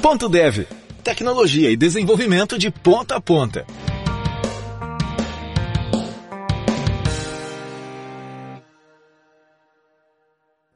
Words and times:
Ponto 0.00 0.28
Dev. 0.28 0.64
Tecnologia 1.02 1.70
e 1.70 1.76
desenvolvimento 1.76 2.56
de 2.56 2.70
ponta 2.70 3.16
a 3.16 3.20
ponta. 3.20 3.66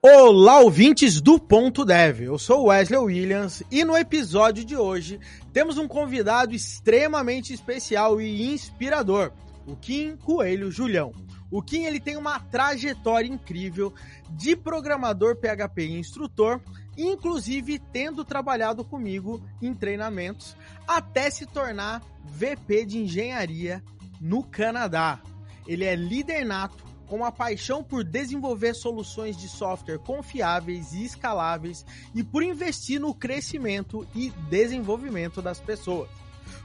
Olá, 0.02 0.58
ouvintes 0.58 1.20
do 1.20 1.38
Ponto 1.38 1.84
Dev. 1.84 2.22
Eu 2.22 2.36
sou 2.36 2.64
Wesley 2.64 2.98
Williams 2.98 3.62
e 3.70 3.84
no 3.84 3.96
episódio 3.96 4.64
de 4.64 4.76
hoje 4.76 5.20
temos 5.52 5.78
um 5.78 5.86
convidado 5.86 6.52
extremamente 6.52 7.52
especial 7.52 8.20
e 8.20 8.52
inspirador, 8.52 9.30
o 9.66 9.76
Kim 9.76 10.16
Coelho 10.16 10.70
Julião. 10.72 11.12
O 11.48 11.62
Kim 11.62 11.84
ele 11.84 12.00
tem 12.00 12.16
uma 12.16 12.40
trajetória 12.40 13.28
incrível 13.28 13.94
de 14.30 14.56
programador 14.56 15.36
PHP 15.36 15.82
e 15.82 15.98
instrutor, 15.98 16.60
inclusive 16.96 17.78
tendo 17.78 18.24
trabalhado 18.24 18.84
comigo 18.84 19.42
em 19.60 19.74
treinamentos 19.74 20.56
até 20.86 21.30
se 21.30 21.46
tornar 21.46 22.02
VP 22.24 22.86
de 22.86 22.98
engenharia 22.98 23.82
no 24.20 24.42
Canadá. 24.42 25.20
Ele 25.66 25.84
é 25.84 25.94
líder 25.94 26.44
nato 26.44 26.84
com 27.06 27.16
uma 27.16 27.30
paixão 27.30 27.84
por 27.84 28.02
desenvolver 28.02 28.74
soluções 28.74 29.36
de 29.36 29.48
software 29.48 29.98
confiáveis 29.98 30.94
e 30.94 31.04
escaláveis 31.04 31.84
e 32.14 32.22
por 32.24 32.42
investir 32.42 32.98
no 32.98 33.14
crescimento 33.14 34.06
e 34.14 34.30
desenvolvimento 34.48 35.42
das 35.42 35.60
pessoas. 35.60 36.21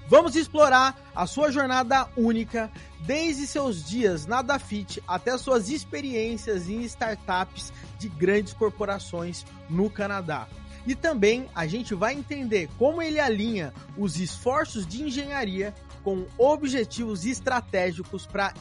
Vamos 0.08 0.36
explorar 0.36 0.96
a 1.14 1.26
sua 1.26 1.52
jornada 1.52 2.08
única, 2.16 2.72
desde 3.02 3.46
seus 3.46 3.84
dias 3.84 4.26
na 4.26 4.42
Dafit 4.42 5.04
até 5.08 5.38
suas 5.38 5.70
experiências 5.70 6.70
em 6.70 6.82
startups 6.84 7.74
de 8.00 8.08
grandes 8.08 8.54
corporações 8.54 9.46
no 9.70 9.90
Canadá. 9.90 10.48
E 10.86 10.96
também 10.96 11.50
a 11.54 11.68
gente 11.68 11.94
vai 11.94 12.14
entender 12.14 12.70
como 12.78 13.02
ele 13.02 13.20
alinha 13.20 13.74
os 13.98 14.18
esforços 14.18 14.88
de 14.88 15.04
engenharia 15.04 15.74
com 16.02 16.26
objetivos 16.38 17.26
estratégicos 17.26 18.26
para 18.26 18.54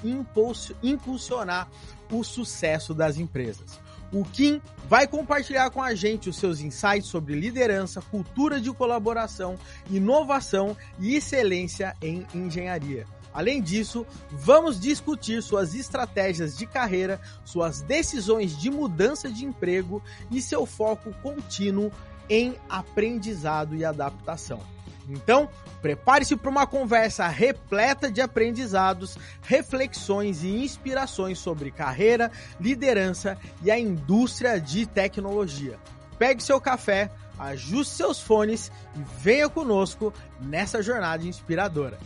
impulsionar 0.83 1.69
o 2.11 2.25
sucesso 2.25 2.93
das 2.93 3.19
empresas. 3.19 3.86
O 4.13 4.25
Kim 4.25 4.61
vai 4.89 5.07
compartilhar 5.07 5.71
com 5.71 5.83
a 5.83 5.95
gente 5.95 6.29
os 6.31 6.37
seus 6.37 6.61
insights 6.61 7.09
sobre 7.09 7.35
liderança, 7.35 8.01
cultura 8.01 8.61
de 8.61 8.73
colaboração, 8.73 9.59
inovação 9.91 10.77
e 10.99 11.17
excelência 11.17 11.97
em 12.01 12.27
engenharia. 12.35 13.07
Além 13.35 13.61
disso, 13.61 14.07
vamos 14.31 14.81
discutir 14.81 15.43
suas 15.43 15.75
estratégias 15.75 16.57
de 16.57 16.67
carreira, 16.67 17.21
suas 17.45 17.83
decisões 17.83 18.57
de 18.57 18.71
mudança 18.71 19.31
de 19.31 19.45
emprego 19.45 20.03
e 20.31 20.41
seu 20.41 20.65
foco 20.65 21.13
contínuo 21.23 21.93
em 22.31 22.57
aprendizado 22.69 23.77
e 23.77 23.85
adaptação. 23.85 24.76
Então, 25.09 25.49
prepare-se 25.81 26.37
para 26.37 26.51
uma 26.51 26.67
conversa 26.67 27.27
repleta 27.29 28.11
de 28.11 28.21
aprendizados, 28.21 29.17
reflexões 29.43 30.43
e 30.43 30.49
inspirações 30.49 31.39
sobre 31.39 31.71
carreira, 31.71 32.31
liderança 32.61 33.39
e 33.63 33.71
a 33.71 33.79
indústria 33.79 34.61
de 34.61 34.87
tecnologia. 34.87 35.79
Pegue 36.19 36.43
seu 36.43 36.61
café, 36.61 37.11
ajuste 37.39 37.95
seus 37.95 38.21
fones 38.21 38.73
e 38.95 39.01
venha 39.21 39.49
conosco 39.49 40.13
nessa 40.41 40.83
jornada 40.83 41.25
inspiradora. 41.25 41.99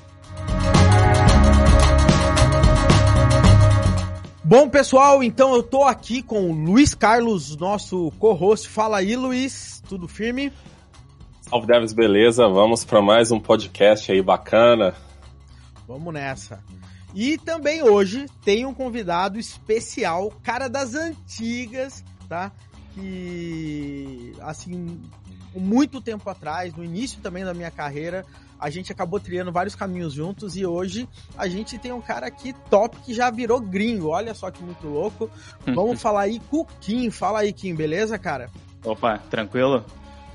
Bom, 4.42 4.68
pessoal, 4.68 5.22
então 5.22 5.54
eu 5.54 5.62
tô 5.62 5.84
aqui 5.84 6.22
com 6.22 6.50
o 6.50 6.52
Luiz 6.52 6.92
Carlos, 6.92 7.56
nosso 7.56 8.10
co-host. 8.18 8.68
Fala 8.68 8.98
aí, 8.98 9.14
Luiz, 9.14 9.80
tudo 9.88 10.08
firme? 10.08 10.52
Salve 11.50 11.66
Devs, 11.66 11.92
beleza? 11.92 12.46
Vamos 12.46 12.84
para 12.84 13.02
mais 13.02 13.32
um 13.32 13.40
podcast 13.40 14.12
aí 14.12 14.22
bacana. 14.22 14.94
Vamos 15.84 16.14
nessa. 16.14 16.62
E 17.12 17.36
também 17.38 17.82
hoje 17.82 18.26
tem 18.44 18.64
um 18.64 18.72
convidado 18.72 19.36
especial, 19.36 20.32
cara 20.44 20.68
das 20.68 20.94
antigas, 20.94 22.04
tá? 22.28 22.52
Que, 22.94 24.32
assim, 24.42 25.00
muito 25.52 26.00
tempo 26.00 26.30
atrás, 26.30 26.72
no 26.76 26.84
início 26.84 27.20
também 27.20 27.44
da 27.44 27.52
minha 27.52 27.70
carreira, 27.72 28.24
a 28.56 28.70
gente 28.70 28.92
acabou 28.92 29.18
trilhando 29.18 29.50
vários 29.50 29.74
caminhos 29.74 30.12
juntos 30.12 30.56
e 30.56 30.64
hoje 30.64 31.08
a 31.36 31.48
gente 31.48 31.78
tem 31.78 31.90
um 31.90 32.00
cara 32.00 32.28
aqui 32.28 32.54
top 32.70 32.96
que 32.98 33.12
já 33.12 33.28
virou 33.28 33.58
gringo. 33.58 34.10
Olha 34.10 34.34
só 34.34 34.52
que 34.52 34.62
muito 34.62 34.86
louco. 34.86 35.28
Vamos 35.66 36.00
falar 36.00 36.20
aí 36.20 36.38
com 36.48 36.58
o 36.58 36.66
Kim. 36.80 37.10
Fala 37.10 37.40
aí, 37.40 37.52
Kim, 37.52 37.74
beleza, 37.74 38.16
cara? 38.20 38.48
Opa, 38.84 39.18
tranquilo? 39.18 39.84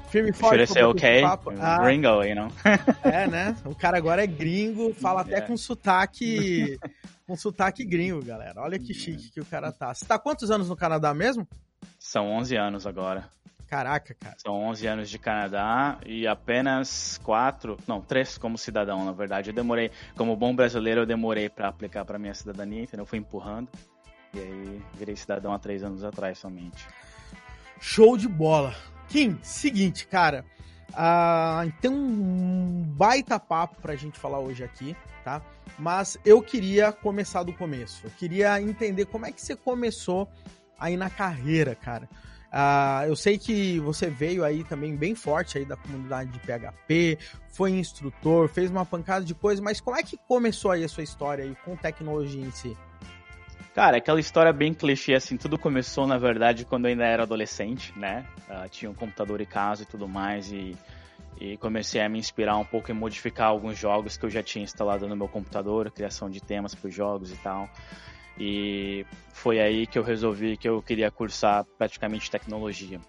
Firme 0.09 0.31
forte. 0.31 0.65
Should 0.67 0.79
I 0.79 0.83
okay? 0.83 1.23
Ah, 1.59 1.79
gringo, 1.79 2.23
you 2.23 2.35
know? 2.35 2.47
é, 3.03 3.27
né? 3.27 3.55
O 3.65 3.75
cara 3.75 3.97
agora 3.97 4.23
é 4.23 4.27
gringo, 4.27 4.93
fala 4.93 5.21
até 5.21 5.31
yeah. 5.31 5.47
com 5.47 5.57
sotaque. 5.57 6.77
com 7.27 7.35
sotaque 7.35 7.83
gringo, 7.83 8.23
galera. 8.23 8.61
Olha 8.61 8.79
que 8.79 8.93
chique 8.93 9.31
que 9.31 9.41
o 9.41 9.45
cara 9.45 9.71
tá. 9.71 9.93
Você 9.93 10.05
tá 10.05 10.17
quantos 10.17 10.51
anos 10.51 10.69
no 10.69 10.75
Canadá 10.75 11.13
mesmo? 11.13 11.47
São 11.99 12.31
11 12.31 12.55
anos 12.55 12.87
agora. 12.87 13.29
Caraca, 13.67 14.13
cara. 14.13 14.35
São 14.37 14.53
11 14.53 14.87
anos 14.87 15.09
de 15.09 15.17
Canadá 15.17 15.97
e 16.05 16.27
apenas 16.27 17.19
4, 17.23 17.77
não, 17.87 17.99
3 17.99 18.37
como 18.37 18.57
cidadão, 18.57 19.03
na 19.03 19.11
verdade. 19.11 19.49
Eu 19.49 19.53
demorei, 19.53 19.91
como 20.15 20.35
bom 20.35 20.55
brasileiro, 20.55 21.01
eu 21.01 21.05
demorei 21.05 21.49
para 21.49 21.67
aplicar 21.67 22.05
para 22.05 22.19
minha 22.19 22.33
cidadania, 22.33 22.83
entendeu? 22.83 23.03
Eu 23.03 23.07
fui 23.07 23.19
empurrando. 23.19 23.69
E 24.33 24.39
aí 24.39 24.81
virei 24.93 25.15
cidadão 25.15 25.53
há 25.53 25.59
3 25.59 25.83
anos 25.83 26.03
atrás 26.03 26.37
somente. 26.37 26.87
Show 27.79 28.17
de 28.17 28.27
bola. 28.27 28.75
Kim, 29.07 29.37
seguinte, 29.41 30.07
cara. 30.07 30.45
Uh, 30.91 31.71
tem 31.81 31.91
um 31.91 32.83
baita 32.95 33.39
papo 33.39 33.81
pra 33.81 33.95
gente 33.95 34.17
falar 34.17 34.39
hoje 34.39 34.63
aqui, 34.63 34.95
tá? 35.23 35.41
Mas 35.77 36.17
eu 36.23 36.41
queria 36.41 36.91
começar 36.91 37.43
do 37.43 37.51
começo. 37.51 38.05
Eu 38.05 38.11
queria 38.11 38.61
entender 38.61 39.05
como 39.05 39.25
é 39.25 39.31
que 39.31 39.41
você 39.41 39.55
começou 39.55 40.29
aí 40.79 40.95
na 40.95 41.09
carreira, 41.09 41.75
cara. 41.75 42.07
Uh, 42.55 43.07
eu 43.07 43.15
sei 43.17 43.37
que 43.37 43.79
você 43.81 44.09
veio 44.09 44.45
aí 44.45 44.63
também 44.63 44.95
bem 44.95 45.13
forte 45.13 45.57
aí 45.57 45.65
da 45.65 45.75
comunidade 45.75 46.31
de 46.31 46.39
PHP, 46.39 47.17
foi 47.49 47.71
instrutor, 47.71 48.47
fez 48.47 48.71
uma 48.71 48.85
pancada 48.85 49.25
de 49.25 49.35
coisas, 49.35 49.61
mas 49.61 49.81
como 49.81 49.97
é 49.97 50.03
que 50.03 50.15
começou 50.15 50.71
aí 50.71 50.81
a 50.85 50.87
sua 50.87 51.03
história 51.03 51.43
aí 51.43 51.53
com 51.65 51.75
tecnologia 51.75 52.41
em 52.41 52.51
si? 52.51 52.77
Cara, 53.75 53.97
aquela 53.97 54.21
história 54.21 54.53
bem 54.53 54.73
clichê, 54.73 55.15
assim, 55.15 55.35
tudo 55.35 55.59
começou, 55.59 56.07
na 56.07 56.17
verdade, 56.17 56.63
quando 56.63 56.85
eu 56.85 56.91
ainda 56.91 57.03
era 57.03 57.23
adolescente, 57.23 57.91
né? 57.99 58.25
Uh, 58.47 58.69
tinha 58.69 58.89
um 58.89 58.93
computador 58.93 59.41
em 59.41 59.45
casa 59.45 59.83
e 59.83 59.85
tudo 59.85 60.07
mais, 60.07 60.49
e, 60.49 60.77
e 61.37 61.57
comecei 61.57 61.99
a 61.99 62.07
me 62.07 62.17
inspirar 62.17 62.55
um 62.55 62.63
pouco 62.63 62.89
em 62.89 62.93
modificar 62.95 63.47
alguns 63.47 63.77
jogos 63.77 64.15
que 64.15 64.25
eu 64.25 64.29
já 64.29 64.41
tinha 64.41 64.63
instalado 64.63 65.09
no 65.09 65.15
meu 65.17 65.27
computador, 65.27 65.91
criação 65.91 66.29
de 66.29 66.41
temas 66.41 66.73
para 66.73 66.87
os 66.87 66.95
jogos 66.95 67.33
e 67.33 67.35
tal. 67.35 67.69
E 68.39 69.05
foi 69.33 69.59
aí 69.59 69.85
que 69.85 69.99
eu 69.99 70.03
resolvi 70.03 70.55
que 70.55 70.69
eu 70.69 70.81
queria 70.81 71.11
cursar 71.11 71.65
praticamente 71.77 72.31
tecnologia. 72.31 73.01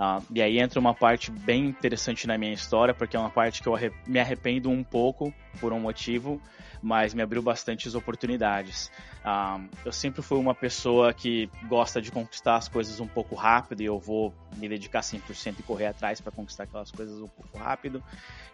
Uh, 0.00 0.24
e 0.34 0.40
aí 0.40 0.58
entra 0.58 0.80
uma 0.80 0.94
parte 0.94 1.30
bem 1.30 1.66
interessante 1.66 2.26
na 2.26 2.38
minha 2.38 2.54
história, 2.54 2.94
porque 2.94 3.14
é 3.14 3.20
uma 3.20 3.28
parte 3.28 3.62
que 3.62 3.68
eu 3.68 3.76
me 4.06 4.18
arrependo 4.18 4.70
um 4.70 4.82
pouco 4.82 5.30
por 5.60 5.74
um 5.74 5.78
motivo, 5.78 6.40
mas 6.82 7.12
me 7.12 7.20
abriu 7.20 7.42
bastantes 7.42 7.94
oportunidades. 7.94 8.90
Um, 9.22 9.68
eu 9.84 9.92
sempre 9.92 10.22
fui 10.22 10.38
uma 10.38 10.54
pessoa 10.54 11.12
que 11.12 11.50
gosta 11.68 12.00
de 12.00 12.10
conquistar 12.10 12.56
as 12.56 12.66
coisas 12.66 12.98
um 12.98 13.06
pouco 13.06 13.34
rápido 13.34 13.82
e 13.82 13.84
eu 13.84 13.98
vou 13.98 14.32
me 14.56 14.66
dedicar 14.70 15.00
100% 15.00 15.56
e 15.58 15.62
correr 15.62 15.88
atrás 15.88 16.18
para 16.18 16.32
conquistar 16.32 16.64
aquelas 16.64 16.90
coisas 16.90 17.20
um 17.20 17.28
pouco 17.28 17.58
rápido. 17.58 18.02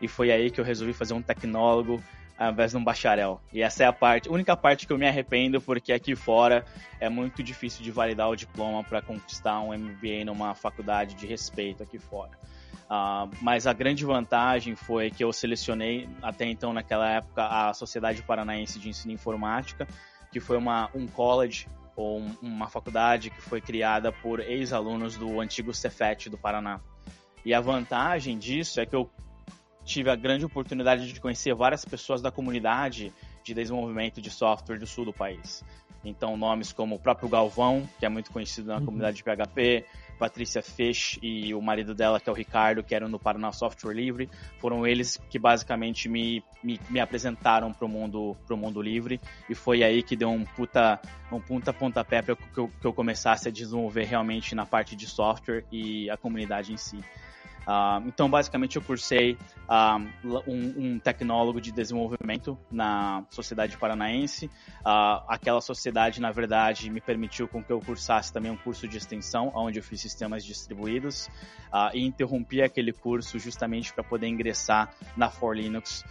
E 0.00 0.08
foi 0.08 0.32
aí 0.32 0.50
que 0.50 0.60
eu 0.60 0.64
resolvi 0.64 0.92
fazer 0.92 1.14
um 1.14 1.22
tecnólogo 1.22 2.02
ao 2.38 2.52
invés 2.52 2.72
de 2.72 2.76
um 2.76 2.84
bacharel. 2.84 3.41
E 3.52 3.62
essa 3.62 3.84
é 3.84 3.86
a 3.86 3.92
parte, 3.92 4.28
única 4.28 4.56
parte 4.56 4.86
que 4.86 4.92
eu 4.92 4.98
me 4.98 5.06
arrependo, 5.06 5.60
porque 5.60 5.92
aqui 5.92 6.14
fora 6.14 6.64
é 7.00 7.08
muito 7.08 7.42
difícil 7.42 7.82
de 7.82 7.91
validar 7.91 8.28
o 8.28 8.36
diploma 8.36 8.84
para 8.84 9.00
conquistar 9.00 9.60
um 9.60 9.76
MBA 9.76 10.24
numa 10.24 10.54
faculdade 10.54 11.15
de 11.15 11.27
respeito 11.27 11.83
aqui 11.83 11.98
fora. 11.98 12.33
Uh, 12.86 13.28
mas 13.41 13.66
a 13.66 13.72
grande 13.72 14.04
vantagem 14.04 14.77
foi 14.77 15.10
que 15.10 15.24
eu 15.24 15.33
selecionei 15.33 16.09
até 16.22 16.44
então 16.44 16.72
naquela 16.72 17.09
época 17.10 17.44
a 17.44 17.74
Sociedade 17.74 18.22
Paranaense 18.22 18.78
de 18.78 18.88
Ensino 18.88 19.12
Informática, 19.12 19.88
que 20.30 20.38
foi 20.38 20.56
uma, 20.56 20.88
um 20.94 21.06
college 21.06 21.66
ou 21.97 22.21
um, 22.21 22.36
uma 22.41 22.68
faculdade 22.68 23.30
que 23.30 23.41
foi 23.41 23.60
criada 23.60 24.12
por 24.12 24.38
ex-alunos 24.38 25.16
do 25.16 25.41
antigo 25.41 25.74
Cefet 25.74 26.30
do 26.30 26.38
Paraná. 26.38 26.80
E 27.44 27.54
a 27.54 27.60
vantagem 27.60 28.38
disso 28.38 28.80
é 28.80 28.86
que 28.86 28.94
eu 28.94 29.10
tive 29.86 30.10
a 30.10 30.16
grande 30.16 30.44
oportunidade 30.44 31.10
de 31.10 31.21
conhecer 31.21 31.54
várias 31.54 31.84
pessoas 31.84 32.21
da 32.21 32.30
comunidade 32.30 33.12
de 33.42 33.54
desenvolvimento 33.54 34.21
de 34.21 34.28
software 34.28 34.78
do 34.78 34.86
sul 34.86 35.04
do 35.04 35.12
país. 35.12 35.65
Então, 36.04 36.36
nomes 36.36 36.72
como 36.72 36.97
o 36.97 36.98
próprio 36.98 37.28
Galvão, 37.28 37.88
que 37.98 38.04
é 38.04 38.09
muito 38.09 38.30
conhecido 38.30 38.68
na 38.68 38.78
uhum. 38.78 38.84
comunidade 38.84 39.16
de 39.16 39.24
PHP, 39.24 39.84
Patrícia 40.18 40.62
Fish 40.62 41.18
e 41.22 41.54
o 41.54 41.60
marido 41.60 41.94
dela, 41.94 42.18
que 42.18 42.28
é 42.28 42.33
o 42.33 42.34
Ricardo, 42.34 42.83
que 42.83 42.94
eram 42.94 43.09
no 43.09 43.18
Paraná 43.18 43.53
Software 43.53 43.92
Livre, 43.92 44.28
foram 44.59 44.86
eles 44.86 45.21
que 45.28 45.38
basicamente 45.38 46.09
me, 46.09 46.42
me, 46.62 46.80
me 46.88 47.00
apresentaram 47.00 47.72
para 47.72 47.84
o 47.84 47.88
mundo, 47.88 48.36
pro 48.47 48.56
mundo 48.56 48.80
livre 48.80 49.21
e 49.48 49.54
foi 49.54 49.83
aí 49.83 50.03
que 50.03 50.16
deu 50.16 50.30
um 50.30 50.44
puta, 50.44 51.00
um 51.30 51.41
puta 51.41 51.72
pontapé 51.72 52.22
para 52.22 52.36
que 52.36 52.59
eu, 52.59 52.68
que 52.68 52.86
eu 52.86 52.92
começasse 52.92 53.48
a 53.48 53.53
desenvolver 53.53 54.04
realmente 54.04 54.54
na 54.54 54.65
parte 54.65 54.97
de 54.97 55.06
software 55.06 55.65
e 55.71 56.09
a 56.09 56.16
comunidade 56.16 56.72
em 56.72 56.77
si. 56.77 56.98
Uh, 57.66 58.07
então, 58.07 58.30
basicamente, 58.30 58.77
eu 58.77 58.83
cursei 58.83 59.36
uh, 59.68 60.41
um, 60.47 60.95
um, 60.95 60.98
tecnólogo 61.01 61.60
de 61.60 61.72
desenvolvimento 61.72 62.57
na 62.71 63.24
Sociedade 63.28 63.77
Paranaense. 63.77 64.47
Uh, 64.47 65.27
aquela 65.28 65.60
sociedade, 65.60 66.21
na 66.21 66.30
verdade, 66.30 66.89
me 66.89 67.01
permitiu 67.01 67.48
com 67.48 67.63
que 67.63 67.72
eu 67.72 67.80
cursasse 67.80 68.33
também 68.33 68.53
um 68.53 68.57
curso 68.57 68.86
de 68.86 68.97
extensão, 68.97 69.51
onde 69.53 69.80
eu 69.80 69.83
fiz 69.83 70.01
sistemas 70.01 70.45
distribuídos, 70.45 71.28
e 71.92 72.07
interrompi 72.07 72.63
aquele 72.63 72.92
curso 72.92 73.39
justamente 73.39 73.92
para 73.92 74.03
poder 74.03 74.28
ingressar 74.28 74.95
na 75.15 75.28
For 75.28 75.54
Linux 75.54 76.04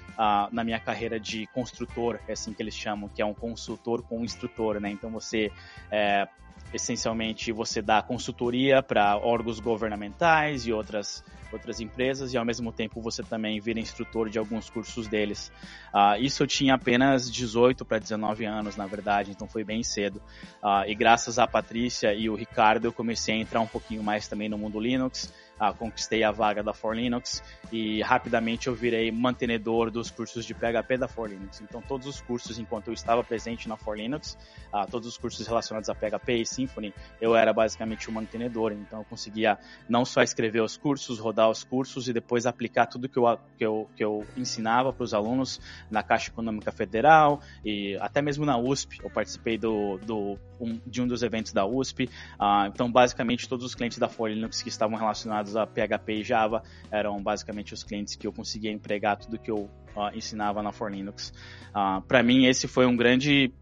na 0.52 0.64
minha 0.64 0.80
carreira 0.80 1.20
de 1.20 1.48
construtor, 1.48 2.20
é 2.28 2.34
assim 2.34 2.54
que 2.54 2.62
eles 2.62 2.76
chamam, 2.76 3.10
que 3.10 3.22
é 3.22 3.26
um 3.26 3.34
consultor 3.34 4.04
com 4.04 4.20
um 4.20 4.24
instrutor, 4.24 4.80
né? 4.80 4.92
Então, 4.92 5.10
você 5.10 5.52
é, 5.92 6.28
essencialmente 6.74 7.52
você 7.52 7.82
dá 7.82 8.02
consultoria 8.02 8.82
para 8.82 9.18
órgãos 9.18 9.60
governamentais 9.60 10.66
e 10.66 10.74
outras 10.74 11.24
outras 11.52 11.80
empresas 11.80 12.34
e 12.34 12.38
ao 12.38 12.44
mesmo 12.44 12.72
tempo 12.72 13.02
você 13.02 13.24
também 13.24 13.60
vira 13.60 13.80
instrutor 13.80 14.30
de 14.30 14.38
alguns 14.38 14.70
cursos 14.70 15.08
deles. 15.08 15.52
Uh, 15.94 16.22
isso 16.22 16.44
eu 16.44 16.48
tinha 16.48 16.76
apenas 16.76 17.32
18 17.32 17.86
para 17.86 17.98
19 17.98 18.46
anos, 18.46 18.76
na 18.76 18.86
verdade, 18.86 19.32
então 19.32 19.48
foi 19.48 19.64
bem 19.64 19.82
cedo. 19.82 20.22
Uh, 20.62 20.88
e 20.88 20.94
graças 20.94 21.40
a 21.40 21.48
Patrícia 21.48 22.14
e 22.14 22.30
o 22.30 22.36
Ricardo 22.36 22.86
eu 22.86 22.94
comecei 22.94 23.36
a 23.36 23.38
entrar 23.38 23.62
um 23.62 23.68
pouquinho 23.68 24.04
mais 24.04 24.28
também 24.28 24.50
no 24.50 24.58
mundo 24.58 24.80
Linux 24.80 25.34
ah, 25.60 25.74
conquistei 25.74 26.24
a 26.24 26.32
vaga 26.32 26.62
da 26.62 26.74
For 26.74 26.96
Linux 26.96 27.44
e 27.72 28.02
rapidamente 28.02 28.68
eu 28.68 28.76
virei 28.76 29.12
mantenedor 29.12 29.90
dos 29.90 30.12
cursos 30.12 30.46
de 30.46 30.54
PHP 30.54 30.98
da 30.98 31.08
For 31.08 31.30
Linux. 31.30 31.62
Então, 31.62 31.82
todos 31.82 32.08
os 32.08 32.22
cursos, 32.22 32.60
enquanto 32.60 32.88
eu 32.88 32.94
estava 32.94 33.24
presente 33.24 33.68
na 33.68 33.78
For 33.78 33.98
Linux, 33.98 34.38
ah, 34.72 34.86
todos 34.86 35.08
os 35.08 35.18
cursos 35.18 35.46
relacionados 35.48 35.90
a 35.90 35.96
PHP 35.96 36.42
e 36.42 36.46
Symfony, 36.46 36.94
eu 37.22 37.36
era 37.36 37.54
basicamente 37.54 38.10
o 38.10 38.12
mantenedor. 38.12 38.72
Então, 38.72 39.00
eu 39.00 39.06
conseguia 39.06 39.58
não 39.88 40.06
só 40.06 40.22
escrever 40.22 40.62
os 40.62 40.78
cursos, 40.78 41.20
rodar 41.20 41.50
os 41.50 41.64
cursos 41.64 42.08
e 42.08 42.14
depois 42.14 42.46
aplicar 42.46 42.88
tudo 42.88 43.08
que 43.08 43.18
eu, 43.18 43.40
que 43.58 43.66
eu, 43.66 43.90
que 43.96 44.04
eu 44.04 44.26
ensinava 44.36 44.92
para 44.92 45.04
os 45.04 45.14
alunos 45.14 45.60
na 45.90 46.04
Caixa 46.04 46.30
Econômica 46.30 46.72
Federal 46.72 47.42
e 47.64 47.98
até 47.98 48.22
mesmo 48.22 48.46
na 48.46 48.58
USP. 48.58 49.00
Eu 49.04 49.10
participei 49.10 49.58
do, 49.58 49.98
do 50.00 50.38
um, 50.60 50.80
de 50.86 51.02
um 51.02 51.08
dos 51.08 51.24
eventos 51.24 51.54
da 51.54 51.66
USP. 51.66 52.10
Ah, 52.40 52.70
então, 52.72 52.92
basicamente, 52.92 53.48
todos 53.48 53.66
os 53.66 53.76
clientes 53.76 53.98
da 53.98 54.08
For 54.08 54.30
Linux 54.30 54.62
que 54.62 54.70
estavam 54.70 54.98
relacionados 54.98 55.45
relacionados 55.46 55.56
a 55.56 55.66
PHP 55.66 56.14
e 56.14 56.24
Java 56.24 56.64
eram 56.92 57.22
basicamente 57.22 57.74
os 57.74 57.84
clientes 57.84 58.16
que 58.16 58.26
eu 58.26 58.34
conseguia 58.34 58.72
empregar 58.72 59.18
tudo 59.18 59.38
que 59.38 59.52
eu 59.52 59.70
uh, 59.96 60.16
ensinava 60.16 60.64
na 60.64 60.72
For 60.72 60.92
Linux. 60.92 61.32
Uh, 61.70 62.02
Para 62.02 62.24
mim, 62.24 62.46
esse 62.46 62.68
foi 62.68 62.86
um 62.86 62.96
grande 62.96 63.54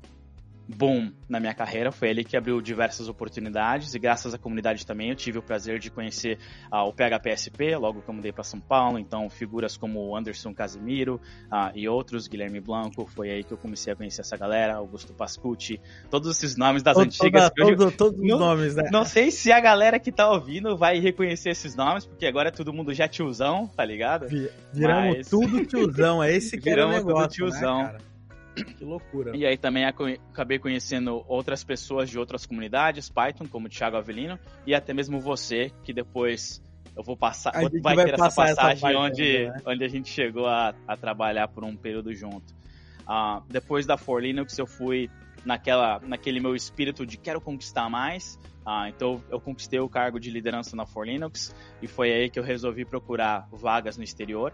boom 0.74 1.12
na 1.30 1.40
minha 1.40 1.54
carreira. 1.54 1.92
Foi 1.92 2.10
ele 2.10 2.24
que 2.24 2.36
abriu 2.36 2.62
diversas 2.62 3.08
oportunidades 3.08 3.94
e 3.94 4.00
graças 4.00 4.34
à 4.34 4.38
comunidade 4.38 4.86
também 4.86 5.10
eu 5.10 5.16
tive 5.16 5.38
o 5.38 5.42
prazer 5.42 5.80
de 5.80 5.90
conhecer 5.90 6.38
uh, 6.72 6.88
o 6.88 6.94
PHPSP 6.94 7.76
logo 7.76 8.02
que 8.02 8.10
eu 8.10 8.14
mudei 8.14 8.32
para 8.32 8.44
São 8.44 8.60
Paulo. 8.60 9.00
Então, 9.00 9.30
figuras 9.30 9.78
como 9.78 10.16
Anderson 10.16 10.54
Casimiro 10.54 11.22
uh, 11.52 11.72
e 11.76 11.88
outros, 11.88 12.28
Guilherme 12.28 12.60
Blanco, 12.60 13.06
foi 13.06 13.30
aí 13.30 13.44
que 13.44 13.52
eu 13.52 13.58
comecei 13.58 13.94
a 13.94 13.96
conhecer 13.96 14.22
essa 14.22 14.38
galera, 14.38 14.76
Augusto 14.76 15.14
Pascucci, 15.14 15.80
todos 16.10 16.30
esses 16.30 16.58
nomes 16.58 16.84
das 16.84 16.96
todo, 16.96 17.06
antigas. 17.06 17.52
Toda, 17.56 17.76
todo, 17.76 17.92
todos 17.92 18.20
os 18.20 18.40
nomes, 18.40 18.76
né? 18.76 18.90
Não 18.92 19.06
sei 19.06 19.32
se 19.32 19.52
a 19.52 19.60
galera 19.60 20.00
que 20.00 20.12
tá 20.12 20.30
ouvindo 20.30 20.76
vai 20.76 21.00
reconhecer 21.00 21.52
esses 21.52 21.76
nomes, 21.76 22.06
porque 22.06 22.26
agora 22.26 22.50
é 22.50 22.52
todo 22.52 22.74
mundo 22.74 22.94
já 22.94 23.08
tiozão, 23.08 23.68
tá 23.68 23.86
ligado? 23.86 24.28
Viramos 24.74 25.18
Mas... 25.18 25.30
tudo 25.30 25.66
tiozão, 25.66 26.24
é 26.24 26.34
esse 26.34 26.58
que 26.58 26.70
Viramos 26.70 26.96
era 26.96 27.04
o 27.04 27.08
negócio, 27.08 27.28
tudo 27.28 27.52
tiozão. 27.52 27.84
Né, 27.84 27.98
que 28.78 28.84
loucura. 28.84 29.36
E 29.36 29.46
aí 29.46 29.58
também 29.58 29.86
acabei 29.86 30.60
conhecendo 30.60 31.24
outras 31.28 31.64
pessoas 31.64 32.10
de 32.10 32.20
outras 32.20 32.46
comunidades, 32.46 33.10
Python, 33.10 33.48
como 33.48 33.68
o 33.68 33.70
Thiago 33.70 33.98
Avelino, 33.98 34.40
e 34.66 34.76
até 34.76 34.94
mesmo 34.94 35.20
você, 35.20 35.72
que 35.84 35.94
depois 35.94 36.62
eu 36.96 37.04
vou 37.04 37.18
passar, 37.18 37.52
vai, 37.52 37.96
vai 37.96 38.06
ter 38.06 38.14
essa 38.14 38.32
passagem 38.32 38.90
essa 38.90 39.00
onde, 39.00 39.24
ainda, 39.24 39.54
né? 39.54 39.62
onde 39.66 39.84
a 39.84 39.88
gente 39.88 40.10
chegou 40.10 40.46
a, 40.46 40.76
a 40.88 40.96
trabalhar 40.96 41.48
por 41.48 41.64
um 41.64 41.76
período 41.76 42.14
junto. 42.14 42.54
Uh, 43.02 43.44
depois 43.50 43.86
da 43.86 43.98
For 43.98 44.22
Linux 44.22 44.58
eu 44.58 44.68
fui 44.68 45.10
naquela, 45.44 46.00
naquele 46.00 46.40
meu 46.40 46.56
espírito 46.56 47.06
de 47.06 47.18
quero 47.18 47.42
conquistar 47.42 47.90
mais, 47.90 48.40
uh, 48.66 48.88
então 48.88 49.22
eu 49.30 49.42
conquistei 49.42 49.80
o 49.80 49.90
cargo 49.90 50.20
de 50.20 50.30
liderança 50.30 50.76
na 50.76 50.86
For 50.86 51.06
Linux 51.06 51.54
e 51.82 51.88
foi 51.88 52.14
aí 52.14 52.30
que 52.30 52.40
eu 52.40 52.44
resolvi 52.44 52.86
procurar 52.86 53.48
vagas 53.52 53.98
no 53.98 54.04
exterior. 54.04 54.54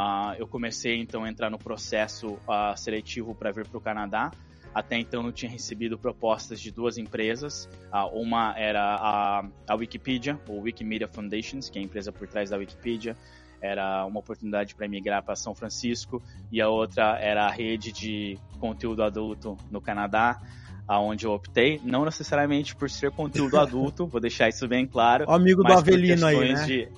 Uh, 0.00 0.34
eu 0.38 0.48
comecei 0.48 0.98
então 0.98 1.24
a 1.24 1.28
entrar 1.28 1.50
no 1.50 1.58
processo 1.58 2.28
uh, 2.28 2.74
seletivo 2.74 3.34
para 3.34 3.52
vir 3.52 3.66
para 3.68 3.76
o 3.76 3.80
Canadá. 3.82 4.30
Até 4.74 4.96
então 4.96 5.26
eu 5.26 5.32
tinha 5.32 5.50
recebido 5.50 5.98
propostas 5.98 6.58
de 6.58 6.70
duas 6.70 6.96
empresas. 6.96 7.68
Uh, 7.92 8.18
uma 8.18 8.54
era 8.56 8.80
a, 8.82 9.44
a 9.68 9.74
Wikipedia, 9.74 10.40
ou 10.48 10.62
Wikimedia 10.62 11.06
Foundations, 11.06 11.68
que 11.68 11.78
é 11.78 11.82
a 11.82 11.84
empresa 11.84 12.10
por 12.10 12.26
trás 12.26 12.48
da 12.48 12.56
Wikipedia. 12.56 13.14
Era 13.60 14.06
uma 14.06 14.20
oportunidade 14.20 14.74
para 14.74 14.86
emigrar 14.86 15.22
para 15.22 15.36
São 15.36 15.54
Francisco. 15.54 16.22
E 16.50 16.62
a 16.62 16.68
outra 16.70 17.18
era 17.20 17.44
a 17.44 17.50
rede 17.50 17.92
de 17.92 18.38
conteúdo 18.58 19.02
adulto 19.02 19.58
no 19.70 19.82
Canadá 19.82 20.40
aonde 20.86 21.26
eu 21.26 21.32
optei, 21.32 21.80
não 21.84 22.04
necessariamente 22.04 22.74
por 22.74 22.90
ser 22.90 23.10
conteúdo 23.10 23.58
adulto, 23.58 24.06
vou 24.06 24.20
deixar 24.20 24.48
isso 24.48 24.66
bem 24.66 24.86
claro. 24.86 25.24
O 25.28 25.32
amigo 25.32 25.62
do 25.62 25.72
Avelino 25.72 26.26
aí, 26.26 26.52
né? 26.52 26.66
De, 26.66 26.88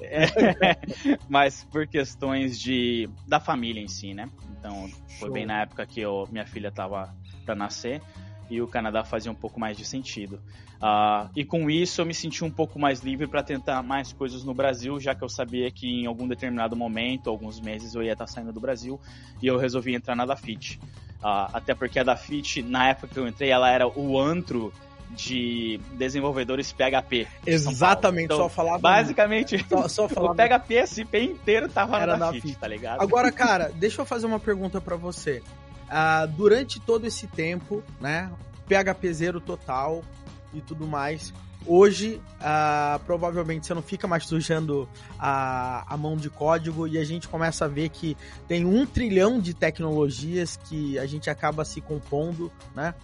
mas 1.28 1.64
por 1.64 1.86
questões 1.86 2.58
de 2.58 3.08
da 3.26 3.38
família 3.40 3.80
em 3.80 3.88
si, 3.88 4.14
né? 4.14 4.28
Então, 4.58 4.88
foi 5.18 5.28
Show. 5.28 5.32
bem 5.32 5.46
na 5.46 5.62
época 5.62 5.84
que 5.86 6.00
eu, 6.00 6.28
minha 6.30 6.46
filha 6.46 6.68
estava 6.68 7.14
para 7.44 7.54
nascer 7.54 8.00
e 8.48 8.60
o 8.60 8.68
Canadá 8.68 9.02
fazia 9.02 9.32
um 9.32 9.34
pouco 9.34 9.58
mais 9.58 9.76
de 9.76 9.84
sentido. 9.84 10.40
Uh, 10.82 11.30
e 11.36 11.44
com 11.44 11.70
isso 11.70 12.00
eu 12.00 12.06
me 12.06 12.12
senti 12.12 12.44
um 12.44 12.50
pouco 12.50 12.78
mais 12.78 13.00
livre 13.00 13.26
para 13.26 13.42
tentar 13.42 13.82
mais 13.82 14.12
coisas 14.12 14.42
no 14.42 14.52
Brasil, 14.52 14.98
já 14.98 15.14
que 15.14 15.22
eu 15.22 15.28
sabia 15.28 15.70
que 15.70 15.86
em 15.86 16.06
algum 16.06 16.26
determinado 16.26 16.76
momento, 16.76 17.30
alguns 17.30 17.60
meses, 17.60 17.94
eu 17.94 18.02
ia 18.02 18.12
estar 18.12 18.26
saindo 18.26 18.52
do 18.52 18.60
Brasil 18.60 19.00
e 19.40 19.46
eu 19.46 19.56
resolvi 19.56 19.94
entrar 19.94 20.16
na 20.16 20.26
Dafit. 20.26 20.80
Uh, 21.22 21.46
até 21.52 21.74
porque 21.74 21.98
a 22.00 22.02
Dafit, 22.02 22.62
na 22.62 22.88
época 22.88 23.08
que 23.08 23.18
eu 23.18 23.28
entrei, 23.28 23.50
ela 23.50 23.70
era 23.70 23.86
o 23.86 24.18
antro 24.18 24.72
de 25.10 25.78
desenvolvedores 25.92 26.72
PHP. 26.72 27.28
Exatamente, 27.46 28.24
então, 28.24 28.38
só 28.38 28.48
falava. 28.48 28.78
Basicamente, 28.78 29.64
só, 29.68 29.86
só 29.88 30.08
falava... 30.10 30.32
o 30.32 30.36
PHP 30.36 30.86
SP 30.88 31.14
inteiro 31.22 31.68
tava 31.68 32.00
Era 32.00 32.16
na 32.16 32.26
Dafit, 32.32 32.56
tá 32.56 32.66
ligado? 32.66 33.00
Agora, 33.00 33.30
cara, 33.32 33.70
deixa 33.74 34.00
eu 34.00 34.06
fazer 34.06 34.26
uma 34.26 34.40
pergunta 34.40 34.80
para 34.80 34.96
você. 34.96 35.42
Uh, 35.88 36.26
durante 36.28 36.80
todo 36.80 37.06
esse 37.06 37.26
tempo, 37.26 37.82
né, 38.00 38.30
PHP 38.66 39.12
zero 39.12 39.40
total 39.40 40.02
e 40.52 40.60
tudo 40.60 40.86
mais, 40.86 41.32
Hoje, 41.64 42.20
uh, 42.40 42.98
provavelmente 43.04 43.66
você 43.66 43.74
não 43.74 43.82
fica 43.82 44.08
mais 44.08 44.26
sujando 44.26 44.88
a, 45.18 45.84
a 45.86 45.96
mão 45.96 46.16
de 46.16 46.28
código 46.28 46.88
e 46.88 46.98
a 46.98 47.04
gente 47.04 47.28
começa 47.28 47.66
a 47.66 47.68
ver 47.68 47.88
que 47.88 48.16
tem 48.48 48.64
um 48.64 48.84
trilhão 48.84 49.38
de 49.38 49.54
tecnologias 49.54 50.56
que 50.56 50.98
a 50.98 51.06
gente 51.06 51.30
acaba 51.30 51.64
se 51.64 51.80
compondo, 51.80 52.50
né? 52.74 52.94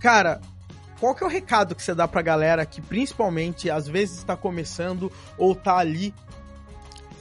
Cara, 0.00 0.40
qual 0.98 1.14
que 1.14 1.22
é 1.22 1.26
o 1.26 1.30
recado 1.30 1.74
que 1.74 1.82
você 1.82 1.94
dá 1.94 2.08
pra 2.08 2.22
galera 2.22 2.64
que 2.64 2.80
principalmente 2.80 3.70
às 3.70 3.86
vezes 3.86 4.16
está 4.18 4.36
começando 4.36 5.12
ou 5.36 5.54
tá 5.54 5.76
ali 5.76 6.14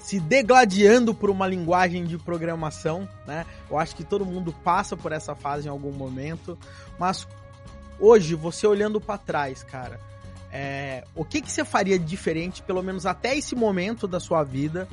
se 0.01 0.19
degladiando 0.19 1.13
por 1.13 1.29
uma 1.29 1.47
linguagem 1.47 2.05
de 2.05 2.17
programação, 2.17 3.07
né? 3.27 3.45
Eu 3.69 3.77
acho 3.77 3.95
que 3.95 4.03
todo 4.03 4.25
mundo 4.25 4.53
passa 4.63 4.95
por 4.95 5.11
essa 5.11 5.35
fase 5.35 5.67
em 5.67 5.71
algum 5.71 5.91
momento, 5.91 6.57
mas 6.97 7.27
hoje 8.03 8.35
você 8.35 8.67
olhando 8.67 8.99
para 8.99 9.17
trás, 9.17 9.63
cara, 9.63 9.97
é, 10.51 11.05
o 11.15 11.23
que, 11.23 11.41
que 11.41 11.49
você 11.49 11.63
faria 11.63 11.97
de 11.97 12.03
diferente, 12.03 12.61
pelo 12.61 12.83
menos 12.83 13.05
até 13.05 13.37
esse 13.37 13.55
momento 13.55 14.07
da 14.07 14.19
sua 14.19 14.43
vida, 14.43 14.87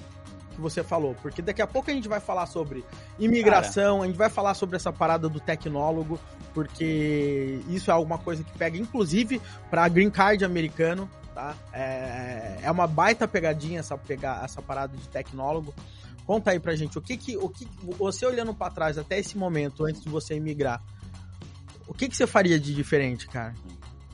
que 0.54 0.60
você 0.60 0.84
falou? 0.84 1.16
Porque 1.20 1.42
daqui 1.42 1.60
a 1.60 1.66
pouco 1.66 1.90
a 1.90 1.94
gente 1.94 2.08
vai 2.08 2.20
falar 2.20 2.46
sobre 2.46 2.84
imigração, 3.18 3.96
Cara. 3.96 4.04
a 4.04 4.06
gente 4.06 4.16
vai 4.16 4.30
falar 4.30 4.54
sobre 4.54 4.76
essa 4.76 4.92
parada 4.92 5.28
do 5.28 5.40
tecnólogo, 5.40 6.20
porque 6.54 7.60
isso 7.68 7.90
é 7.90 7.94
alguma 7.94 8.16
coisa 8.16 8.44
que 8.44 8.56
pega, 8.56 8.78
inclusive, 8.78 9.40
para 9.68 9.88
green 9.88 10.10
card 10.10 10.44
americano, 10.44 11.10
tá? 11.34 11.56
É, 11.72 12.58
é 12.62 12.70
uma 12.70 12.86
baita 12.86 13.26
pegadinha 13.26 13.80
essa, 13.80 13.98
pegar, 13.98 14.44
essa 14.44 14.62
parada 14.62 14.96
de 14.96 15.08
tecnólogo. 15.08 15.74
Conta 16.24 16.52
aí 16.52 16.60
pra 16.60 16.76
gente, 16.76 16.96
o 16.96 17.02
que 17.02 17.16
que, 17.16 17.36
o 17.36 17.48
que 17.48 17.66
você 17.98 18.24
olhando 18.24 18.54
para 18.54 18.72
trás 18.72 18.96
até 18.96 19.18
esse 19.18 19.36
momento, 19.36 19.84
antes 19.84 20.02
de 20.02 20.08
você 20.08 20.36
imigrar, 20.36 20.80
o 21.90 21.92
que 21.92 22.08
que 22.08 22.16
você 22.16 22.24
faria 22.24 22.58
de 22.58 22.72
diferente, 22.72 23.26
cara? 23.26 23.52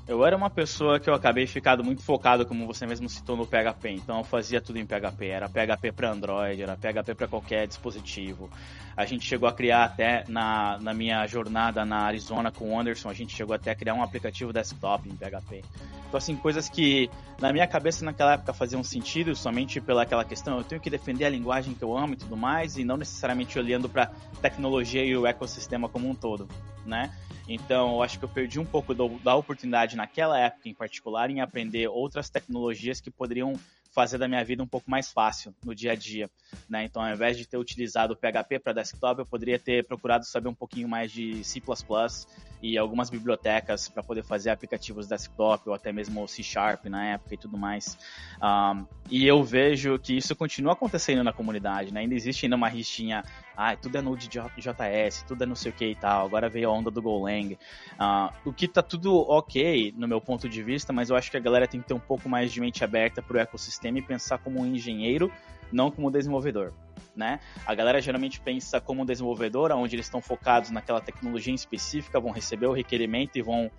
Eu 0.09 0.25
era 0.25 0.35
uma 0.35 0.49
pessoa 0.49 0.99
que 0.99 1.11
eu 1.11 1.15
acabei 1.15 1.47
ficado 1.47 1.85
muito 1.85 2.01
focado, 2.01 2.47
como 2.47 2.67
você 2.67 2.87
mesmo 2.87 3.07
citou, 3.07 3.37
no 3.37 3.47
PHP. 3.47 3.91
Então 3.91 4.19
eu 4.19 4.25
fazia 4.25 4.63
tudo 4.63 4.79
em 4.79 4.87
PHP. 4.87 5.27
Era 5.27 5.47
PHP 5.47 5.93
para 5.93 6.11
Android, 6.11 6.63
era 6.63 6.75
PHP 6.75 7.15
para 7.15 7.29
qualquer 7.29 7.67
dispositivo. 7.67 8.49
A 8.97 9.05
gente 9.05 9.27
chegou 9.27 9.47
a 9.47 9.53
criar 9.53 9.85
até 9.85 10.25
na, 10.27 10.79
na 10.79 10.95
minha 10.95 11.27
jornada 11.27 11.85
na 11.85 11.99
Arizona 11.99 12.51
com 12.51 12.73
o 12.73 12.81
Anderson, 12.81 13.11
a 13.11 13.15
gente 13.15 13.37
chegou 13.37 13.55
até 13.55 13.73
a 13.73 13.75
criar 13.75 13.93
um 13.93 14.03
aplicativo 14.03 14.55
desktop 14.55 15.07
em 15.07 15.15
PHP. 15.15 15.63
Então 16.09 16.17
assim, 16.17 16.35
coisas 16.35 16.71
que 16.71 17.11
na 17.39 17.53
minha 17.53 17.67
cabeça 17.67 18.05
naquela 18.07 18.35
época 18.35 18.55
faziam 18.55 18.83
sentido 18.83 19.37
somente 19.37 19.83
pela 19.83 20.05
aquela 20.05 20.25
questão, 20.25 20.57
eu 20.57 20.65
tenho 20.65 20.81
que 20.81 20.89
defender 20.89 21.27
a 21.27 21.29
linguagem 21.29 21.75
que 21.75 21.85
eu 21.85 21.95
amo 21.95 22.15
e 22.15 22.17
tudo 22.17 22.39
mais, 22.39 22.79
e 22.79 22.85
não 22.85 22.97
necessariamente 22.97 23.59
olhando 23.59 23.87
para 23.87 24.07
tecnologia 24.41 25.05
e 25.05 25.15
o 25.15 25.27
ecossistema 25.27 25.91
como 25.91 26.09
um 26.09 26.15
todo. 26.15 26.49
Né? 26.87 27.13
Então, 27.49 27.95
eu 27.95 28.03
acho 28.03 28.19
que 28.19 28.25
eu 28.25 28.29
perdi 28.29 28.59
um 28.59 28.65
pouco 28.65 28.95
do, 28.95 29.09
da 29.21 29.35
oportunidade 29.35 29.97
naquela 29.97 30.39
época 30.39 30.69
em 30.69 30.75
particular 30.75 31.31
em 31.31 31.41
aprender 31.41 31.89
outras 31.89 32.29
tecnologias 32.29 33.01
que 33.01 33.11
poderiam 33.11 33.55
fazer 33.97 34.19
da 34.19 34.29
minha 34.29 34.45
vida 34.45 34.63
um 34.63 34.67
pouco 34.67 34.91
mais 34.91 35.11
fácil 35.11 35.55
no 35.65 35.75
dia 35.75 35.93
a 35.93 35.95
dia. 35.95 36.29
Né? 36.69 36.85
Então, 36.85 37.03
ao 37.03 37.11
invés 37.11 37.39
de 37.39 37.47
ter 37.47 37.57
utilizado 37.57 38.13
o 38.13 38.17
PHP 38.17 38.59
para 38.59 38.75
desktop, 38.75 39.21
eu 39.21 39.27
poderia 39.27 39.59
ter 39.59 39.87
procurado 39.87 40.27
saber 40.27 40.49
um 40.49 40.55
pouquinho 40.55 40.87
mais 40.87 41.11
de 41.11 41.43
C++ 41.43 41.63
e 42.63 42.77
algumas 42.77 43.09
bibliotecas 43.09 43.89
para 43.89 44.03
poder 44.03 44.23
fazer 44.23 44.51
aplicativos 44.51 45.09
desktop 45.09 45.69
ou 45.71 45.75
até 45.75 45.93
mesmo 45.93 46.29
C 46.29 46.43
Sharp 46.43 46.85
na 46.87 47.07
época 47.07 47.35
e 47.35 47.39
tudo 47.39 47.57
mais. 47.57 47.97
Um, 48.43 48.87
e 49.11 49.27
eu 49.27 49.43
vejo 49.43 49.99
que 49.99 50.15
isso 50.15 50.37
continua 50.37 50.75
acontecendo 50.75 51.25
na 51.25 51.33
comunidade, 51.33 51.93
né? 51.93 52.01
Ainda 52.01 52.15
existe 52.15 52.45
ainda 52.45 52.57
uma 52.57 52.69
rixinha, 52.69 53.25
ah, 53.57 53.75
tudo 53.77 53.97
é 53.97 54.03
Node.js, 54.03 55.25
tudo 55.27 55.43
é 55.43 55.47
não 55.47 55.57
sei 55.57 55.71
o 55.71 55.75
que 55.75 55.87
e 55.87 55.95
tal. 55.95 56.27
Agora 56.27 56.49
veio 56.49 56.69
a 56.69 56.73
onda 56.73 56.91
do 56.91 57.01
Golang. 57.01 57.55
Uh, 57.55 58.49
o 58.49 58.53
que 58.53 58.69
tá 58.69 58.83
tudo 58.83 59.17
ok 59.31 59.95
no 59.97 60.07
meu 60.07 60.21
ponto 60.21 60.49
de 60.49 60.63
vista, 60.63 60.93
mas 60.93 61.09
eu 61.09 61.17
acho 61.17 61.31
que 61.31 61.37
a 61.37 61.41
galera 61.41 61.67
tem 61.67 61.81
que 61.81 61.89
ter 61.89 61.95
um 61.95 62.01
pouco 62.01 62.29
mais 62.29 62.53
de 62.53 62.61
mente 62.61 62.85
aberta 62.85 63.23
para 63.23 63.37
o 63.37 63.41
ecossistema 63.41 63.99
e 63.99 64.03
pensar 64.03 64.39
como 64.39 64.61
um 64.61 64.67
engenheiro, 64.67 65.33
não 65.73 65.91
como 65.91 66.09
um 66.09 66.11
desenvolvedor 66.11 66.73
né? 67.17 67.41
A 67.65 67.75
galera 67.75 68.01
geralmente 68.01 68.41
pensa 68.41 68.81
como 68.81 69.03
um 69.03 69.07
desenvolvedor, 69.07 69.73
onde 69.73 69.97
eles 69.97 70.07
estão 70.07 70.21
focados 70.21 70.71
naquela 70.71 71.01
tecnologia 71.01 71.55
específica, 71.55 72.21
vão 72.21 72.31
receber 72.31 72.67
o 72.67 72.73
requerimento 72.73 73.37
e 73.37 73.43
vão 73.43 73.71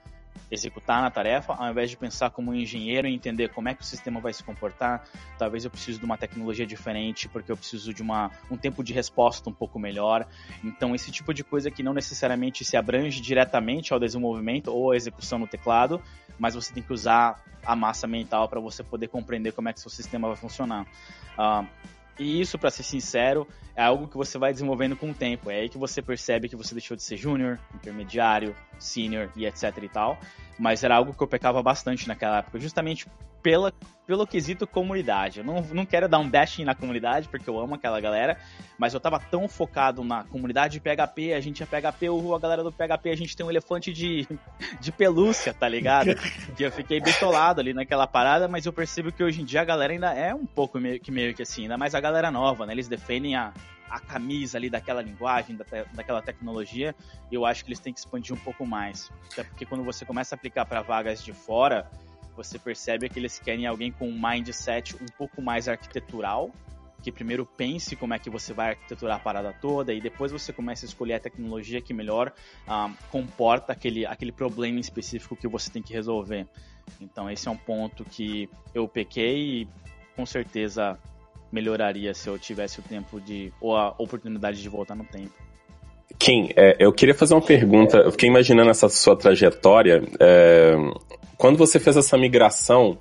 executar 0.51 1.01
na 1.01 1.09
tarefa, 1.09 1.53
ao 1.53 1.69
invés 1.69 1.89
de 1.89 1.97
pensar 1.97 2.29
como 2.29 2.51
um 2.51 2.55
engenheiro 2.55 3.07
e 3.07 3.13
entender 3.13 3.49
como 3.49 3.69
é 3.69 3.73
que 3.73 3.81
o 3.81 3.85
sistema 3.85 4.19
vai 4.19 4.33
se 4.33 4.43
comportar. 4.43 5.03
Talvez 5.37 5.65
eu 5.65 5.71
precise 5.71 5.99
de 5.99 6.05
uma 6.05 6.17
tecnologia 6.17 6.65
diferente, 6.65 7.27
porque 7.27 7.51
eu 7.51 7.57
preciso 7.57 7.93
de 7.93 8.01
uma, 8.01 8.31
um 8.49 8.57
tempo 8.57 8.83
de 8.83 8.93
resposta 8.93 9.49
um 9.49 9.53
pouco 9.53 9.79
melhor. 9.79 10.25
Então, 10.63 10.95
esse 10.95 11.11
tipo 11.11 11.33
de 11.33 11.43
coisa 11.43 11.69
que 11.71 11.83
não 11.83 11.93
necessariamente 11.93 12.63
se 12.63 12.77
abrange 12.77 13.21
diretamente 13.21 13.93
ao 13.93 13.99
desenvolvimento 13.99 14.67
ou 14.67 14.91
à 14.91 14.95
execução 14.95 15.39
no 15.39 15.47
teclado, 15.47 16.01
mas 16.39 16.55
você 16.55 16.73
tem 16.73 16.83
que 16.83 16.93
usar 16.93 17.43
a 17.65 17.75
massa 17.75 18.07
mental 18.07 18.47
para 18.47 18.59
você 18.59 18.83
poder 18.83 19.07
compreender 19.07 19.51
como 19.51 19.67
é 19.67 19.73
que 19.73 19.79
seu 19.79 19.91
sistema 19.91 20.27
vai 20.27 20.37
funcionar. 20.37 20.85
Uh, 21.37 21.67
e 22.19 22.41
isso, 22.41 22.57
para 22.57 22.71
ser 22.71 22.83
sincero, 22.83 23.47
é 23.75 23.83
algo 23.83 24.07
que 24.07 24.17
você 24.17 24.37
vai 24.37 24.51
desenvolvendo 24.51 24.95
com 24.95 25.11
o 25.11 25.13
tempo. 25.13 25.51
É 25.51 25.61
aí 25.61 25.69
que 25.69 25.77
você 25.77 26.01
percebe 26.01 26.49
que 26.49 26.55
você 26.55 26.73
deixou 26.73 26.97
de 26.97 27.03
ser 27.03 27.17
júnior, 27.17 27.59
intermediário, 27.75 28.55
senior 28.79 29.29
e 29.35 29.45
etc 29.45 29.77
e 29.81 29.89
tal. 29.89 30.19
Mas 30.57 30.83
era 30.83 30.95
algo 30.95 31.13
que 31.13 31.21
eu 31.21 31.27
pecava 31.27 31.61
bastante 31.61 32.07
naquela 32.07 32.39
época, 32.39 32.59
justamente 32.59 33.07
pela, 33.41 33.71
pelo 34.05 34.27
quesito 34.27 34.67
comunidade. 34.67 35.39
Eu 35.39 35.45
não, 35.45 35.61
não 35.61 35.85
quero 35.85 36.09
dar 36.09 36.19
um 36.19 36.29
bashing 36.29 36.65
na 36.65 36.75
comunidade, 36.75 37.29
porque 37.29 37.49
eu 37.49 37.59
amo 37.59 37.75
aquela 37.75 38.01
galera, 38.01 38.37
mas 38.77 38.93
eu 38.93 38.99
tava 38.99 39.19
tão 39.19 39.47
focado 39.47 40.03
na 40.03 40.23
comunidade 40.23 40.73
de 40.73 40.79
PHP, 40.79 41.33
a 41.33 41.39
gente 41.39 41.63
é 41.63 41.65
PHP, 41.65 42.09
o 42.09 42.35
a 42.35 42.39
galera 42.39 42.63
do 42.63 42.71
PHP, 42.71 43.09
a 43.09 43.15
gente 43.15 43.37
tem 43.37 43.45
um 43.45 43.49
elefante 43.49 43.93
de, 43.93 44.27
de 44.81 44.91
pelúcia, 44.91 45.53
tá 45.53 45.69
ligado? 45.69 46.15
que 46.57 46.63
eu 46.63 46.71
fiquei 46.71 46.99
bitolado 46.99 47.61
ali 47.61 47.73
naquela 47.73 48.07
parada, 48.07 48.47
mas 48.47 48.65
eu 48.65 48.73
percebo 48.73 49.11
que 49.11 49.23
hoje 49.23 49.41
em 49.41 49.45
dia 49.45 49.61
a 49.61 49.65
galera 49.65 49.93
ainda 49.93 50.13
é 50.13 50.33
um 50.33 50.45
pouco 50.45 50.79
meio 50.79 50.99
que, 50.99 51.11
meio 51.11 51.33
que 51.33 51.43
assim, 51.43 51.63
ainda 51.63 51.77
mais 51.77 51.95
a 51.95 52.01
galera 52.01 52.31
nova, 52.31 52.65
né? 52.65 52.73
Eles 52.73 52.87
defendem 52.87 53.35
a, 53.35 53.53
a 53.89 53.99
camisa 53.99 54.57
ali 54.57 54.69
daquela 54.69 55.01
linguagem, 55.01 55.55
da 55.55 55.63
te, 55.63 55.85
daquela 55.93 56.21
tecnologia, 56.21 56.95
eu 57.31 57.45
acho 57.45 57.63
que 57.63 57.69
eles 57.69 57.79
têm 57.79 57.93
que 57.93 57.99
expandir 57.99 58.33
um 58.33 58.39
pouco 58.39 58.65
mais. 58.65 59.11
Até 59.31 59.43
porque 59.43 59.65
quando 59.65 59.83
você 59.83 60.05
começa 60.05 60.35
a 60.35 60.37
aplicar 60.37 60.65
para 60.65 60.81
vagas 60.81 61.23
de 61.23 61.33
fora, 61.33 61.89
você 62.35 62.59
percebe 62.59 63.09
que 63.09 63.19
eles 63.19 63.39
querem 63.39 63.65
alguém 63.65 63.91
com 63.91 64.07
um 64.07 64.19
mindset 64.19 64.95
um 64.95 65.07
pouco 65.17 65.41
mais 65.41 65.67
arquitetural, 65.67 66.51
que 67.01 67.11
primeiro 67.11 67.45
pense 67.45 67.95
como 67.95 68.13
é 68.13 68.19
que 68.19 68.29
você 68.29 68.53
vai 68.53 68.69
arquiteturar 68.69 69.17
a 69.17 69.19
parada 69.19 69.53
toda 69.53 69.93
e 69.93 70.01
depois 70.01 70.31
você 70.31 70.51
começa 70.51 70.85
a 70.85 70.87
escolher 70.87 71.15
a 71.15 71.19
tecnologia 71.19 71.81
que 71.81 71.93
melhor 71.93 72.33
um, 72.67 72.93
comporta 73.09 73.71
aquele, 73.71 74.05
aquele 74.05 74.31
problema 74.31 74.79
específico 74.79 75.35
que 75.35 75.47
você 75.47 75.69
tem 75.71 75.81
que 75.81 75.93
resolver. 75.93 76.47
Então 76.99 77.29
esse 77.29 77.47
é 77.47 77.51
um 77.51 77.57
ponto 77.57 78.03
que 78.05 78.49
eu 78.73 78.87
pequei 78.87 79.61
e 79.61 79.67
com 80.15 80.25
certeza 80.25 80.99
melhoraria 81.51 82.13
se 82.13 82.27
eu 82.27 82.37
tivesse 82.37 82.79
o 82.79 82.83
tempo 82.83 83.19
de 83.19 83.51
ou 83.61 83.75
a 83.75 83.93
oportunidade 83.97 84.61
de 84.61 84.69
voltar 84.69 84.95
no 84.95 85.05
tempo. 85.05 85.33
Kim, 86.17 86.49
é, 86.55 86.75
eu 86.79 86.91
queria 86.91 87.13
fazer 87.13 87.33
uma 87.33 87.41
pergunta. 87.41 87.97
Eu 87.97 88.11
fiquei 88.11 88.29
imaginando 88.29 88.69
essa 88.69 88.89
sua 88.89 89.15
trajetória. 89.15 90.03
É, 90.19 90.75
quando 91.37 91.57
você 91.57 91.79
fez 91.79 91.95
essa 91.95 92.17
migração, 92.17 92.97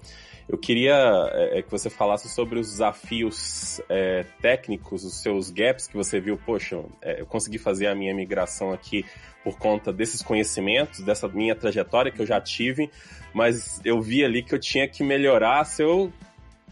eu 0.48 0.56
queria 0.56 0.94
é, 1.32 1.58
é, 1.58 1.62
que 1.62 1.70
você 1.70 1.90
falasse 1.90 2.28
sobre 2.28 2.58
os 2.58 2.70
desafios 2.70 3.80
é, 3.88 4.24
técnicos, 4.40 5.04
os 5.04 5.20
seus 5.20 5.50
gaps 5.50 5.88
que 5.88 5.96
você 5.96 6.20
viu. 6.20 6.36
Poxa, 6.36 6.84
é, 7.02 7.20
eu 7.20 7.26
consegui 7.26 7.58
fazer 7.58 7.88
a 7.88 7.94
minha 7.94 8.14
migração 8.14 8.72
aqui 8.72 9.04
por 9.42 9.58
conta 9.58 9.92
desses 9.92 10.22
conhecimentos, 10.22 11.00
dessa 11.00 11.26
minha 11.28 11.54
trajetória 11.54 12.12
que 12.12 12.20
eu 12.20 12.26
já 12.26 12.40
tive, 12.40 12.90
mas 13.32 13.80
eu 13.84 14.00
vi 14.00 14.24
ali 14.24 14.42
que 14.42 14.54
eu 14.54 14.58
tinha 14.58 14.88
que 14.88 15.02
melhorar 15.02 15.64
se 15.64 15.82
eu 15.82 16.12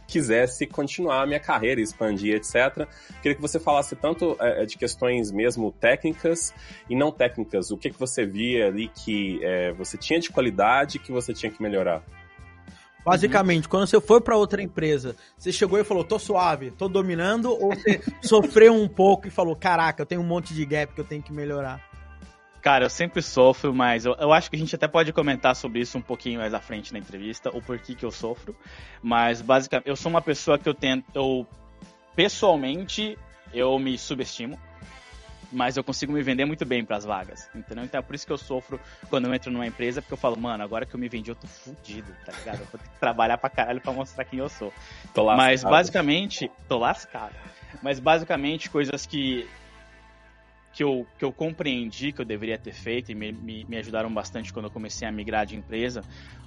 quisesse 0.07 0.67
continuar 0.67 1.23
a 1.23 1.27
minha 1.27 1.41
carreira, 1.41 1.81
expandir, 1.81 2.35
etc. 2.35 2.87
Queria 3.23 3.35
que 3.35 3.41
você 3.41 3.59
falasse 3.59 3.97
tanto 3.97 4.37
é, 4.41 4.65
de 4.67 4.77
questões 4.77 5.31
mesmo 5.31 5.73
técnicas 5.73 6.53
e 6.89 6.97
não 6.97 7.11
técnicas. 7.11 7.71
O 7.71 7.77
que, 7.77 7.91
que 7.91 7.99
você 7.99 8.25
via 8.25 8.67
ali 8.67 8.89
que 8.89 9.41
é, 9.43 9.73
você 9.73 9.97
tinha 9.97 10.21
de 10.21 10.31
qualidade 10.31 10.99
que 10.99 11.13
você 11.13 11.33
tinha 11.33 11.51
que 11.51 11.63
melhorar? 11.63 12.03
Basicamente, 13.05 13.65
uhum. 13.65 13.71
quando 13.71 13.87
você 13.87 14.01
foi 14.01 14.21
para 14.21 14.37
outra 14.37 14.63
empresa, 14.63 15.15
você 15.37 15.53
chegou 15.53 15.79
e 15.79 15.85
falou, 15.85 16.03
tô 16.03 16.19
suave, 16.19 16.71
tô 16.71 16.89
dominando, 16.89 17.51
ou 17.51 17.75
você 17.75 18.01
sofreu 18.23 18.73
um 18.73 18.89
pouco 18.89 19.29
e 19.29 19.31
falou, 19.31 19.55
caraca, 19.55 20.03
eu 20.03 20.07
tenho 20.07 20.23
um 20.23 20.27
monte 20.27 20.55
de 20.55 20.65
gap 20.65 20.95
que 20.95 21.01
eu 21.01 21.05
tenho 21.05 21.23
que 21.23 21.33
melhorar? 21.33 21.83
Cara, 22.65 22.87
eu 22.87 22.91
sempre 22.91 23.21
sofro, 23.21 23.75
mas 23.75 24.07
eu, 24.07 24.15
eu, 24.19 24.33
acho 24.33 24.49
que 24.49 24.57
a 24.57 24.59
gente 24.59 24.75
até 24.75 24.89
pode 24.89 25.13
comentar 25.13 25.55
sobre 25.55 25.81
isso 25.81 25.99
um 25.99 26.01
pouquinho 26.01 26.41
mais 26.41 26.55
à 26.55 26.61
frente 26.61 26.95
na 26.95 26.99
entrevista, 26.99 27.51
o 27.51 27.61
porquê 27.61 27.95
que 27.95 28.07
eu 28.07 28.11
sofro. 28.11 28.57
Mas 29.03 29.43
basicamente, 29.43 29.87
eu 29.87 29.95
sou 29.95 30.09
uma 30.09 30.23
pessoa 30.23 30.59
que 30.59 30.67
eu 30.67 30.73
tento, 30.73 31.05
eu 31.15 31.47
pessoalmente, 32.17 33.19
eu 33.53 33.79
me 33.79 33.99
subestimo, 33.99 34.59
mas 35.53 35.77
eu 35.77 35.85
consigo 35.85 36.15
me 36.15 36.23
vender 36.23 36.47
muito 36.47 36.65
bem 36.65 36.83
para 36.83 36.97
as 36.97 37.05
vagas, 37.05 37.51
entendeu? 37.55 37.85
Então 37.85 37.99
é 37.99 38.03
por 38.03 38.15
isso 38.15 38.27
que 38.27 38.33
eu 38.33 38.39
sofro 38.39 38.81
quando 39.11 39.27
eu 39.27 39.35
entro 39.35 39.53
numa 39.53 39.67
empresa, 39.67 40.01
porque 40.01 40.15
eu 40.15 40.19
falo, 40.19 40.41
mano, 40.41 40.65
agora 40.65 40.87
que 40.87 40.95
eu 40.95 40.99
me 40.99 41.07
vendi, 41.07 41.31
eu 41.31 41.35
tô 41.35 41.47
fudido, 41.47 42.17
tá 42.25 42.33
ligado? 42.33 42.61
Eu 42.61 42.67
vou 42.73 42.81
ter 42.81 42.89
que 42.89 42.99
trabalhar 42.99 43.37
pra 43.37 43.51
caralho 43.51 43.81
pra 43.83 43.93
mostrar 43.93 44.25
quem 44.25 44.39
eu 44.39 44.49
sou. 44.49 44.73
Tô 45.13 45.27
mas 45.37 45.63
basicamente, 45.63 46.51
tô 46.67 46.79
lascado. 46.79 47.35
Mas 47.83 48.01
basicamente, 48.01 48.71
coisas 48.71 49.05
que 49.05 49.47
que 50.75 50.83
eu, 50.83 51.07
que 51.17 51.25
eu 51.25 51.33
compreendi 51.33 52.13
que 52.13 52.21
eu 52.21 52.25
deveria 52.25 52.59
ter 52.59 52.73
feito 52.73 53.13
e 53.13 53.15
me, 53.15 53.33
me, 53.33 53.65
me, 53.65 53.77
ajudaram 53.77 54.13
bastante 54.13 54.53
quando 54.53 54.67
eu 54.67 54.71
comecei 54.71 55.07
a 55.07 55.13
migrar 55.13 55.47
de 55.47 55.57
empresa. 55.57 56.03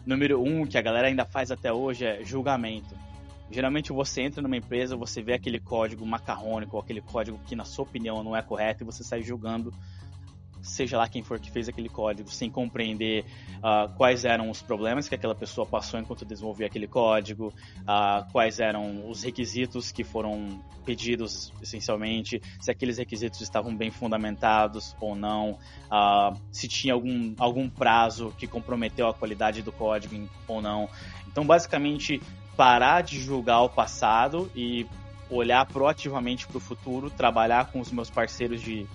Número 0.06 0.44
um, 0.44 0.66
que 0.66 0.78
a 0.78 0.82
galera 0.82 1.08
ainda 1.08 1.26
faz 1.26 1.50
até 1.50 1.72
hoje, 1.72 2.06
é 2.06 2.24
julgamento. 2.24 2.94
Geralmente 3.50 3.94
você 3.94 4.22
entra 4.24 4.42
numa 4.42 4.58
empresa, 4.58 4.98
você 4.98 5.22
vê 5.22 5.34
aquele 5.34 5.60
código 5.60 6.06
macarrônico, 6.06 6.78
aquele 6.78 7.00
código 7.00 7.40
que 7.48 7.56
na 7.56 7.64
sua 7.64 7.84
opinião 7.84 8.22
não 8.22 8.36
é 8.36 8.42
correto, 8.42 8.84
e 8.84 8.86
você 8.86 9.02
sai 9.02 9.24
julgando 9.24 9.74
seja 10.62 10.98
lá 10.98 11.08
quem 11.08 11.24
for 11.24 11.40
que 11.40 11.52
fez 11.52 11.68
aquele 11.70 11.90
código, 11.90 12.30
sem 12.30 12.50
compreender 12.50 13.26
uh, 13.58 13.94
quais 13.96 14.26
eram 14.26 14.50
os 14.50 14.62
problemas 14.62 15.08
que 15.08 15.16
aquela 15.16 15.36
pessoa 15.36 15.66
passou 15.66 16.00
enquanto 16.00 16.26
desenvolvia 16.26 16.68
aquele 16.68 16.88
código, 16.88 17.54
uh, 17.82 18.32
quais 18.32 18.60
eram 18.60 19.10
os 19.10 19.24
requisitos 19.24 19.92
que 19.92 20.04
foram 20.04 20.62
pedidos, 20.86 21.54
essencialmente, 21.62 22.42
se 22.60 22.72
aqueles 22.72 22.98
requisitos 22.98 23.42
estavam 23.42 23.76
bem 23.76 23.92
fundamentados 23.92 24.96
ou 25.00 25.16
não, 25.16 25.52
uh, 25.92 26.38
se 26.52 26.68
tinha 26.68 26.94
algum, 26.94 27.36
algum 27.38 27.70
prazo 27.70 28.34
que 28.38 28.48
comprometeu 28.48 29.08
a 29.08 29.14
qualidade 29.14 29.62
do 29.62 29.72
código 29.72 30.30
ou 30.48 30.62
não. 30.62 30.90
Então, 31.28 31.46
basicamente, 31.46 32.22
parar 32.56 33.02
de 33.02 33.20
julgar 33.20 33.62
o 33.62 33.70
passado 33.70 34.52
e 34.56 34.88
olhar 35.30 35.66
proativamente 35.66 36.48
para 36.48 36.58
o 36.58 36.60
futuro, 36.60 37.10
trabalhar 37.10 37.72
com 37.72 37.80
os 37.80 37.92
meus 37.92 38.10
parceiros 38.10 38.62
de 38.62 38.88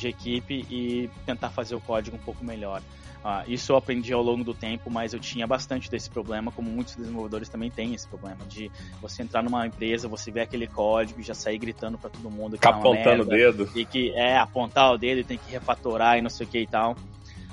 de 0.00 0.08
equipe 0.08 0.66
e 0.70 1.10
tentar 1.24 1.50
fazer 1.50 1.74
o 1.74 1.80
código 1.80 2.16
um 2.16 2.20
pouco 2.20 2.44
melhor. 2.44 2.82
Uh, 3.20 3.44
isso 3.46 3.72
eu 3.72 3.76
aprendi 3.76 4.14
ao 4.14 4.22
longo 4.22 4.42
do 4.42 4.54
tempo, 4.54 4.90
mas 4.90 5.12
eu 5.12 5.20
tinha 5.20 5.46
bastante 5.46 5.90
desse 5.90 6.08
problema, 6.08 6.50
como 6.50 6.70
muitos 6.70 6.96
desenvolvedores 6.96 7.50
também 7.50 7.70
têm 7.70 7.94
esse 7.94 8.08
problema, 8.08 8.38
de 8.48 8.70
você 9.00 9.22
entrar 9.22 9.42
numa 9.42 9.66
empresa, 9.66 10.08
você 10.08 10.30
ver 10.30 10.40
aquele 10.40 10.66
código 10.66 11.20
e 11.20 11.22
já 11.22 11.34
sair 11.34 11.58
gritando 11.58 11.98
para 11.98 12.08
todo 12.08 12.30
mundo 12.30 12.52
que 12.54 12.62
tá 12.62 12.70
apontando 12.70 13.22
o 13.22 13.26
dedo. 13.26 13.68
E 13.74 13.84
que 13.84 14.10
é 14.12 14.38
apontar 14.38 14.94
o 14.94 14.96
dedo 14.96 15.20
e 15.20 15.24
tem 15.24 15.36
que 15.36 15.52
refatorar 15.52 16.16
e 16.16 16.22
não 16.22 16.30
sei 16.30 16.46
o 16.46 16.48
que 16.48 16.60
e 16.60 16.66
tal. 16.66 16.96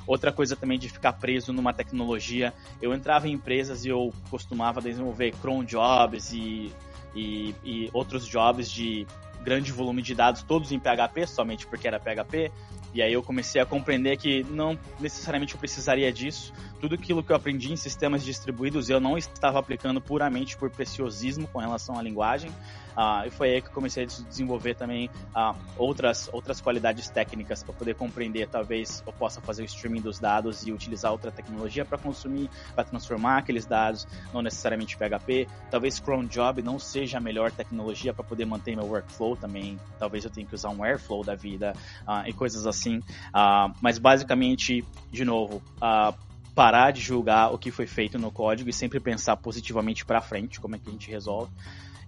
Outra 0.07 0.31
coisa 0.31 0.55
também 0.55 0.79
de 0.79 0.87
ficar 0.87 1.11
preso 1.11 1.51
numa 1.51 1.73
tecnologia, 1.73 2.53
eu 2.81 2.93
entrava 2.93 3.27
em 3.27 3.33
empresas 3.33 3.83
e 3.83 3.89
eu 3.89 4.13
costumava 4.29 4.81
desenvolver 4.81 5.33
cron 5.41 5.65
jobs 5.65 6.31
e, 6.31 6.71
e, 7.13 7.53
e 7.65 7.89
outros 7.91 8.25
jobs 8.25 8.71
de 8.71 9.05
grande 9.47 9.71
volume 9.71 10.01
de 10.01 10.13
dados, 10.13 10.43
todos 10.43 10.73
em 10.73 10.79
PHP, 10.79 11.25
somente 11.25 11.65
porque 11.65 11.87
era 11.87 11.97
PHP. 11.97 12.51
E 12.93 13.01
aí 13.01 13.13
eu 13.13 13.23
comecei 13.23 13.61
a 13.61 13.65
compreender 13.65 14.17
que 14.17 14.43
não 14.43 14.77
necessariamente 14.99 15.53
eu 15.53 15.59
precisaria 15.59 16.11
disso. 16.11 16.51
Tudo 16.81 16.95
aquilo 16.95 17.23
que 17.23 17.31
eu 17.31 17.35
aprendi 17.35 17.71
em 17.71 17.77
sistemas 17.77 18.25
distribuídos 18.25 18.89
eu 18.89 18.99
não 18.99 19.17
estava 19.17 19.57
aplicando 19.57 20.01
puramente 20.01 20.57
por 20.57 20.69
preciosismo 20.69 21.47
com 21.47 21.59
relação 21.59 21.97
à 21.97 22.01
linguagem. 22.01 22.51
Uh, 22.97 23.27
e 23.27 23.29
foi 23.29 23.53
aí 23.53 23.61
que 23.61 23.67
eu 23.67 23.71
comecei 23.73 24.05
a 24.05 24.07
desenvolver 24.07 24.73
também 24.73 25.07
uh, 25.35 25.55
outras, 25.77 26.27
outras 26.33 26.59
qualidades 26.59 27.07
técnicas 27.09 27.61
para 27.61 27.73
poder 27.73 27.93
compreender. 27.93 28.47
Talvez 28.49 29.03
eu 29.05 29.13
possa 29.13 29.39
fazer 29.39 29.61
o 29.61 29.65
streaming 29.65 30.01
dos 30.01 30.17
dados 30.17 30.65
e 30.65 30.71
utilizar 30.71 31.11
outra 31.11 31.31
tecnologia 31.31 31.85
para 31.85 31.99
consumir, 31.99 32.49
para 32.73 32.83
transformar 32.83 33.37
aqueles 33.37 33.67
dados, 33.67 34.07
não 34.33 34.41
necessariamente 34.41 34.97
PHP. 34.97 35.47
Talvez 35.69 35.99
cron 35.99 36.25
job 36.25 36.63
não 36.63 36.79
seja 36.79 37.19
a 37.19 37.21
melhor 37.21 37.51
tecnologia 37.51 38.15
para 38.15 38.23
poder 38.23 38.45
manter 38.45 38.75
meu 38.75 38.85
workflow 38.85 39.35
também. 39.35 39.79
Talvez 39.99 40.25
eu 40.25 40.31
tenha 40.31 40.47
que 40.47 40.55
usar 40.55 40.69
um 40.69 40.83
Airflow 40.83 41.23
da 41.23 41.35
vida 41.35 41.73
uh, 42.07 42.27
e 42.27 42.33
coisas 42.33 42.65
assim. 42.65 42.99
mas 43.79 43.99
basicamente, 43.99 44.83
de 45.11 45.23
novo, 45.23 45.61
parar 46.57 46.89
de 46.89 47.01
julgar 47.01 47.53
o 47.53 47.57
que 47.59 47.69
foi 47.69 47.85
feito 47.85 48.17
no 48.17 48.31
código 48.31 48.67
e 48.67 48.73
sempre 48.73 48.99
pensar 48.99 49.37
positivamente 49.37 50.03
para 50.03 50.19
frente, 50.19 50.59
como 50.59 50.75
é 50.75 50.79
que 50.79 50.89
a 50.89 50.91
gente 50.91 51.11
resolve. 51.11 51.51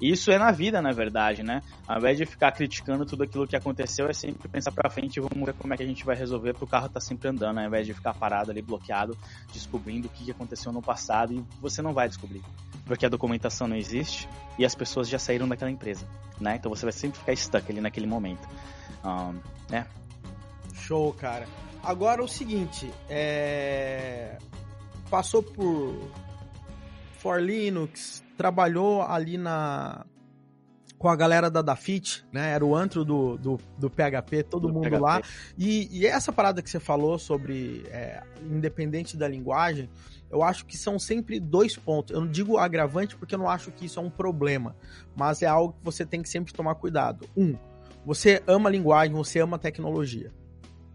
Isso 0.01 0.31
é 0.31 0.37
na 0.37 0.51
vida, 0.51 0.81
na 0.81 0.91
verdade, 0.91 1.43
né? 1.43 1.61
Ao 1.85 1.97
invés 1.97 2.17
de 2.17 2.25
ficar 2.25 2.51
criticando 2.53 3.05
tudo 3.05 3.23
aquilo 3.23 3.45
que 3.45 3.55
aconteceu, 3.55 4.07
é 4.07 4.13
sempre 4.13 4.47
pensar 4.47 4.71
pra 4.71 4.89
frente 4.89 5.17
e 5.17 5.19
vamos 5.19 5.45
ver 5.45 5.53
como 5.53 5.73
é 5.73 5.77
que 5.77 5.83
a 5.83 5.85
gente 5.85 6.05
vai 6.05 6.15
resolver 6.15 6.53
pro 6.53 6.65
carro 6.65 6.87
tá 6.87 7.01
sempre 7.01 7.27
andando, 7.27 7.57
ao 7.57 7.65
invés 7.65 7.85
de 7.85 7.93
ficar 7.93 8.13
parado 8.13 8.49
ali, 8.49 8.61
bloqueado, 8.61 9.17
descobrindo 9.51 10.07
o 10.07 10.09
que 10.09 10.31
aconteceu 10.31 10.71
no 10.71 10.81
passado 10.81 11.33
e 11.33 11.43
você 11.59 11.81
não 11.81 11.93
vai 11.93 12.07
descobrir. 12.07 12.41
Porque 12.85 13.05
a 13.05 13.09
documentação 13.09 13.67
não 13.67 13.75
existe 13.75 14.29
e 14.57 14.65
as 14.65 14.73
pessoas 14.73 15.09
já 15.09 15.19
saíram 15.19 15.47
daquela 15.49 15.69
empresa, 15.69 16.07
né? 16.39 16.55
Então 16.55 16.69
você 16.69 16.85
vai 16.85 16.93
sempre 16.93 17.19
ficar 17.19 17.35
stuck 17.35 17.69
ali 17.69 17.81
naquele 17.81 18.07
momento. 18.07 18.47
Um, 19.03 19.37
né? 19.69 19.85
Show, 20.73 21.11
cara. 21.13 21.45
Agora 21.83 22.23
o 22.23 22.27
seguinte, 22.27 22.89
é... 23.09 24.37
passou 25.09 25.43
por 25.43 25.93
For 27.19 27.41
Linux, 27.41 28.23
trabalhou 28.37 29.01
ali 29.01 29.37
na 29.37 30.05
com 30.97 31.07
a 31.07 31.15
galera 31.15 31.49
da 31.49 31.61
Dafit, 31.61 32.25
né? 32.31 32.51
Era 32.51 32.65
o 32.65 32.75
antro 32.75 33.05
do, 33.05 33.37
do, 33.37 33.57
do 33.77 33.89
PHP, 33.89 34.43
todo 34.43 34.67
do 34.67 34.73
mundo 34.73 34.83
PHP. 34.83 34.99
lá. 34.99 35.21
E, 35.57 35.87
e, 35.97 36.05
essa 36.05 36.29
parada 36.29 36.61
que 36.61 36.69
você 36.69 36.79
falou 36.79 37.17
sobre 37.17 37.85
é, 37.87 38.21
independente 38.41 39.15
da 39.15 39.25
linguagem, 39.25 39.89
eu 40.29 40.43
acho 40.43 40.65
que 40.65 40.77
são 40.77 40.99
sempre 40.99 41.39
dois 41.39 41.77
pontos. 41.77 42.13
Eu 42.13 42.19
não 42.19 42.27
digo 42.29 42.57
agravante 42.57 43.15
porque 43.15 43.33
eu 43.33 43.39
não 43.39 43.49
acho 43.49 43.71
que 43.71 43.85
isso 43.85 43.97
é 43.97 44.03
um 44.03 44.09
problema, 44.09 44.75
mas 45.15 45.41
é 45.41 45.47
algo 45.47 45.73
que 45.73 45.85
você 45.85 46.05
tem 46.05 46.21
que 46.21 46.27
sempre 46.27 46.53
tomar 46.53 46.75
cuidado. 46.75 47.29
Um, 47.35 47.55
você 48.05 48.43
ama 48.45 48.67
a 48.67 48.71
linguagem, 48.71 49.15
você 49.15 49.39
ama 49.39 49.55
a 49.55 49.59
tecnologia 49.59 50.33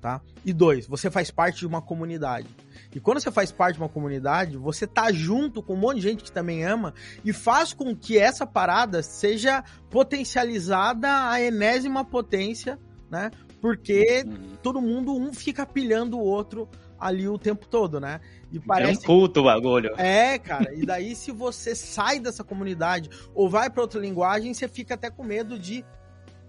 tá? 0.04 0.20
E 0.44 0.52
dois, 0.52 0.86
você 0.86 1.10
faz 1.10 1.30
parte 1.30 1.60
de 1.60 1.66
uma 1.66 1.80
comunidade. 1.80 2.46
E 2.94 3.00
quando 3.00 3.20
você 3.20 3.30
faz 3.30 3.50
parte 3.50 3.74
de 3.74 3.82
uma 3.82 3.88
comunidade, 3.88 4.56
você 4.56 4.86
tá 4.86 5.10
junto 5.10 5.62
com 5.62 5.74
um 5.74 5.78
monte 5.78 5.96
de 5.96 6.02
gente 6.02 6.22
que 6.22 6.30
também 6.30 6.64
ama 6.64 6.94
e 7.24 7.32
faz 7.32 7.72
com 7.72 7.94
que 7.94 8.16
essa 8.16 8.46
parada 8.46 9.02
seja 9.02 9.64
potencializada 9.90 11.28
à 11.28 11.40
enésima 11.40 12.04
potência, 12.04 12.78
né? 13.10 13.30
Porque 13.60 14.24
uhum. 14.24 14.56
todo 14.62 14.80
mundo 14.80 15.16
um 15.16 15.32
fica 15.32 15.66
pilhando 15.66 16.18
o 16.18 16.22
outro 16.22 16.68
ali 16.98 17.26
o 17.26 17.38
tempo 17.38 17.66
todo, 17.66 17.98
né? 17.98 18.20
E 18.52 18.60
parece 18.60 19.00
é 19.00 19.02
um 19.02 19.06
culto 19.06 19.40
o 19.40 19.44
bagulho. 19.44 19.90
É, 19.98 20.38
cara. 20.38 20.72
E 20.74 20.86
daí 20.86 21.16
se 21.16 21.32
você 21.32 21.74
sai 21.74 22.20
dessa 22.20 22.44
comunidade 22.44 23.10
ou 23.34 23.48
vai 23.50 23.68
para 23.68 23.82
outra 23.82 24.00
linguagem, 24.00 24.54
você 24.54 24.68
fica 24.68 24.94
até 24.94 25.10
com 25.10 25.24
medo 25.24 25.58
de 25.58 25.84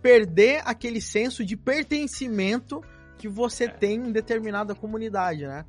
perder 0.01 0.61
aquele 0.65 1.01
senso 1.01 1.43
de 1.43 1.57
pertencimento 1.57 2.83
que 3.17 3.27
você 3.27 3.63
é. 3.63 3.69
tem 3.69 3.95
em 3.95 4.11
determinada 4.11 4.75
comunidade, 4.75 5.47
né? 5.47 5.65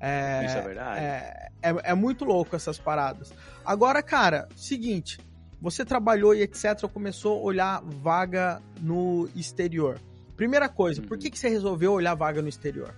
É, 0.00 0.44
Isso 0.44 0.58
é 0.58 0.60
verdade. 0.62 1.00
É, 1.00 1.48
é, 1.62 1.74
é, 1.84 1.94
muito 1.94 2.24
louco 2.24 2.54
essas 2.54 2.78
paradas. 2.78 3.32
Agora, 3.64 4.02
cara, 4.02 4.48
seguinte, 4.54 5.18
você 5.60 5.84
trabalhou 5.84 6.34
e 6.34 6.42
etc, 6.42 6.82
começou 6.92 7.38
a 7.38 7.42
olhar 7.42 7.82
vaga 7.82 8.60
no 8.80 9.28
exterior. 9.34 9.98
Primeira 10.36 10.68
coisa, 10.68 11.00
uhum. 11.00 11.08
por 11.08 11.18
que, 11.18 11.30
que 11.30 11.38
você 11.38 11.48
resolveu 11.48 11.92
olhar 11.92 12.14
vaga 12.14 12.42
no 12.42 12.48
exterior? 12.48 12.94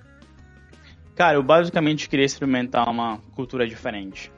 Cara, 1.14 1.36
eu 1.36 1.42
basicamente 1.42 2.08
queria 2.08 2.26
experimentar 2.26 2.88
uma 2.88 3.18
cultura 3.34 3.66
diferente. 3.66 4.32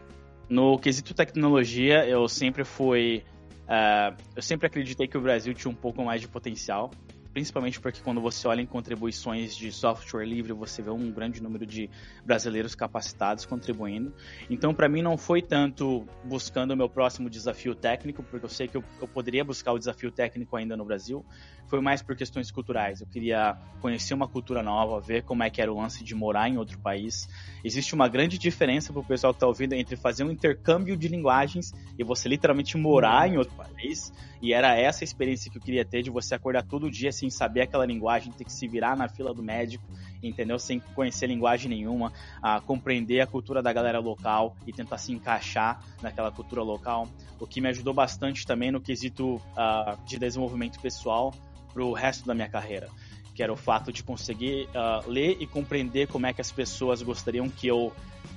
No 0.49 0.79
quesito 0.79 1.15
tecnologia, 1.15 2.07
eu 2.07 2.27
sempre 2.29 2.65
fui. 2.65 3.23
Uh, 3.65 4.17
eu 4.35 4.43
sempre 4.43 4.67
acreditei 4.67 5.07
que 5.07 5.17
o 5.17 5.21
Brasil 5.21 5.55
tinha 5.55 5.71
um 5.71 5.75
pouco 5.75 6.03
mais 6.03 6.21
de 6.21 6.27
potencial 6.27 6.91
principalmente 7.33 7.81
porque 7.81 8.01
quando 8.01 8.21
você 8.21 8.47
olha 8.49 8.61
em 8.61 8.67
contribuições 8.67 9.57
de 9.57 9.71
software 9.73 10.25
livre, 10.25 10.53
você 10.53 10.83
vê 10.83 10.91
um 10.91 11.11
grande 11.11 11.43
número 11.43 11.65
de 11.65 11.89
brasileiros 12.25 12.75
capacitados 12.75 13.47
contribuindo. 13.47 14.13
Então, 14.49 14.75
para 14.75 14.89
mim, 14.89 15.03
não 15.03 15.17
foi 15.17 15.41
tanto 15.43 16.07
buscando 16.25 16.73
o 16.73 16.77
meu 16.77 16.89
próximo 16.89 17.31
desafio 17.31 17.75
técnico, 17.75 18.23
porque 18.23 18.45
eu 18.45 18.51
sei 18.51 18.69
que 18.69 18.77
eu, 18.77 18.85
eu, 19.01 19.09
poderia 19.09 19.45
buscar 19.45 19.73
o 19.73 19.79
desafio 19.79 20.11
técnico 20.11 20.57
ainda 20.57 20.77
no 20.77 20.85
Brasil, 20.85 21.25
foi 21.69 21.81
mais 21.81 22.03
por 22.03 22.17
questões 22.17 22.51
culturais. 22.51 23.01
Eu 23.01 23.07
queria 23.07 23.57
conhecer 23.81 24.13
uma 24.13 24.27
cultura 24.27 24.63
nova, 24.63 25.01
ver 25.01 25.23
como 25.23 25.43
é 25.43 25.51
que 25.51 25.63
era 25.63 25.73
o 25.73 25.81
lance 25.81 26.03
de 26.03 26.15
morar 26.15 26.49
em 26.49 26.59
outro 26.59 26.79
país. 26.79 27.29
Existe 27.65 27.95
uma 27.95 28.09
grande 28.09 28.39
diferença 28.39 28.93
para 28.93 29.01
o 29.01 29.05
pessoal 29.05 29.33
que 29.33 29.37
está 29.37 29.47
ouvindo 29.47 29.75
entre 29.75 29.97
fazer 29.97 30.25
um 30.25 30.31
intercâmbio 30.31 30.97
de 30.97 31.07
linguagens 31.07 31.73
e 31.97 32.03
você 32.03 32.29
literalmente 32.29 32.77
morar 32.77 33.29
em 33.29 33.37
outro 33.37 33.55
país. 33.55 34.13
E 34.43 34.53
era 34.53 34.77
essa 34.77 35.05
experiência 35.05 35.51
que 35.51 35.59
eu 35.59 35.63
queria 35.63 35.85
ter 35.85 36.03
de 36.03 36.11
você 36.11 36.35
acordar 36.35 36.65
todo 36.65 36.91
dia 36.91 37.13
sem 37.21 37.31
saber 37.31 37.63
aquela 37.63 37.85
linguagem, 37.85 38.33
ter 38.33 38.45
que 38.45 38.53
se 38.53 38.67
virar 38.67 38.97
na 38.97 39.09
fila 39.09 39.33
do 39.33 39.43
médico, 39.43 39.85
entendeu? 40.23 40.59
Sem 40.59 40.81
conhecer 40.81 41.27
linguagem 41.27 41.69
nenhuma, 41.69 42.13
a 42.43 42.61
compreender 42.61 43.21
a 43.21 43.27
cultura 43.27 43.63
da 43.63 43.73
galera 43.73 43.99
local 43.99 44.57
e 44.67 44.73
tentar 44.73 44.99
se 44.99 45.13
encaixar 45.13 45.83
naquela 46.03 46.31
cultura 46.33 46.63
local. 46.63 47.09
O 47.39 47.47
que 47.47 47.61
me 47.61 47.69
ajudou 47.69 47.93
bastante 47.93 48.47
também 48.47 48.71
no 48.71 48.81
quesito 48.81 49.37
uh, 49.37 50.05
de 50.07 50.19
desenvolvimento 50.19 50.81
pessoal 50.81 51.33
para 51.73 51.85
o 51.85 51.93
resto 51.93 52.27
da 52.27 52.35
minha 52.35 52.49
carreira 52.49 52.89
que 53.33 53.45
era 53.45 53.53
o 53.53 53.57
fato 53.57 53.91
de 53.91 54.03
conseguir 54.03 54.69
uh, 54.75 55.09
ler 55.09 55.37
e 55.41 55.47
compreender 55.47 56.09
como 56.09 56.27
é 56.27 56.33
que 56.33 56.43
as 56.43 56.53
pessoas 56.53 57.01
gostariam 57.01 57.49
que 57.49 57.67
eu 57.67 57.91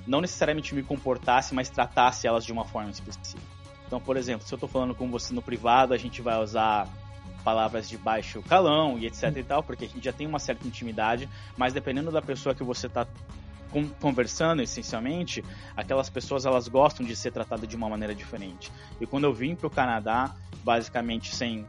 não 0.06 0.20
necessariamente 0.20 0.74
me 0.74 0.82
comportasse, 0.82 1.54
mas 1.54 1.68
tratasse 1.68 2.26
elas 2.26 2.42
de 2.42 2.52
uma 2.52 2.64
forma 2.64 2.90
específica. 2.90 3.42
Então, 3.86 4.00
por 4.00 4.16
exemplo, 4.16 4.46
se 4.46 4.54
eu 4.54 4.56
estou 4.56 4.68
falando 4.68 4.94
com 4.94 5.10
você 5.10 5.34
no 5.34 5.42
privado, 5.42 5.92
a 5.92 5.98
gente 5.98 6.22
vai 6.22 6.42
usar 6.42 6.88
palavras 7.44 7.88
de 7.88 7.98
baixo 7.98 8.42
calão 8.42 8.98
e 8.98 9.06
etc 9.06 9.36
e 9.36 9.42
tal, 9.44 9.62
porque 9.62 9.84
a 9.84 9.88
gente 9.88 10.02
já 10.02 10.12
tem 10.12 10.26
uma 10.26 10.38
certa 10.38 10.66
intimidade, 10.66 11.28
mas 11.56 11.72
dependendo 11.72 12.10
da 12.10 12.22
pessoa 12.22 12.54
que 12.54 12.64
você 12.64 12.86
está 12.86 13.06
conversando 14.00 14.62
essencialmente, 14.62 15.44
aquelas 15.76 16.08
pessoas 16.08 16.46
elas 16.46 16.68
gostam 16.68 17.04
de 17.04 17.14
ser 17.14 17.32
tratadas 17.32 17.68
de 17.68 17.76
uma 17.76 17.88
maneira 17.88 18.14
diferente. 18.14 18.72
E 19.00 19.06
quando 19.06 19.24
eu 19.24 19.34
vim 19.34 19.54
para 19.54 19.66
o 19.66 19.70
Canadá, 19.70 20.34
basicamente 20.62 21.34
sem 21.34 21.66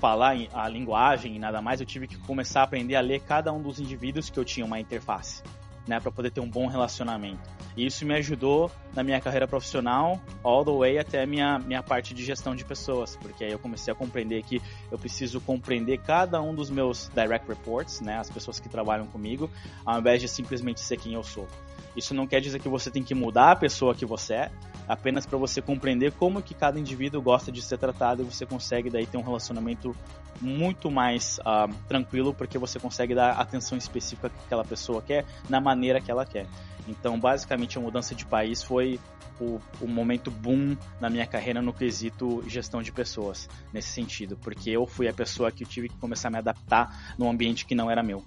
falar 0.00 0.36
a 0.52 0.68
linguagem 0.68 1.36
e 1.36 1.38
nada 1.38 1.62
mais, 1.62 1.80
eu 1.80 1.86
tive 1.86 2.08
que 2.08 2.16
começar 2.18 2.60
a 2.60 2.64
aprender 2.64 2.96
a 2.96 3.00
ler 3.00 3.20
cada 3.20 3.52
um 3.52 3.62
dos 3.62 3.78
indivíduos 3.78 4.28
que 4.30 4.38
eu 4.38 4.44
tinha 4.44 4.64
uma 4.66 4.80
interface 4.80 5.42
né, 5.86 6.00
para 6.00 6.10
poder 6.10 6.30
ter 6.30 6.40
um 6.40 6.48
bom 6.48 6.66
relacionamento. 6.66 7.42
E 7.76 7.86
isso 7.86 8.06
me 8.06 8.14
ajudou 8.14 8.70
na 8.94 9.02
minha 9.02 9.20
carreira 9.20 9.46
profissional, 9.46 10.20
all 10.42 10.64
the 10.64 10.70
way 10.70 10.98
até 10.98 11.26
minha, 11.26 11.58
minha 11.58 11.82
parte 11.82 12.14
de 12.14 12.24
gestão 12.24 12.54
de 12.54 12.64
pessoas, 12.64 13.16
porque 13.16 13.44
aí 13.44 13.52
eu 13.52 13.58
comecei 13.58 13.92
a 13.92 13.96
compreender 13.96 14.42
que 14.42 14.62
eu 14.90 14.98
preciso 14.98 15.40
compreender 15.40 15.98
cada 15.98 16.40
um 16.40 16.54
dos 16.54 16.70
meus 16.70 17.10
direct 17.14 17.48
reports, 17.48 18.00
né, 18.00 18.18
as 18.18 18.30
pessoas 18.30 18.60
que 18.60 18.68
trabalham 18.68 19.06
comigo, 19.06 19.50
ao 19.84 19.98
invés 19.98 20.20
de 20.20 20.28
simplesmente 20.28 20.80
ser 20.80 20.96
quem 20.96 21.14
eu 21.14 21.22
sou. 21.22 21.48
Isso 21.96 22.14
não 22.14 22.26
quer 22.26 22.40
dizer 22.40 22.60
que 22.60 22.68
você 22.68 22.90
tem 22.90 23.02
que 23.02 23.14
mudar 23.14 23.52
a 23.52 23.56
pessoa 23.56 23.94
que 23.94 24.04
você 24.04 24.34
é, 24.34 24.50
apenas 24.88 25.26
para 25.26 25.38
você 25.38 25.62
compreender 25.62 26.12
como 26.12 26.42
que 26.42 26.54
cada 26.54 26.78
indivíduo 26.78 27.22
gosta 27.22 27.50
de 27.50 27.62
ser 27.62 27.78
tratado 27.78 28.22
e 28.22 28.24
você 28.24 28.44
consegue 28.44 28.90
daí 28.90 29.06
ter 29.06 29.16
um 29.16 29.22
relacionamento 29.22 29.94
muito 30.40 30.90
mais 30.90 31.38
uh, 31.38 31.72
tranquilo 31.88 32.34
porque 32.34 32.58
você 32.58 32.78
consegue 32.78 33.14
dar 33.14 33.32
atenção 33.32 33.78
específica 33.78 34.28
que 34.28 34.36
aquela 34.44 34.64
pessoa 34.64 35.00
quer 35.00 35.24
na 35.48 35.60
maneira 35.60 36.00
que 36.00 36.10
ela 36.10 36.26
quer. 36.26 36.46
Então, 36.86 37.18
basicamente, 37.18 37.78
a 37.78 37.80
mudança 37.80 38.14
de 38.14 38.26
país 38.26 38.62
foi 38.62 39.00
o, 39.40 39.58
o 39.80 39.88
momento 39.88 40.30
boom 40.30 40.76
na 41.00 41.08
minha 41.08 41.26
carreira 41.26 41.62
no 41.62 41.72
quesito 41.72 42.44
gestão 42.46 42.82
de 42.82 42.92
pessoas, 42.92 43.48
nesse 43.72 43.88
sentido, 43.88 44.36
porque 44.36 44.70
eu 44.70 44.86
fui 44.86 45.08
a 45.08 45.12
pessoa 45.12 45.50
que 45.50 45.64
tive 45.64 45.88
que 45.88 45.96
começar 45.96 46.28
a 46.28 46.30
me 46.30 46.38
adaptar 46.38 47.14
num 47.18 47.30
ambiente 47.30 47.64
que 47.64 47.74
não 47.74 47.90
era 47.90 48.02
meu 48.02 48.22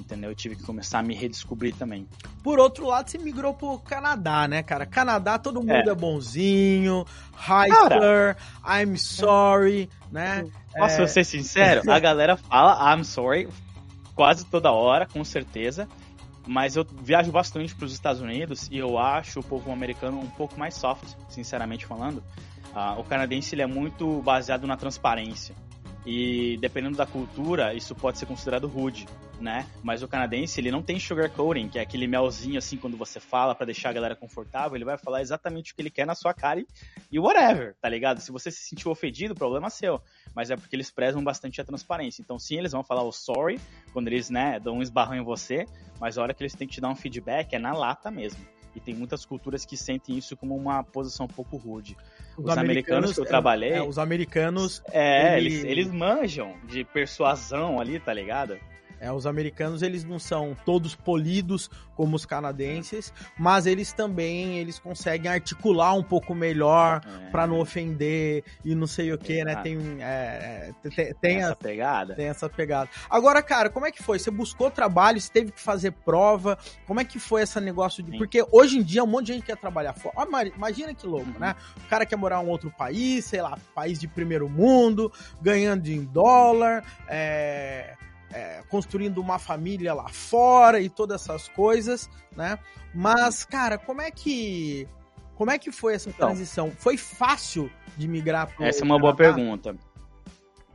entendeu? 0.00 0.30
Eu 0.30 0.34
tive 0.34 0.56
que 0.56 0.62
começar 0.62 0.98
a 0.98 1.02
me 1.02 1.14
redescobrir 1.14 1.74
também. 1.74 2.06
Por 2.42 2.58
outro 2.58 2.86
lado, 2.86 3.10
você 3.10 3.18
migrou 3.18 3.54
pro 3.54 3.78
Canadá, 3.78 4.48
né, 4.48 4.62
cara? 4.62 4.86
Canadá, 4.86 5.38
todo 5.38 5.60
mundo 5.60 5.88
é, 5.88 5.92
é 5.92 5.94
bonzinho, 5.94 7.04
sir, 7.36 8.36
I'm 8.66 8.96
sorry, 8.96 9.88
né? 10.10 10.44
Posso 10.76 11.02
é... 11.02 11.06
ser 11.06 11.24
sincero? 11.24 11.82
A 11.90 11.98
galera 11.98 12.36
fala 12.36 12.94
I'm 12.94 13.04
sorry 13.04 13.48
quase 14.20 14.44
toda 14.44 14.70
hora, 14.70 15.06
com 15.06 15.24
certeza. 15.24 15.88
Mas 16.46 16.76
eu 16.76 16.86
viajo 17.02 17.32
bastante 17.32 17.74
para 17.74 17.86
os 17.86 17.92
Estados 17.94 18.20
Unidos 18.20 18.68
e 18.70 18.76
eu 18.76 18.98
acho 18.98 19.40
o 19.40 19.42
povo 19.42 19.72
americano 19.72 20.18
um 20.18 20.28
pouco 20.28 20.58
mais 20.58 20.74
soft, 20.74 21.14
sinceramente 21.26 21.86
falando. 21.86 22.18
Uh, 22.18 23.00
o 23.00 23.04
canadense 23.04 23.54
ele 23.54 23.62
é 23.62 23.66
muito 23.66 24.20
baseado 24.20 24.66
na 24.66 24.76
transparência. 24.76 25.54
E 26.04 26.58
dependendo 26.60 26.98
da 26.98 27.06
cultura, 27.06 27.72
isso 27.72 27.94
pode 27.94 28.18
ser 28.18 28.26
considerado 28.26 28.66
rude, 28.66 29.06
né? 29.40 29.66
Mas 29.82 30.02
o 30.02 30.08
canadense, 30.08 30.60
ele 30.60 30.70
não 30.70 30.82
tem 30.82 30.98
sugarcoating, 30.98 31.68
que 31.68 31.78
é 31.78 31.82
aquele 31.82 32.06
melzinho 32.06 32.58
assim 32.58 32.76
quando 32.76 32.96
você 32.96 33.18
fala 33.18 33.54
para 33.54 33.66
deixar 33.66 33.90
a 33.90 33.92
galera 33.92 34.14
confortável, 34.14 34.76
ele 34.76 34.84
vai 34.84 34.98
falar 34.98 35.22
exatamente 35.22 35.72
o 35.72 35.74
que 35.74 35.82
ele 35.82 35.90
quer 35.90 36.06
na 36.06 36.14
sua 36.14 36.34
cara 36.34 36.60
e, 36.60 36.66
e 37.10 37.18
whatever, 37.18 37.74
tá 37.80 37.88
ligado? 37.88 38.20
Se 38.20 38.30
você 38.30 38.50
se 38.50 38.68
sentiu 38.68 38.90
ofendido, 38.90 39.32
o 39.32 39.36
problema 39.36 39.68
é 39.68 39.70
seu. 39.70 40.00
Mas 40.34 40.50
é 40.50 40.56
porque 40.56 40.76
eles 40.76 40.90
prezam 40.90 41.24
bastante 41.24 41.60
a 41.60 41.64
transparência. 41.64 42.22
Então, 42.22 42.38
sim, 42.38 42.58
eles 42.58 42.72
vão 42.72 42.82
falar 42.82 43.02
o 43.02 43.12
sorry 43.12 43.60
quando 43.92 44.08
eles, 44.08 44.30
né, 44.30 44.60
dão 44.60 44.76
um 44.76 44.82
esbarrão 44.82 45.16
em 45.16 45.24
você, 45.24 45.66
mas 45.98 46.18
a 46.18 46.22
hora 46.22 46.34
que 46.34 46.42
eles 46.42 46.54
têm 46.54 46.68
que 46.68 46.74
te 46.74 46.80
dar 46.80 46.88
um 46.88 46.96
feedback 46.96 47.54
é 47.54 47.58
na 47.58 47.72
lata 47.72 48.10
mesmo. 48.10 48.44
E 48.74 48.78
tem 48.78 48.94
muitas 48.94 49.24
culturas 49.24 49.64
que 49.64 49.76
sentem 49.76 50.16
isso 50.16 50.36
como 50.36 50.54
uma 50.54 50.84
posição 50.84 51.26
um 51.26 51.28
pouco 51.28 51.56
rude. 51.56 51.96
Os, 52.36 52.44
os 52.44 52.50
americanos, 52.50 52.58
americanos, 52.58 53.12
que 53.14 53.20
eu 53.20 53.24
trabalhei. 53.24 53.72
É, 53.72 53.82
os 53.82 53.98
americanos. 53.98 54.82
É, 54.92 55.36
eles, 55.38 55.64
eles 55.64 55.90
manjam 55.90 56.54
de 56.64 56.84
persuasão 56.84 57.80
ali, 57.80 57.98
tá 57.98 58.12
ligado? 58.12 58.56
É, 59.00 59.10
os 59.10 59.26
americanos 59.26 59.80
eles 59.80 60.04
não 60.04 60.18
são 60.18 60.54
todos 60.64 60.94
polidos 60.94 61.70
como 61.96 62.16
os 62.16 62.26
canadenses, 62.26 63.12
mas 63.38 63.66
eles 63.66 63.92
também 63.92 64.58
eles 64.58 64.78
conseguem 64.78 65.30
articular 65.30 65.94
um 65.94 66.02
pouco 66.02 66.34
melhor 66.34 67.00
é. 67.04 67.30
para 67.30 67.46
não 67.46 67.58
ofender 67.58 68.44
e 68.64 68.74
não 68.74 68.86
sei 68.86 69.12
o 69.12 69.18
que, 69.18 69.42
né? 69.42 69.56
Tem, 69.56 69.78
é, 70.00 70.72
tem, 70.82 71.14
tem 71.14 71.36
essa 71.38 71.52
a, 71.52 71.56
pegada. 71.56 72.14
Tem 72.14 72.26
essa 72.26 72.48
pegada. 72.48 72.90
Agora, 73.08 73.42
cara, 73.42 73.70
como 73.70 73.86
é 73.86 73.90
que 73.90 74.02
foi? 74.02 74.18
Você 74.18 74.30
buscou 74.30 74.70
trabalho, 74.70 75.20
você 75.20 75.32
teve 75.32 75.52
que 75.52 75.60
fazer 75.60 75.92
prova? 75.92 76.58
Como 76.86 77.00
é 77.00 77.04
que 77.04 77.18
foi 77.18 77.42
esse 77.42 77.58
negócio 77.60 78.02
de. 78.02 78.12
Sim. 78.12 78.18
Porque 78.18 78.44
hoje 78.52 78.78
em 78.78 78.82
dia 78.82 79.02
um 79.02 79.06
monte 79.06 79.26
de 79.26 79.32
gente 79.34 79.46
quer 79.46 79.56
trabalhar 79.56 79.94
fora. 79.94 80.14
Imagina 80.54 80.94
que 80.94 81.06
louco, 81.06 81.30
uhum. 81.30 81.38
né? 81.38 81.54
O 81.84 81.88
cara 81.88 82.04
quer 82.04 82.16
morar 82.16 82.42
em 82.42 82.46
um 82.46 82.50
outro 82.50 82.70
país, 82.70 83.24
sei 83.24 83.40
lá, 83.40 83.58
país 83.74 83.98
de 83.98 84.06
primeiro 84.06 84.48
mundo, 84.48 85.12
ganhando 85.40 85.86
em 85.88 86.04
dólar, 86.04 86.84
é 87.08 87.96
é, 88.32 88.62
construindo 88.68 89.18
uma 89.18 89.38
família 89.38 89.92
lá 89.94 90.08
fora 90.08 90.80
e 90.80 90.88
todas 90.88 91.22
essas 91.22 91.48
coisas, 91.48 92.08
né? 92.36 92.58
Mas, 92.94 93.44
cara, 93.44 93.78
como 93.78 94.00
é 94.00 94.10
que 94.10 94.88
como 95.34 95.50
é 95.50 95.58
que 95.58 95.72
foi 95.72 95.94
essa 95.94 96.10
então. 96.10 96.28
transição? 96.28 96.66
Então, 96.66 96.78
foi 96.78 96.96
fácil 96.96 97.70
de 97.96 98.06
migrar 98.06 98.54
para 98.54 98.66
Essa 98.66 98.82
é 98.82 98.84
uma 98.84 98.98
boa 98.98 99.14
pergunta. 99.16 99.74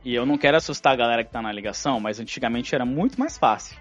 E 0.04 0.14
eu 0.14 0.26
não 0.26 0.36
quero 0.36 0.56
assustar 0.56 0.92
a 0.92 0.96
galera 0.96 1.24
que 1.24 1.30
tá 1.30 1.40
na 1.40 1.52
ligação, 1.52 2.00
mas 2.00 2.18
antigamente 2.20 2.74
era 2.74 2.84
muito 2.84 3.18
mais 3.18 3.38
fácil. 3.38 3.76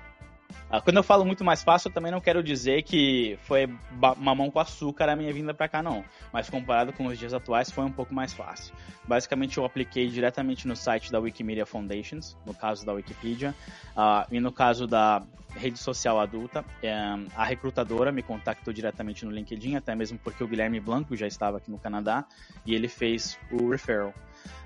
Ah, 0.70 0.82
quando 0.82 0.98
eu 0.98 1.04
falo 1.04 1.24
muito 1.24 1.44
mais 1.44 1.64
fácil, 1.64 1.90
eu 1.90 1.94
também 1.94 2.12
não 2.12 2.20
quero 2.20 2.42
dizer 2.44 2.82
que 2.84 3.38
foi 3.44 3.70
mamão 4.18 4.50
com 4.50 4.60
açúcar 4.60 5.10
a 5.10 5.16
minha 5.16 5.32
vinda 5.32 5.54
para 5.54 5.68
cá, 5.68 5.84
não. 5.84 6.04
Mas 6.34 6.50
comparado 6.50 6.92
com 6.92 7.06
os 7.06 7.18
dias 7.18 7.34
atuais, 7.34 7.72
foi 7.72 7.84
um 7.84 7.92
pouco 7.92 8.14
mais 8.14 8.34
fácil. 8.34 8.74
Basicamente, 9.08 9.58
eu 9.58 9.66
apliquei 9.66 10.10
diretamente 10.10 10.68
no 10.68 10.76
site 10.76 11.12
da 11.12 11.20
Wikimedia 11.20 11.66
Foundations, 11.66 12.36
no 12.46 12.54
caso 12.54 12.86
da 12.86 12.94
Wikipedia, 12.94 13.54
uh, 13.96 14.26
e 14.32 14.40
no 14.40 14.52
caso 14.52 14.88
da 14.88 15.22
rede 15.56 15.80
social 15.80 16.20
adulta, 16.20 16.66
um, 16.84 17.28
a 17.36 17.46
recrutadora 17.46 18.12
me 18.12 18.22
contactou 18.22 18.74
diretamente 18.74 19.24
no 19.24 19.32
LinkedIn, 19.32 19.76
até 19.76 19.96
mesmo 19.96 20.20
porque 20.20 20.44
o 20.44 20.48
Guilherme 20.48 20.80
Blanco 20.80 21.16
já 21.16 21.28
estava 21.28 21.58
aqui 21.58 21.72
no 21.72 21.78
Canadá, 21.78 22.26
e 22.66 22.74
ele 22.74 22.88
fez 22.88 23.40
o 23.52 23.70
referral. 23.70 24.14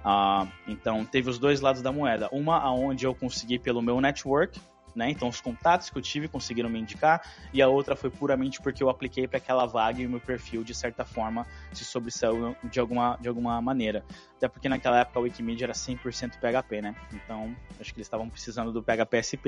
Uh, 0.03 0.49
então, 0.67 1.05
teve 1.05 1.29
os 1.29 1.37
dois 1.37 1.61
lados 1.61 1.81
da 1.81 1.91
moeda. 1.91 2.29
Uma 2.31 2.57
aonde 2.57 3.05
eu 3.05 3.13
consegui 3.13 3.59
pelo 3.59 3.81
meu 3.81 3.99
network, 4.01 4.59
né? 4.99 5.09
Então 5.09 5.29
os 5.29 5.39
contatos 5.39 5.89
que 5.89 5.97
eu 5.97 6.01
tive 6.01 6.27
conseguiram 6.27 6.69
me 6.69 6.77
indicar 6.77 7.21
e 7.53 7.61
a 7.61 7.69
outra 7.69 7.95
foi 7.95 8.09
puramente 8.09 8.61
porque 8.61 8.83
eu 8.83 8.89
apliquei 8.89 9.27
para 9.27 9.37
aquela 9.37 9.65
vaga 9.65 10.01
e 10.01 10.05
o 10.05 10.09
meu 10.09 10.19
perfil 10.19 10.61
de 10.61 10.75
certa 10.75 11.05
forma 11.05 11.47
se 11.71 11.85
sobressaiu 11.85 12.53
de 12.65 12.79
alguma 12.81 13.17
de 13.19 13.29
alguma 13.29 13.61
maneira. 13.61 14.03
Até 14.35 14.47
porque 14.47 14.67
naquela 14.69 14.99
época 14.99 15.19
a 15.19 15.21
Wikimedia 15.21 15.65
era 15.65 15.73
100% 15.73 16.33
PHP, 16.39 16.81
né? 16.81 16.95
Então 17.13 17.55
acho 17.79 17.93
que 17.93 17.99
eles 17.99 18.07
estavam 18.07 18.29
precisando 18.29 18.73
do 18.73 18.83
PHP 18.83 19.23
SP. 19.23 19.47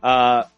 uh, 0.00 0.48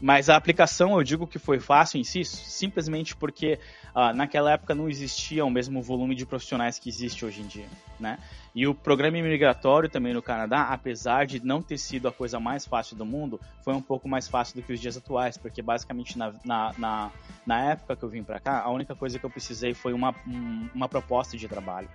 mas 0.00 0.30
a 0.30 0.36
aplicação 0.36 0.96
eu 0.96 1.02
digo 1.02 1.26
que 1.26 1.38
foi 1.38 1.60
fácil 1.60 2.00
em 2.00 2.04
si, 2.04 2.24
simplesmente 2.24 3.14
porque 3.14 3.58
uh, 3.94 4.14
naquela 4.14 4.52
época 4.52 4.74
não 4.74 4.88
existia 4.88 5.44
o 5.44 5.50
mesmo 5.50 5.82
volume 5.82 6.14
de 6.14 6.24
profissionais 6.24 6.78
que 6.78 6.88
existe 6.88 7.24
hoje 7.24 7.42
em 7.42 7.46
dia, 7.46 7.66
né? 8.00 8.18
E 8.54 8.68
o 8.68 8.74
programa 8.74 9.18
imigratório 9.18 9.88
também 9.88 10.14
no 10.14 10.22
Canadá, 10.22 10.68
apesar 10.70 11.26
de 11.26 11.44
não 11.44 11.60
ter 11.60 11.76
sido 11.76 12.06
a 12.06 12.12
coisa 12.12 12.38
mais 12.38 12.64
fácil 12.64 12.93
do 12.94 13.04
mundo, 13.04 13.40
foi 13.62 13.74
um 13.74 13.82
pouco 13.82 14.08
mais 14.08 14.28
fácil 14.28 14.56
do 14.56 14.62
que 14.62 14.72
os 14.72 14.80
dias 14.80 14.96
atuais, 14.96 15.36
porque 15.36 15.62
basicamente 15.62 16.18
na, 16.18 16.32
na, 16.44 16.74
na, 16.78 17.12
na 17.46 17.60
época 17.72 17.96
que 17.96 18.02
eu 18.02 18.08
vim 18.08 18.22
para 18.22 18.40
cá, 18.40 18.62
a 18.62 18.70
única 18.70 18.94
coisa 18.94 19.18
que 19.18 19.24
eu 19.24 19.30
precisei 19.30 19.74
foi 19.74 19.92
uma, 19.92 20.14
uma 20.74 20.88
proposta 20.88 21.36
de 21.36 21.48
trabalho. 21.48 21.88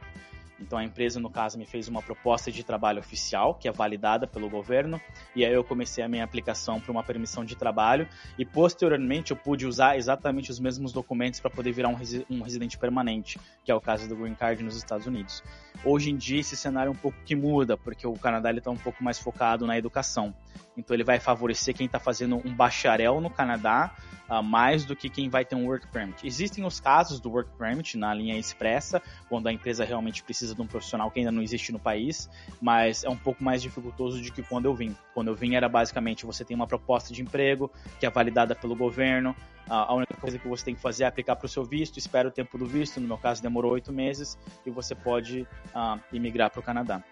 Então 0.61 0.77
a 0.77 0.83
empresa, 0.83 1.19
no 1.19 1.29
caso, 1.29 1.57
me 1.57 1.65
fez 1.65 1.87
uma 1.87 2.01
proposta 2.01 2.51
de 2.51 2.63
trabalho 2.63 2.99
oficial, 2.99 3.55
que 3.55 3.67
é 3.67 3.71
validada 3.71 4.27
pelo 4.27 4.49
governo, 4.49 4.99
e 5.35 5.45
aí 5.45 5.53
eu 5.53 5.63
comecei 5.63 6.03
a 6.03 6.07
minha 6.07 6.23
aplicação 6.23 6.79
para 6.79 6.91
uma 6.91 7.03
permissão 7.03 7.45
de 7.45 7.55
trabalho, 7.55 8.07
e 8.37 8.45
posteriormente 8.45 9.31
eu 9.31 9.37
pude 9.37 9.65
usar 9.65 9.97
exatamente 9.97 10.51
os 10.51 10.59
mesmos 10.59 10.91
documentos 10.91 11.39
para 11.39 11.49
poder 11.49 11.71
virar 11.71 11.89
um, 11.89 11.93
resi 11.93 12.25
um, 12.29 12.41
residente 12.41 12.77
permanente, 12.77 13.39
que 13.63 13.71
é 13.71 13.75
o 13.75 13.81
caso 13.81 14.07
do 14.07 14.15
Green 14.15 14.35
Card 14.35 14.61
nos 14.63 14.75
Estados 14.75 15.07
Unidos. 15.07 15.43
Hoje 15.83 16.11
em 16.11 16.17
dia 16.17 16.39
esse 16.39 16.57
cenário 16.57 16.89
é 16.89 16.91
um 16.91 16.95
pouco 16.95 17.17
que 17.25 17.35
muda, 17.35 17.77
porque 17.77 18.05
o 18.05 18.13
Canadá 18.13 18.51
está 18.51 18.69
um 18.69 18.77
pouco 18.77 19.03
mais 19.03 19.17
focado 19.17 19.65
na 19.65 19.77
educação. 19.77 20.33
Então 20.79 20.95
ele 20.95 21.03
vai 21.03 21.19
favorecer 21.19 21.75
quem 21.75 21.85
está 21.85 21.99
fazendo 21.99 22.41
um 22.45 22.53
bacharel 22.53 23.19
no 23.21 23.29
Canadá 23.29 23.93
uh, 24.29 24.41
mais 24.41 24.85
do 24.85 24.95
que 24.95 25.09
quem 25.09 25.29
vai 25.29 25.43
ter 25.43 25.55
um 25.55 25.65
work 25.65 25.87
permit. 25.87 26.25
Existem 26.25 26.65
os 26.65 26.79
casos 26.79 27.19
do 27.19 27.29
work 27.29 27.51
permit 27.57 27.97
na 27.97 28.13
linha 28.13 28.37
expressa, 28.37 29.01
quando 29.27 29.47
a 29.47 29.53
empresa 29.53 29.83
realmente 29.83 30.23
precisa 30.23 30.55
de 30.55 30.61
um 30.61 30.67
profissional 30.67 31.11
que 31.11 31.19
ainda 31.19 31.31
não 31.31 31.41
existe 31.41 31.71
no 31.71 31.79
país, 31.79 32.29
mas 32.61 33.03
é 33.03 33.09
um 33.09 33.17
pouco 33.17 33.43
mais 33.43 33.61
dificultoso 33.61 34.21
do 34.21 34.31
que 34.31 34.41
quando 34.41 34.65
eu 34.65 34.73
vim. 34.73 34.95
Quando 35.13 35.27
eu 35.27 35.35
vim 35.35 35.55
era 35.55 35.67
basicamente 35.67 36.25
você 36.25 36.45
tem 36.45 36.55
uma 36.55 36.67
proposta 36.67 37.13
de 37.13 37.21
emprego 37.21 37.71
que 37.99 38.05
é 38.05 38.09
validada 38.09 38.55
pelo 38.55 38.75
governo, 38.75 39.35
a 39.69 39.93
única 39.93 40.15
coisa 40.15 40.39
que 40.39 40.47
você 40.47 40.65
tem 40.65 40.75
que 40.75 40.81
fazer 40.81 41.03
é 41.03 41.07
aplicar 41.07 41.35
para 41.35 41.45
o 41.45 41.49
seu 41.49 41.63
visto, 41.63 41.97
espera 41.97 42.27
o 42.27 42.31
tempo 42.31 42.57
do 42.57 42.65
visto, 42.65 42.99
no 42.99 43.07
meu 43.07 43.17
caso 43.17 43.41
demorou 43.41 43.73
oito 43.73 43.93
meses, 43.93 44.37
e 44.65 44.71
você 44.71 44.95
pode 44.95 45.41
uh, 45.75 45.99
imigrar 46.11 46.49
para 46.49 46.59
o 46.59 46.63
Canadá. 46.63 47.03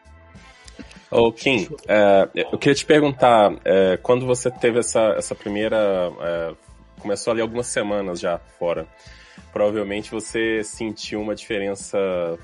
Ô, 1.10 1.32
Kim, 1.32 1.70
é, 1.88 2.30
eu 2.52 2.58
queria 2.58 2.76
te 2.76 2.86
perguntar, 2.86 3.54
é, 3.64 3.98
quando 3.98 4.26
você 4.26 4.52
teve 4.52 4.80
essa, 4.80 5.14
essa 5.18 5.34
primeira. 5.34 5.78
É, 6.22 6.54
começou 7.00 7.32
ali 7.32 7.42
algumas 7.42 7.68
semanas 7.68 8.20
já 8.20 8.38
fora. 8.60 8.88
Provavelmente 9.54 10.12
você 10.12 10.64
sentiu 10.64 11.22
uma 11.22 11.34
diferença 11.34 11.98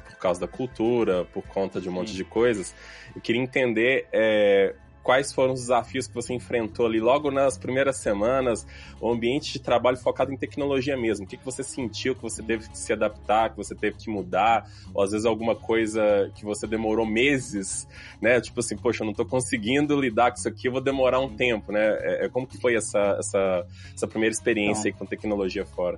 por 0.06 0.18
causa 0.18 0.40
da 0.40 0.48
cultura, 0.48 1.26
por 1.34 1.44
conta 1.44 1.82
de 1.82 1.90
um 1.90 1.92
monte 1.92 2.14
de 2.14 2.24
coisas. 2.24 2.74
Eu 3.16 3.22
queria 3.22 3.42
entender 3.42 4.08
é, 4.14 4.74
quais 5.04 5.34
foram 5.34 5.54
os 5.54 5.60
desafios 5.60 6.08
que 6.08 6.14
você 6.14 6.34
enfrentou 6.34 6.86
ali 6.86 7.00
logo 7.00 7.30
nas 7.30 7.58
primeiras 7.58 7.98
semanas, 7.98 8.66
o 9.02 9.12
ambiente 9.12 9.52
de 9.52 9.60
trabalho 9.60 9.98
focado 9.98 10.32
em 10.32 10.38
tecnologia 10.38 10.96
mesmo. 10.96 11.26
O 11.26 11.28
que, 11.28 11.36
que 11.36 11.44
você 11.44 11.62
sentiu 11.62 12.16
que 12.16 12.22
você 12.22 12.42
teve 12.42 12.70
que 12.70 12.78
se 12.78 12.94
adaptar, 12.94 13.50
que 13.50 13.58
você 13.58 13.76
teve 13.76 13.98
que 13.98 14.10
mudar, 14.10 14.66
ou 14.94 15.04
às 15.04 15.12
vezes 15.12 15.26
alguma 15.26 15.56
coisa 15.56 16.32
que 16.36 16.46
você 16.46 16.66
demorou 16.66 17.06
meses, 17.06 17.88
né? 18.22 18.40
Tipo 18.40 18.62
assim, 18.62 18.78
poxa, 18.78 19.04
eu 19.04 19.08
não 19.08 19.14
tô 19.14 19.26
conseguindo 19.26 20.00
lidar 20.00 20.32
com 20.32 20.38
isso 20.38 20.48
aqui, 20.48 20.70
eu 20.70 20.72
vou 20.72 20.82
demorar 20.82 21.20
um 21.20 21.36
tempo, 21.36 21.74
né? 21.74 21.86
É, 22.00 22.26
é 22.26 22.30
como 22.30 22.48
que 22.48 22.58
foi 22.58 22.76
essa, 22.76 23.18
essa, 23.20 23.68
essa 23.94 24.08
primeira 24.08 24.34
experiência 24.34 24.88
então, 24.88 25.00
com 25.00 25.06
tecnologia 25.06 25.66
fora? 25.66 25.98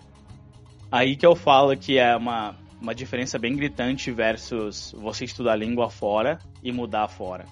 Aí 0.91 1.15
que 1.15 1.26
eu 1.26 1.36
falo 1.36 1.78
que 1.78 2.00
é 2.00 2.15
uma, 2.15 2.56
uma 2.82 2.96
diferença 2.96 3.38
bem 3.38 3.56
gritante 3.56 4.10
versus 4.10 4.96
você 4.98 5.26
estudar 5.26 5.56
língua 5.56 5.91
fora 5.91 6.39
e 6.63 6.72
mudar 6.72 7.08
fora 7.08 7.46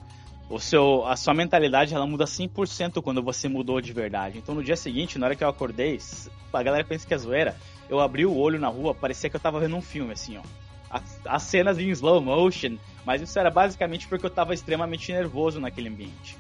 o 0.50 0.60
seu, 0.60 1.06
a 1.06 1.16
sua 1.16 1.34
mentalidade 1.34 1.94
ela 1.94 2.06
muda 2.06 2.26
100% 2.26 3.02
quando 3.02 3.24
você 3.24 3.48
mudou 3.48 3.82
de 3.82 3.92
verdade. 3.94 4.38
Então 4.38 4.54
no 4.54 4.64
dia 4.64 4.76
seguinte, 4.76 5.18
na 5.18 5.28
hora 5.28 5.36
que 5.36 5.44
eu 5.44 5.50
acordei, 5.50 6.00
a 6.52 6.64
galera 6.64 6.84
pensa 6.84 7.08
que 7.08 7.14
é 7.14 7.18
zoeira, 7.18 7.56
eu 7.90 8.00
abri 8.00 8.26
o 8.26 8.36
olho 8.36 8.60
na 8.60 8.68
rua, 8.68 8.94
parecia 8.94 9.30
que 9.30 9.36
eu 9.36 9.40
tava 9.40 9.60
vendo 9.60 9.76
um 9.76 9.82
filme, 9.82 10.14
assim, 10.14 10.38
ó. 10.38 10.42
As, 10.90 11.20
as 11.26 11.44
cenas 11.44 11.80
em 11.80 11.90
slow 11.90 12.22
motion, 12.22 12.78
mas 13.04 13.22
isso 13.22 13.38
era 13.40 13.50
basicamente 13.50 14.08
porque 14.08 14.26
eu 14.26 14.30
tava 14.30 14.54
extremamente 14.54 15.12
nervoso 15.12 15.60
naquele 15.60 15.90
ambiente. 15.90 16.38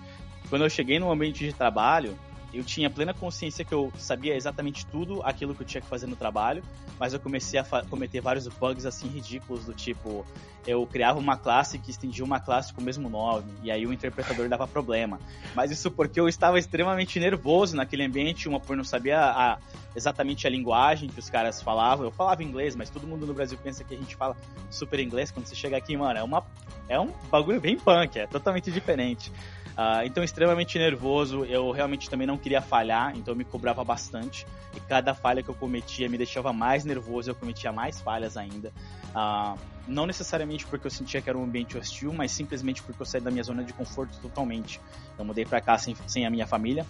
Quando 0.49 0.63
eu 0.63 0.69
cheguei 0.69 0.99
no 0.99 1.11
ambiente 1.11 1.43
de 1.43 1.53
trabalho, 1.53 2.17
eu 2.53 2.63
tinha 2.63 2.89
plena 2.89 3.13
consciência 3.13 3.65
que 3.65 3.73
eu 3.73 3.91
sabia 3.97 4.35
exatamente 4.35 4.85
tudo 4.85 5.21
aquilo 5.23 5.55
que 5.55 5.63
eu 5.63 5.65
tinha 5.65 5.81
que 5.81 5.87
fazer 5.87 6.05
no 6.05 6.15
trabalho, 6.15 6.63
mas 6.99 7.13
eu 7.13 7.19
comecei 7.19 7.59
a 7.59 7.65
cometer 7.89 8.21
vários 8.21 8.47
bugs 8.47 8.85
assim 8.85 9.07
ridículos 9.07 9.65
do 9.65 9.73
tipo, 9.73 10.25
eu 10.67 10.85
criava 10.85 11.17
uma 11.17 11.35
classe 11.35 11.79
que 11.79 11.89
estendia 11.89 12.23
uma 12.23 12.39
classe 12.39 12.71
com 12.71 12.79
o 12.79 12.83
mesmo 12.83 13.09
nome, 13.09 13.51
e 13.63 13.71
aí 13.71 13.85
o 13.87 13.91
interpretador 13.91 14.47
dava 14.47 14.67
problema. 14.67 15.19
Mas 15.55 15.71
isso 15.71 15.89
porque 15.89 16.19
eu 16.19 16.27
estava 16.27 16.59
extremamente 16.59 17.19
nervoso 17.19 17.75
naquele 17.75 18.03
ambiente, 18.03 18.47
uma 18.47 18.59
por 18.59 18.77
não 18.77 18.83
saber 18.83 19.13
a, 19.13 19.53
a, 19.53 19.57
exatamente 19.95 20.45
a 20.45 20.49
linguagem 20.49 21.09
que 21.09 21.19
os 21.19 21.29
caras 21.29 21.61
falavam. 21.61 22.05
Eu 22.05 22.11
falava 22.11 22.43
inglês, 22.43 22.75
mas 22.75 22.89
todo 22.89 23.07
mundo 23.07 23.25
no 23.25 23.33
Brasil 23.33 23.57
pensa 23.61 23.83
que 23.83 23.93
a 23.93 23.97
gente 23.97 24.15
fala 24.15 24.37
super 24.69 24.99
inglês. 24.99 25.31
Quando 25.31 25.47
você 25.47 25.55
chega 25.55 25.75
aqui, 25.75 25.97
mano, 25.97 26.19
é 26.19 26.23
uma 26.23 26.45
é 26.87 26.99
um 26.99 27.11
bagulho 27.31 27.59
bem 27.59 27.77
punk, 27.77 28.19
é 28.19 28.27
totalmente 28.27 28.71
diferente. 28.71 29.31
Uh, 29.73 30.05
então, 30.05 30.23
extremamente 30.23 30.77
nervoso. 30.77 31.45
Eu 31.45 31.71
realmente 31.71 32.09
também 32.09 32.27
não 32.27 32.37
queria 32.37 32.61
falhar, 32.61 33.15
então 33.15 33.33
eu 33.33 33.35
me 33.35 33.43
cobrava 33.43 33.83
bastante. 33.83 34.45
E 34.75 34.79
cada 34.79 35.13
falha 35.13 35.41
que 35.41 35.49
eu 35.49 35.55
cometia 35.55 36.07
me 36.07 36.17
deixava 36.17 36.53
mais 36.53 36.85
nervoso, 36.85 37.31
eu 37.31 37.35
cometia 37.35 37.71
mais 37.71 37.99
falhas 37.99 38.37
ainda. 38.37 38.71
Uh, 39.09 39.57
não 39.87 40.05
necessariamente 40.05 40.65
porque 40.65 40.87
eu 40.87 40.91
sentia 40.91 41.21
que 41.21 41.29
era 41.29 41.37
um 41.37 41.43
ambiente 41.43 41.77
hostil, 41.77 42.13
mas 42.13 42.31
simplesmente 42.31 42.81
porque 42.81 43.01
eu 43.01 43.05
saí 43.05 43.21
da 43.21 43.31
minha 43.31 43.43
zona 43.43 43.63
de 43.63 43.73
conforto 43.73 44.17
totalmente. 44.19 44.79
Eu 45.17 45.25
mudei 45.25 45.45
para 45.45 45.59
cá 45.59 45.77
sem, 45.77 45.95
sem 46.07 46.25
a 46.25 46.29
minha 46.29 46.47
família. 46.47 46.85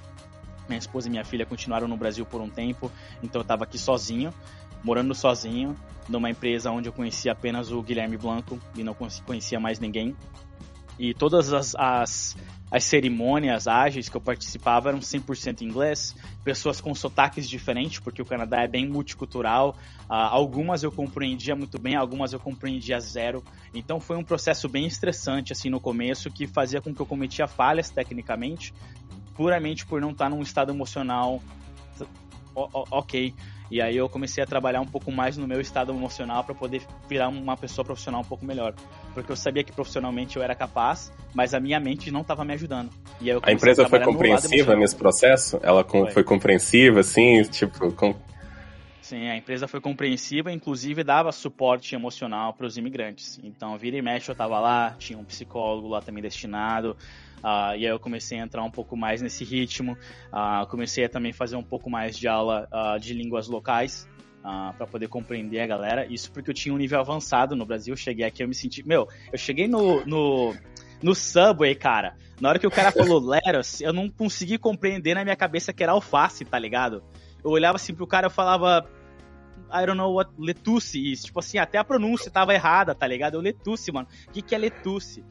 Minha 0.68 0.80
esposa 0.80 1.08
e 1.08 1.12
minha 1.12 1.26
filha 1.26 1.46
continuaram 1.46 1.88
no 1.88 1.98
Brasil 1.98 2.26
por 2.26 2.40
um 2.40 2.50
tempo, 2.50 2.90
então 3.22 3.40
eu 3.40 3.42
estava 3.42 3.66
aqui 3.66 3.78
sozinho, 3.78 4.34
morando 4.82 5.14
sozinho, 5.14 5.76
numa 6.08 6.30
empresa 6.30 6.72
onde 6.72 6.88
eu 6.88 6.94
conhecia 6.94 7.34
apenas 7.34 7.70
o 7.70 7.82
Guilherme 7.82 8.16
Blanco 8.16 8.58
e 8.74 8.82
não 8.82 8.94
conhecia 8.94 9.60
mais 9.60 9.80
ninguém. 9.80 10.16
E 10.98 11.14
todas 11.14 11.52
as, 11.52 11.76
as 11.76 12.38
as 12.74 12.86
cerimônias 12.86 13.68
ágeis 13.68 14.10
que 14.10 14.18
eu 14.18 14.20
participava 14.20 14.90
eram 14.90 14.98
100% 14.98 15.62
em 15.62 15.66
inglês, 15.66 16.16
pessoas 16.44 16.82
com 16.82 16.96
sotaques 16.96 17.48
diferentes, 17.48 18.00
porque 18.00 18.20
o 18.20 18.26
Canadá 18.26 18.64
é 18.64 18.68
bem 18.68 18.90
multicultural. 18.90 19.78
Uh, 20.10 20.14
algumas 20.14 20.82
eu 20.82 20.92
compreendia 20.92 21.56
muito 21.56 21.80
bem, 21.80 21.96
algumas 21.96 22.34
eu 22.34 22.40
compreendia 22.40 23.00
zero. 23.00 23.44
Então 23.76 24.00
foi 24.00 24.18
um 24.18 24.24
processo 24.24 24.68
bem 24.68 24.88
estressante 24.88 25.54
assim 25.54 25.70
no 25.70 25.80
começo, 25.80 26.32
que 26.32 26.48
fazia 26.48 26.82
com 26.82 26.92
que 26.92 27.00
eu 27.00 27.06
cometia 27.06 27.46
falhas 27.46 27.92
tecnicamente, 27.92 28.74
puramente 29.36 29.86
por 29.86 30.02
não 30.02 30.10
estar 30.10 30.28
num 30.28 30.42
estado 30.42 30.72
emocional 30.72 31.40
ok. 32.56 33.34
E 33.74 33.82
aí 33.82 33.98
eu 33.98 34.08
comecei 34.08 34.44
a 34.44 34.46
trabalhar 34.46 34.82
um 34.82 34.86
pouco 34.86 35.12
mais 35.12 35.36
no 35.36 35.48
meu 35.48 35.60
estado 35.60 35.92
emocional 35.92 36.44
para 36.44 36.54
poder 36.54 36.84
virar 37.10 37.28
uma 37.30 37.58
pessoa 37.58 37.84
profissional 37.84 38.22
um 38.22 38.24
pouco 38.24 38.46
melhor. 38.46 38.76
Porque 39.16 39.32
eu 39.32 39.36
sabia 39.36 39.64
que 39.64 39.72
profissionalmente 39.72 40.38
eu 40.38 40.44
era 40.44 40.54
capaz, 40.54 41.12
mas 41.34 41.56
a 41.56 41.60
minha 41.60 41.80
mente 41.80 42.12
não 42.12 42.22
estava 42.22 42.46
me 42.46 42.54
ajudando. 42.54 42.92
E 43.20 43.32
a 43.32 43.52
empresa 43.52 43.84
a 43.84 43.90
foi 43.90 44.00
compreensiva 44.02 44.76
nesse 44.76 44.96
processo? 44.96 45.60
Ela 45.64 45.84
foi. 45.84 46.12
foi 46.12 46.24
compreensiva, 46.24 47.00
assim, 47.00 47.42
tipo... 47.46 47.92
Com... 47.94 48.14
Sim, 49.04 49.28
a 49.28 49.36
empresa 49.36 49.68
foi 49.68 49.80
compreensiva, 49.80 50.52
inclusive 50.52 51.04
dava 51.04 51.32
suporte 51.32 51.94
emocional 51.94 52.54
para 52.54 52.66
os 52.66 52.78
imigrantes. 52.78 53.40
Então, 53.44 53.78
vira 53.78 53.98
e 53.98 54.02
mexe, 54.02 54.32
eu 54.32 54.34
estava 54.34 54.60
lá, 54.60 54.96
tinha 54.98 55.20
um 55.20 55.26
psicólogo 55.26 55.90
lá 55.90 56.02
também 56.02 56.24
destinado, 56.24 56.98
Uh, 57.44 57.76
e 57.76 57.86
aí 57.86 57.92
eu 57.92 58.00
comecei 58.00 58.40
a 58.40 58.42
entrar 58.42 58.64
um 58.64 58.72
pouco 58.72 58.96
mais 58.96 59.22
nesse 59.22 59.44
ritmo. 59.44 59.98
Uh, 60.32 60.66
comecei 60.68 61.04
a 61.04 61.10
também 61.10 61.34
fazer 61.34 61.58
um 61.58 61.64
pouco 61.64 61.90
mais 61.90 62.18
de 62.18 62.26
aula 62.26 62.70
uh, 62.72 62.98
de 62.98 63.14
línguas 63.14 63.50
locais. 63.50 64.08
Uh, 64.40 64.74
para 64.76 64.86
poder 64.86 65.08
compreender 65.08 65.62
a 65.62 65.68
galera. 65.68 66.06
Isso 66.06 66.30
porque 66.30 66.50
eu 66.50 66.54
tinha 66.54 66.74
um 66.76 66.78
nível 66.78 67.00
avançado 67.00 67.56
no 67.56 67.66
Brasil. 67.66 67.96
Cheguei 67.96 68.26
aqui, 68.26 68.44
eu 68.44 68.48
me 68.48 68.54
senti. 68.54 68.86
Meu, 68.86 69.08
eu 69.32 69.38
cheguei 69.38 69.70
no, 69.70 70.06
no, 70.06 70.54
no 71.02 71.16
Subway, 71.16 71.76
cara. 71.76 72.16
Na 72.42 72.50
hora 72.50 72.60
que 72.60 72.68
o 72.68 72.72
cara 72.72 72.92
falou 72.92 73.22
Leros, 73.26 73.80
eu 73.80 73.94
não 73.94 74.10
consegui 74.10 74.58
compreender 74.58 75.16
na 75.16 75.24
minha 75.24 75.36
cabeça 75.36 75.72
que 75.72 75.82
era 75.82 75.94
alface, 75.94 76.44
tá 76.44 76.60
ligado? 76.60 77.02
Eu 77.44 77.52
olhava 77.52 77.76
assim 77.76 77.94
pro 77.94 78.08
cara 78.08 78.28
e 78.28 78.30
falava. 78.30 78.88
I 79.72 79.86
don't 79.86 79.98
know 79.98 80.14
what 80.14 80.32
Letusse 80.38 81.12
is. 81.12 81.24
Tipo 81.24 81.40
assim, 81.40 81.58
até 81.58 81.80
a 81.80 81.84
pronúncia 81.84 82.30
tava 82.30 82.54
errada, 82.54 82.94
tá 82.94 83.08
ligado? 83.08 83.36
Eu 83.36 83.42
Letusse, 83.42 83.92
mano. 83.92 84.08
O 84.28 84.32
que, 84.32 84.42
que 84.42 84.54
é 84.54 84.58
Letusse? 84.58 85.24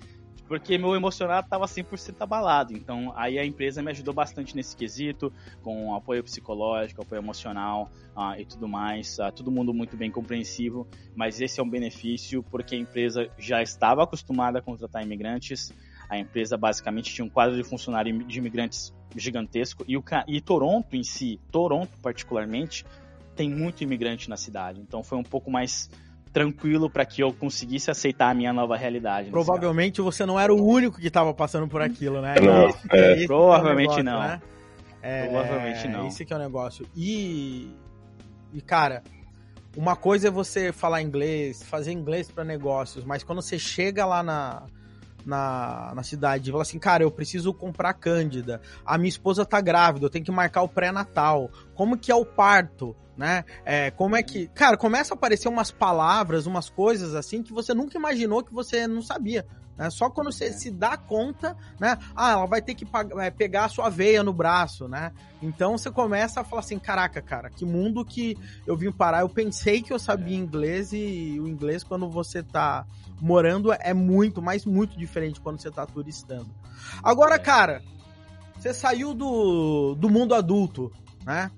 porque 0.52 0.76
meu 0.76 0.94
emocional 0.94 1.40
estava 1.40 1.64
100% 1.64 2.14
abalado. 2.20 2.74
Então, 2.74 3.10
aí 3.16 3.38
a 3.38 3.44
empresa 3.44 3.82
me 3.82 3.90
ajudou 3.90 4.12
bastante 4.12 4.54
nesse 4.54 4.76
quesito, 4.76 5.32
com 5.62 5.94
apoio 5.94 6.22
psicológico, 6.22 7.00
apoio 7.00 7.20
emocional 7.20 7.90
uh, 8.14 8.38
e 8.38 8.44
tudo 8.44 8.68
mais. 8.68 9.18
Uh, 9.18 9.32
todo 9.32 9.50
mundo 9.50 9.72
muito 9.72 9.96
bem 9.96 10.10
compreensivo, 10.10 10.86
mas 11.16 11.40
esse 11.40 11.58
é 11.58 11.62
um 11.62 11.70
benefício 11.70 12.42
porque 12.42 12.74
a 12.74 12.78
empresa 12.78 13.30
já 13.38 13.62
estava 13.62 14.02
acostumada 14.02 14.58
a 14.58 14.62
contratar 14.62 15.02
imigrantes. 15.02 15.72
A 16.12 16.18
empresa 16.18 16.58
basicamente 16.58 17.10
tinha 17.10 17.24
um 17.24 17.30
quadro 17.30 17.56
de 17.56 17.64
funcionários 17.64 18.28
de 18.28 18.38
imigrantes 18.38 18.92
gigantesco 19.16 19.82
e, 19.88 19.96
o, 19.96 20.04
e 20.28 20.42
Toronto 20.42 20.94
em 20.94 21.02
si, 21.02 21.40
Toronto 21.50 21.90
particularmente, 22.02 22.84
tem 23.34 23.48
muito 23.48 23.82
imigrante 23.82 24.28
na 24.28 24.36
cidade. 24.36 24.78
Então 24.78 25.02
foi 25.02 25.16
um 25.16 25.22
pouco 25.22 25.50
mais 25.50 25.88
tranquilo 26.30 26.90
para 26.90 27.06
que 27.06 27.22
eu 27.22 27.32
conseguisse 27.32 27.90
aceitar 27.90 28.28
a 28.28 28.34
minha 28.34 28.52
nova 28.52 28.76
realidade. 28.76 29.30
Provavelmente 29.30 30.02
você 30.02 30.26
não 30.26 30.38
era 30.38 30.52
o 30.52 30.62
único 30.62 31.00
que 31.00 31.06
estava 31.06 31.32
passando 31.32 31.66
por 31.66 31.80
aquilo, 31.80 32.20
né? 32.20 32.34
Não, 32.42 32.68
esse, 32.68 32.78
é. 32.90 33.12
esse 33.14 33.26
Provavelmente 33.26 33.98
é 33.98 34.02
negócio, 34.02 34.04
não. 34.04 34.20
Né? 34.20 34.42
É, 35.00 35.28
Provavelmente 35.28 35.88
não. 35.88 36.06
Esse 36.08 36.26
que 36.26 36.32
é 36.34 36.36
o 36.36 36.38
negócio. 36.38 36.86
E, 36.94 37.74
e 38.52 38.60
cara, 38.60 39.02
uma 39.74 39.96
coisa 39.96 40.28
é 40.28 40.30
você 40.30 40.72
falar 40.72 41.00
inglês, 41.00 41.62
fazer 41.62 41.92
inglês 41.92 42.30
para 42.30 42.44
negócios, 42.44 43.02
mas 43.02 43.24
quando 43.24 43.40
você 43.40 43.58
chega 43.58 44.04
lá 44.04 44.22
na, 44.22 44.66
na, 45.26 45.92
na 45.94 46.02
cidade 46.02 46.50
fala 46.50 46.62
assim, 46.62 46.78
cara, 46.78 47.02
eu 47.02 47.10
preciso 47.10 47.52
comprar 47.52 47.94
Cândida, 47.94 48.60
a 48.84 48.98
minha 48.98 49.08
esposa 49.08 49.44
tá 49.44 49.60
grávida, 49.60 50.06
eu 50.06 50.10
tenho 50.10 50.24
que 50.24 50.32
marcar 50.32 50.62
o 50.62 50.68
pré-natal, 50.68 51.50
como 51.74 51.96
que 51.96 52.10
é 52.10 52.14
o 52.14 52.24
parto? 52.24 52.96
né? 53.16 53.44
É, 53.64 53.90
como 53.90 54.16
é 54.16 54.22
que. 54.22 54.48
Cara, 54.48 54.76
começa 54.76 55.14
a 55.14 55.16
aparecer 55.16 55.48
umas 55.48 55.70
palavras, 55.70 56.46
umas 56.46 56.70
coisas 56.70 57.14
assim 57.14 57.42
que 57.42 57.52
você 57.52 57.74
nunca 57.74 57.96
imaginou 57.96 58.42
que 58.42 58.52
você 58.52 58.86
não 58.86 59.02
sabia. 59.02 59.46
Né? 59.76 59.88
Só 59.90 60.10
quando 60.10 60.30
você 60.30 60.46
é. 60.46 60.52
se 60.52 60.70
dá 60.70 60.96
conta, 60.96 61.56
né? 61.80 61.98
Ah, 62.14 62.32
ela 62.32 62.46
vai 62.46 62.60
ter 62.60 62.74
que 62.74 62.86
é, 63.18 63.30
pegar 63.30 63.64
a 63.64 63.68
sua 63.68 63.88
veia 63.88 64.22
no 64.22 64.32
braço, 64.32 64.86
né? 64.86 65.12
Então 65.40 65.76
você 65.78 65.90
começa 65.90 66.40
a 66.40 66.44
falar 66.44 66.60
assim: 66.60 66.78
caraca, 66.78 67.22
cara, 67.22 67.50
que 67.50 67.64
mundo 67.64 68.04
que 68.04 68.36
eu 68.66 68.76
vim 68.76 68.92
parar. 68.92 69.20
Eu 69.20 69.28
pensei 69.28 69.82
que 69.82 69.92
eu 69.92 69.98
sabia 69.98 70.36
é. 70.36 70.40
inglês 70.40 70.92
e 70.92 71.38
o 71.40 71.48
inglês, 71.48 71.82
quando 71.82 72.08
você 72.08 72.42
tá 72.42 72.86
morando, 73.20 73.72
é 73.72 73.94
muito, 73.94 74.42
mas 74.42 74.64
muito 74.64 74.98
diferente 74.98 75.40
quando 75.40 75.60
você 75.60 75.70
tá 75.70 75.86
turistando. 75.86 76.50
Agora, 77.02 77.36
é. 77.36 77.38
cara, 77.38 77.82
você 78.58 78.74
saiu 78.74 79.14
do, 79.14 79.94
do 79.94 80.10
mundo 80.10 80.34
adulto, 80.34 80.92
né? 81.24 81.50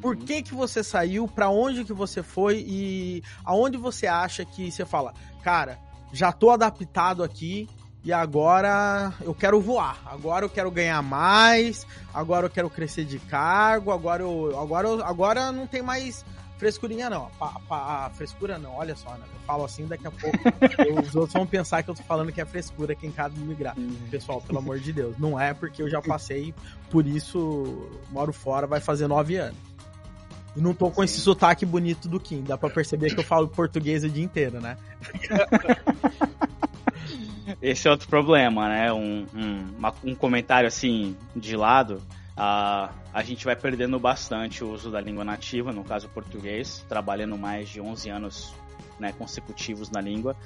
Por 0.00 0.16
uhum. 0.16 0.24
que 0.24 0.42
que 0.42 0.54
você 0.54 0.82
saiu? 0.82 1.26
Para 1.26 1.50
onde 1.50 1.84
que 1.84 1.92
você 1.92 2.22
foi 2.22 2.64
e 2.66 3.22
aonde 3.44 3.76
você 3.76 4.06
acha 4.06 4.44
que 4.44 4.70
você 4.70 4.84
fala, 4.84 5.12
cara, 5.42 5.78
já 6.12 6.30
tô 6.30 6.50
adaptado 6.50 7.22
aqui 7.22 7.68
e 8.04 8.12
agora 8.12 9.12
eu 9.20 9.34
quero 9.34 9.60
voar. 9.60 10.00
Agora 10.04 10.44
eu 10.44 10.50
quero 10.50 10.70
ganhar 10.70 11.00
mais. 11.02 11.86
Agora 12.12 12.46
eu 12.46 12.50
quero 12.50 12.68
crescer 12.68 13.04
de 13.04 13.18
cargo. 13.18 13.92
Agora 13.92 14.22
eu, 14.22 14.58
agora 14.58 14.88
eu, 14.88 15.04
agora 15.04 15.52
não 15.52 15.66
tem 15.66 15.82
mais 15.82 16.24
frescurinha 16.58 17.08
não. 17.08 17.30
Pa, 17.38 17.60
pa, 17.68 18.10
frescura 18.14 18.58
não. 18.58 18.74
Olha 18.74 18.94
só, 18.96 19.10
né? 19.10 19.24
Eu 19.32 19.40
falo 19.46 19.64
assim 19.64 19.86
daqui 19.86 20.06
a 20.06 20.10
pouco 20.10 20.38
os 21.00 21.14
outros 21.14 21.32
vão 21.32 21.46
pensar 21.46 21.82
que 21.82 21.90
eu 21.90 21.94
tô 21.94 22.02
falando 22.02 22.32
que 22.32 22.40
é 22.40 22.44
frescura 22.44 22.94
quem 22.94 23.10
cada 23.10 23.34
migrar. 23.40 23.78
Uhum. 23.78 23.96
Pessoal, 24.10 24.40
pelo 24.40 24.58
amor 24.58 24.80
de 24.80 24.92
Deus, 24.92 25.16
não 25.18 25.38
é 25.38 25.54
porque 25.54 25.80
eu 25.80 25.88
já 25.88 26.02
passei 26.02 26.52
por 26.90 27.06
isso. 27.06 27.88
Moro 28.10 28.32
fora, 28.32 28.66
vai 28.66 28.80
fazer 28.80 29.06
nove 29.06 29.36
anos. 29.36 29.71
E 30.56 30.60
não 30.60 30.74
tô 30.74 30.90
com 30.90 31.00
Sim. 31.00 31.04
esse 31.04 31.20
sotaque 31.20 31.64
bonito 31.64 32.08
do 32.08 32.20
Kim. 32.20 32.42
Dá 32.42 32.58
pra 32.58 32.68
perceber 32.68 33.14
que 33.14 33.20
eu 33.20 33.24
falo 33.24 33.48
português 33.48 34.04
o 34.04 34.08
dia 34.08 34.24
inteiro, 34.24 34.60
né? 34.60 34.76
Esse 37.60 37.88
é 37.88 37.90
outro 37.90 38.08
problema, 38.08 38.68
né? 38.68 38.92
Um, 38.92 39.26
um, 39.34 40.10
um 40.10 40.14
comentário 40.14 40.66
assim 40.66 41.16
de 41.34 41.56
lado. 41.56 42.02
Uh, 42.32 42.92
a 43.12 43.22
gente 43.22 43.44
vai 43.44 43.54
perdendo 43.54 43.98
bastante 43.98 44.64
o 44.64 44.72
uso 44.72 44.90
da 44.90 45.00
língua 45.00 45.24
nativa, 45.24 45.72
no 45.72 45.84
caso 45.84 46.08
português, 46.08 46.84
trabalhando 46.88 47.36
mais 47.36 47.68
de 47.68 47.80
11 47.80 48.10
anos 48.10 48.54
né, 49.02 49.12
consecutivos 49.12 49.90
na 49.90 50.00
língua. 50.00 50.36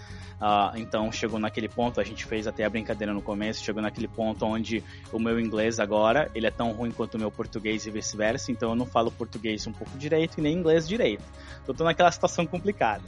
Uh, 0.41 0.77
então 0.79 1.13
chegou 1.13 1.39
naquele 1.39 1.69
ponto, 1.69 2.01
a 2.01 2.05
gente 2.05 2.25
fez 2.25 2.47
até 2.47 2.65
a 2.65 2.71
brincadeira 2.71 3.13
no 3.13 3.23
começo, 3.23 3.63
chegou 3.63 3.83
naquele 3.83 4.09
ponto 4.09 4.45
onde 4.45 4.83
o 5.13 5.19
meu 5.19 5.39
inglês 5.39 5.79
agora 5.79 6.31
ele 6.35 6.47
é 6.47 6.51
tão 6.51 6.73
ruim 6.73 6.91
quanto 6.91 7.15
o 7.15 7.19
meu 7.19 7.31
português 7.31 7.87
e 7.87 7.91
vice-versa, 7.91 8.51
então 8.51 8.71
eu 8.71 8.75
não 8.75 8.87
falo 8.87 9.11
português 9.11 9.67
um 9.67 9.73
pouco 9.73 9.97
direito 9.99 10.39
e 10.39 10.41
nem 10.41 10.57
inglês 10.57 10.89
direito. 10.89 11.23
Então 11.63 11.75
tô 11.75 11.85
naquela 11.85 12.11
situação 12.11 12.47
complicada. 12.47 13.05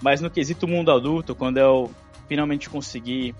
Mas 0.00 0.20
no 0.20 0.30
quesito 0.30 0.68
mundo 0.68 0.90
adulto, 0.90 1.34
quando 1.34 1.58
eu 1.58 1.90
finalmente 2.28 2.70
consegui 2.70 3.34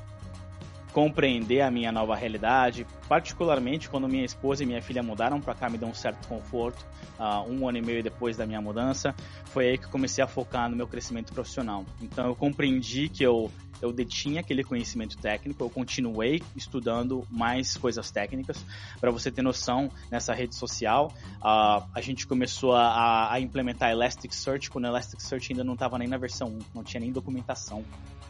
compreender 0.95 1.61
a 1.61 1.71
minha 1.73 1.91
nova 1.91 2.15
realidade, 2.15 2.87
particularmente 3.09 3.91
quando 3.91 4.09
minha 4.09 4.25
esposa 4.25 4.63
e 4.63 4.67
minha 4.67 4.81
filha 4.81 5.03
mudaram 5.03 5.41
para 5.41 5.53
cá, 5.53 5.69
me 5.69 5.77
deu 5.77 5.89
um 5.89 5.95
certo 5.95 6.27
conforto. 6.29 6.87
Uh, 7.19 7.51
um 7.51 7.69
ano 7.69 7.79
e 7.79 7.83
meio 7.83 8.03
depois 8.03 8.37
da 8.37 8.47
minha 8.47 8.61
mudança, 8.61 9.15
foi 9.47 9.69
aí 9.69 9.79
que 9.79 9.89
comecei 9.89 10.23
a 10.23 10.27
focar 10.27 10.69
no 10.71 10.77
meu 10.77 10.87
crescimento 10.87 11.33
profissional. 11.33 11.85
Então 12.01 12.27
eu 12.27 12.35
compreendi 12.35 13.09
que 13.09 13.25
eu 13.25 13.51
eu 13.83 13.93
detinha 13.93 14.41
aquele 14.41 14.65
conhecimento 14.65 15.19
técnico, 15.19 15.63
eu 15.63 15.69
continuei 15.69 16.43
estudando 16.57 17.27
mais 17.31 17.77
coisas 17.77 18.11
técnicas. 18.11 18.65
Para 19.01 19.11
você 19.11 19.31
ter 19.31 19.43
noção, 19.43 19.91
nessa 20.11 20.33
rede 20.33 20.55
social, 20.55 21.13
uh, 21.39 21.85
a 21.93 22.01
gente 22.01 22.27
começou 22.27 22.73
a, 22.73 23.33
a, 23.33 23.41
implementar 23.41 23.91
Elasticsearch 23.91 24.71
quando 24.71 24.87
Elasticsearch 24.87 25.53
ainda 25.53 25.65
não 25.65 25.75
estava 25.75 25.99
nem 25.99 26.09
na 26.09 26.17
versão 26.17 26.49
1, 26.49 26.59
não 26.75 26.83
tinha 26.83 27.01
nem 27.01 27.13
documentação. 27.13 27.85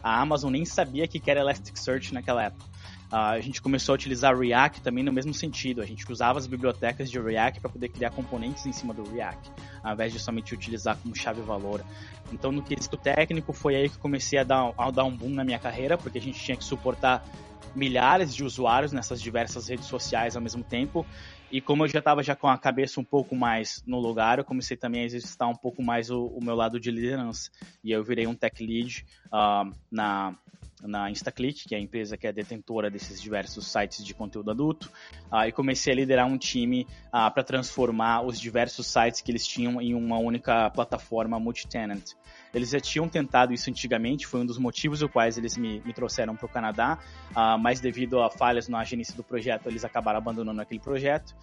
A 0.05 0.21
Amazon 0.21 0.51
nem 0.51 0.63
sabia 0.65 1.07
que 1.07 1.19
era 1.25 1.39
Elasticsearch 1.39 2.13
naquela 2.13 2.43
época. 2.43 2.63
Uh, 3.11 3.15
a 3.15 3.39
gente 3.39 3.59
começou 3.59 3.93
a 3.93 3.95
utilizar 3.95 4.37
React 4.37 4.81
também 4.81 5.03
no 5.03 5.11
mesmo 5.11 5.33
sentido. 5.33 5.81
A 5.81 5.85
gente 5.85 6.05
usava 6.11 6.37
as 6.37 6.45
bibliotecas 6.45 7.09
de 7.09 7.19
React 7.19 7.59
para 7.59 7.71
poder 7.71 7.89
criar 7.89 8.11
componentes 8.11 8.63
em 8.67 8.71
cima 8.71 8.93
do 8.93 9.03
React. 9.09 9.51
ao 9.81 9.93
invés 9.93 10.13
de 10.13 10.19
somente 10.19 10.53
utilizar 10.53 10.95
como 10.97 11.15
chave-valor. 11.15 11.83
Então, 12.31 12.51
no 12.51 12.61
quesito 12.61 12.95
técnico, 12.97 13.51
foi 13.51 13.75
aí 13.75 13.89
que 13.89 13.97
comecei 13.97 14.37
a 14.37 14.43
dar, 14.43 14.71
a 14.77 14.91
dar 14.91 15.05
um 15.05 15.17
boom 15.17 15.29
na 15.29 15.43
minha 15.43 15.57
carreira, 15.57 15.97
porque 15.97 16.19
a 16.19 16.21
gente 16.21 16.39
tinha 16.39 16.55
que 16.55 16.63
suportar 16.63 17.25
milhares 17.73 18.33
de 18.35 18.43
usuários 18.43 18.91
nessas 18.91 19.19
diversas 19.19 19.67
redes 19.67 19.87
sociais 19.87 20.35
ao 20.35 20.41
mesmo 20.41 20.63
tempo. 20.63 21.03
E 21.51 21.61
como 21.61 21.83
eu 21.83 21.87
já 21.87 21.99
estava 21.99 22.23
já 22.23 22.35
com 22.35 22.47
a 22.47 22.57
cabeça 22.57 22.99
um 22.99 23.03
pouco 23.03 23.35
mais 23.35 23.83
no 23.85 23.99
lugar, 23.99 24.39
eu 24.39 24.45
comecei 24.45 24.75
também 24.75 25.01
a 25.01 25.05
exercitar 25.05 25.47
um 25.47 25.55
pouco 25.55 25.81
mais 25.81 26.09
o, 26.09 26.25
o 26.27 26.43
meu 26.43 26.55
lado 26.55 26.79
de 26.79 26.91
liderança. 26.91 27.49
E 27.83 27.91
eu 27.91 28.03
virei 28.03 28.27
um 28.27 28.35
tech 28.35 28.65
lead 28.65 29.05
uh, 29.27 29.71
na, 29.91 30.35
na 30.81 31.09
InstaClick, 31.09 31.67
que 31.67 31.75
é 31.75 31.77
a 31.77 31.81
empresa 31.81 32.17
que 32.17 32.27
é 32.27 32.33
detentora 32.33 32.89
desses 32.89 33.21
diversos 33.21 33.67
sites 33.67 34.03
de 34.03 34.13
conteúdo 34.13 34.51
adulto, 34.51 34.91
uh, 35.31 35.45
e 35.47 35.51
comecei 35.51 35.93
a 35.93 35.95
liderar 35.95 36.27
um 36.27 36.37
time 36.37 36.83
uh, 36.83 36.87
ah, 37.11 37.31
para 37.31 37.43
transformar 37.43 38.21
os 38.21 38.39
diversos 38.39 38.87
sites 38.87 39.21
que 39.21 39.31
eles 39.31 39.45
tinham 39.45 39.81
em 39.81 39.93
uma 39.93 40.17
única 40.17 40.69
plataforma 40.71 41.39
multi-tenant. 41.39 42.13
Eles 42.55 42.69
já 42.69 42.79
tinham 42.79 43.07
tentado 43.07 43.53
isso 43.53 43.69
antigamente, 43.69 44.25
foi 44.25 44.39
um 44.39 44.45
dos 44.45 44.57
motivos 44.57 45.01
os 45.01 45.11
quais 45.11 45.37
eles 45.37 45.57
me, 45.57 45.81
me 45.81 45.93
trouxeram 45.93 46.35
para 46.35 46.45
o 46.45 46.49
Canadá, 46.49 46.97
uh, 47.31 47.59
mas 47.59 47.79
devido 47.79 48.21
a 48.21 48.29
falhas 48.31 48.67
na 48.67 48.79
agência 48.79 49.15
do 49.15 49.23
projeto, 49.23 49.67
eles 49.67 49.83
acabaram 49.83 50.17
abandonando 50.17 50.61
aquele 50.61 50.79
projeto. 50.79 51.35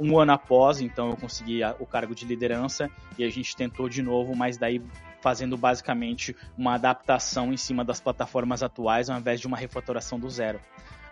um 0.00 0.18
ano 0.18 0.32
após, 0.32 0.80
então, 0.80 1.10
eu 1.10 1.16
consegui 1.16 1.60
o 1.78 1.86
cargo 1.86 2.14
de 2.14 2.24
liderança 2.24 2.88
e 3.18 3.24
a 3.24 3.28
gente 3.28 3.54
tentou 3.56 3.88
de 3.88 4.02
novo, 4.02 4.34
mas 4.34 4.56
daí 4.56 4.80
fazendo 5.22 5.56
basicamente 5.56 6.36
uma 6.58 6.74
adaptação 6.74 7.52
em 7.52 7.56
cima 7.56 7.84
das 7.84 8.00
plataformas 8.00 8.62
atuais 8.62 9.08
ao 9.08 9.18
invés 9.18 9.40
de 9.40 9.46
uma 9.46 9.56
refatoração 9.56 10.18
do 10.18 10.28
zero. 10.28 10.60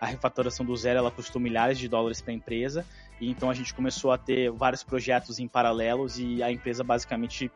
A 0.00 0.06
refatoração 0.06 0.66
do 0.66 0.76
zero 0.76 0.98
ela 0.98 1.10
custou 1.10 1.40
milhares 1.40 1.78
de 1.78 1.86
dólares 1.86 2.20
para 2.20 2.32
a 2.32 2.34
empresa 2.34 2.84
e 3.20 3.30
então 3.30 3.48
a 3.48 3.54
gente 3.54 3.72
começou 3.72 4.10
a 4.10 4.18
ter 4.18 4.50
vários 4.50 4.82
projetos 4.82 5.38
em 5.38 5.46
paralelos 5.46 6.18
e 6.18 6.42
a 6.42 6.50
empresa 6.50 6.82
basicamente 6.82 7.50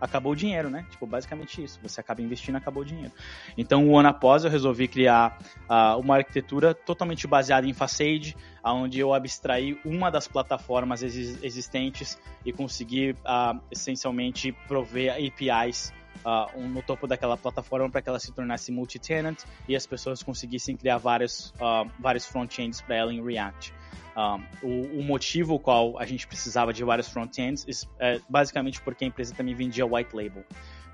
acabou 0.00 0.32
o 0.32 0.36
dinheiro, 0.36 0.70
né? 0.70 0.86
Tipo, 0.90 1.06
basicamente 1.06 1.62
isso. 1.62 1.78
Você 1.82 2.00
acaba 2.00 2.22
investindo, 2.22 2.56
acabou 2.56 2.82
o 2.82 2.86
dinheiro. 2.86 3.12
Então, 3.56 3.84
um 3.86 3.98
ano 3.98 4.08
após, 4.08 4.44
eu 4.44 4.50
resolvi 4.50 4.88
criar 4.88 5.38
uh, 5.68 5.98
uma 5.98 6.16
arquitetura 6.16 6.74
totalmente 6.74 7.26
baseada 7.26 7.66
em 7.66 7.72
Facade, 7.72 8.36
onde 8.64 8.98
eu 8.98 9.14
abstraí 9.14 9.78
uma 9.84 10.10
das 10.10 10.28
plataformas 10.28 11.02
existentes 11.02 12.18
e 12.44 12.52
consegui, 12.52 13.12
uh, 13.12 13.60
essencialmente, 13.70 14.52
prover 14.66 15.14
APIs 15.14 15.92
Uh, 16.18 16.58
um, 16.58 16.68
no 16.68 16.82
topo 16.82 17.06
daquela 17.06 17.36
plataforma 17.36 17.88
para 17.88 18.02
que 18.02 18.08
ela 18.08 18.18
se 18.18 18.32
tornasse 18.32 18.72
multi-tenant 18.72 19.44
e 19.68 19.76
as 19.76 19.86
pessoas 19.86 20.20
conseguissem 20.20 20.76
criar 20.76 20.98
vários, 20.98 21.54
uh, 21.60 21.88
vários 21.96 22.26
front-ends 22.26 22.80
para 22.80 22.96
ela 22.96 23.14
em 23.14 23.24
React. 23.24 23.72
Um, 24.18 24.42
o, 24.66 24.98
o, 24.98 25.04
motivo 25.04 25.60
qual 25.60 25.96
a 25.96 26.04
gente 26.04 26.26
precisava 26.26 26.72
de 26.72 26.82
vários 26.82 27.08
front-ends 27.08 27.88
é 28.00 28.20
basicamente 28.28 28.80
porque 28.80 29.04
a 29.04 29.06
empresa 29.06 29.32
também 29.32 29.54
vendia 29.54 29.86
white 29.86 30.10
label. 30.12 30.44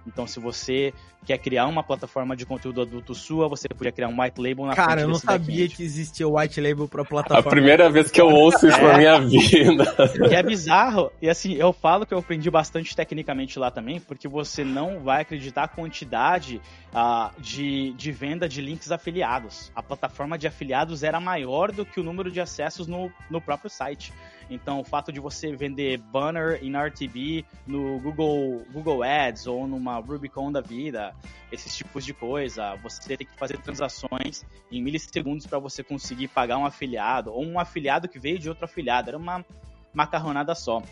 Então, 0.06 0.26
se 0.26 0.38
você 0.38 0.92
quer 1.24 1.38
criar 1.38 1.66
uma 1.66 1.82
plataforma 1.82 2.36
de 2.36 2.44
conteúdo 2.44 2.82
adulto 2.82 3.14
sua, 3.14 3.48
você 3.48 3.66
podia 3.68 3.90
criar 3.90 4.08
um 4.08 4.20
white 4.20 4.40
label 4.40 4.66
na 4.66 4.74
Cara, 4.74 5.00
eu 5.00 5.08
não 5.08 5.14
sabia 5.14 5.66
que 5.68 5.82
existia 5.82 6.28
white 6.28 6.60
label 6.60 6.86
para 6.86 7.04
plataforma. 7.04 7.48
A 7.48 7.50
primeira 7.50 7.90
vez 7.90 8.10
que 8.10 8.20
eu 8.20 8.28
ouço 8.28 8.68
isso 8.68 8.78
é, 8.78 8.82
na 8.82 8.98
minha 8.98 9.20
vida. 9.20 9.84
Que 10.28 10.34
é 10.34 10.42
bizarro. 10.42 11.10
E 11.20 11.28
assim, 11.28 11.54
eu 11.54 11.72
falo 11.72 12.04
que 12.04 12.12
eu 12.12 12.18
aprendi 12.18 12.50
bastante 12.50 12.94
tecnicamente 12.94 13.58
lá 13.58 13.70
também, 13.70 13.98
porque 13.98 14.28
você 14.28 14.62
não 14.62 15.00
vai 15.00 15.22
acreditar 15.22 15.64
a 15.64 15.68
quantidade 15.68 16.60
uh, 16.92 17.30
de, 17.40 17.92
de 17.94 18.12
venda 18.12 18.48
de 18.48 18.60
links 18.60 18.92
afiliados. 18.92 19.72
A 19.74 19.82
plataforma 19.82 20.36
de 20.36 20.46
afiliados 20.46 21.02
era 21.02 21.18
maior 21.18 21.72
do 21.72 21.84
que 21.84 22.00
o 22.00 22.02
número 22.02 22.30
de 22.30 22.40
acessos 22.40 22.86
no, 22.86 23.10
no 23.30 23.40
próprio 23.40 23.70
site. 23.70 24.12
Então, 24.50 24.80
o 24.80 24.84
fato 24.84 25.10
de 25.10 25.20
você 25.20 25.54
vender 25.54 25.98
banner 25.98 26.62
em 26.62 26.76
RTB 26.76 27.44
no 27.66 27.98
Google, 28.00 28.64
Google 28.72 29.02
Ads 29.02 29.46
ou 29.46 29.66
numa 29.66 29.98
Rubicon 29.98 30.52
da 30.52 30.60
vida, 30.60 31.14
esses 31.50 31.74
tipos 31.76 32.04
de 32.04 32.12
coisa, 32.12 32.74
você 32.76 33.16
tem 33.16 33.26
que 33.26 33.36
fazer 33.38 33.58
transações 33.58 34.44
em 34.70 34.82
milissegundos 34.82 35.46
para 35.46 35.58
você 35.58 35.82
conseguir 35.82 36.28
pagar 36.28 36.58
um 36.58 36.66
afiliado 36.66 37.32
ou 37.32 37.44
um 37.44 37.58
afiliado 37.58 38.08
que 38.08 38.18
veio 38.18 38.38
de 38.38 38.48
outro 38.48 38.64
afiliado. 38.64 39.08
Era 39.08 39.18
uma 39.18 39.44
macarronada 39.92 40.54
só. 40.54 40.82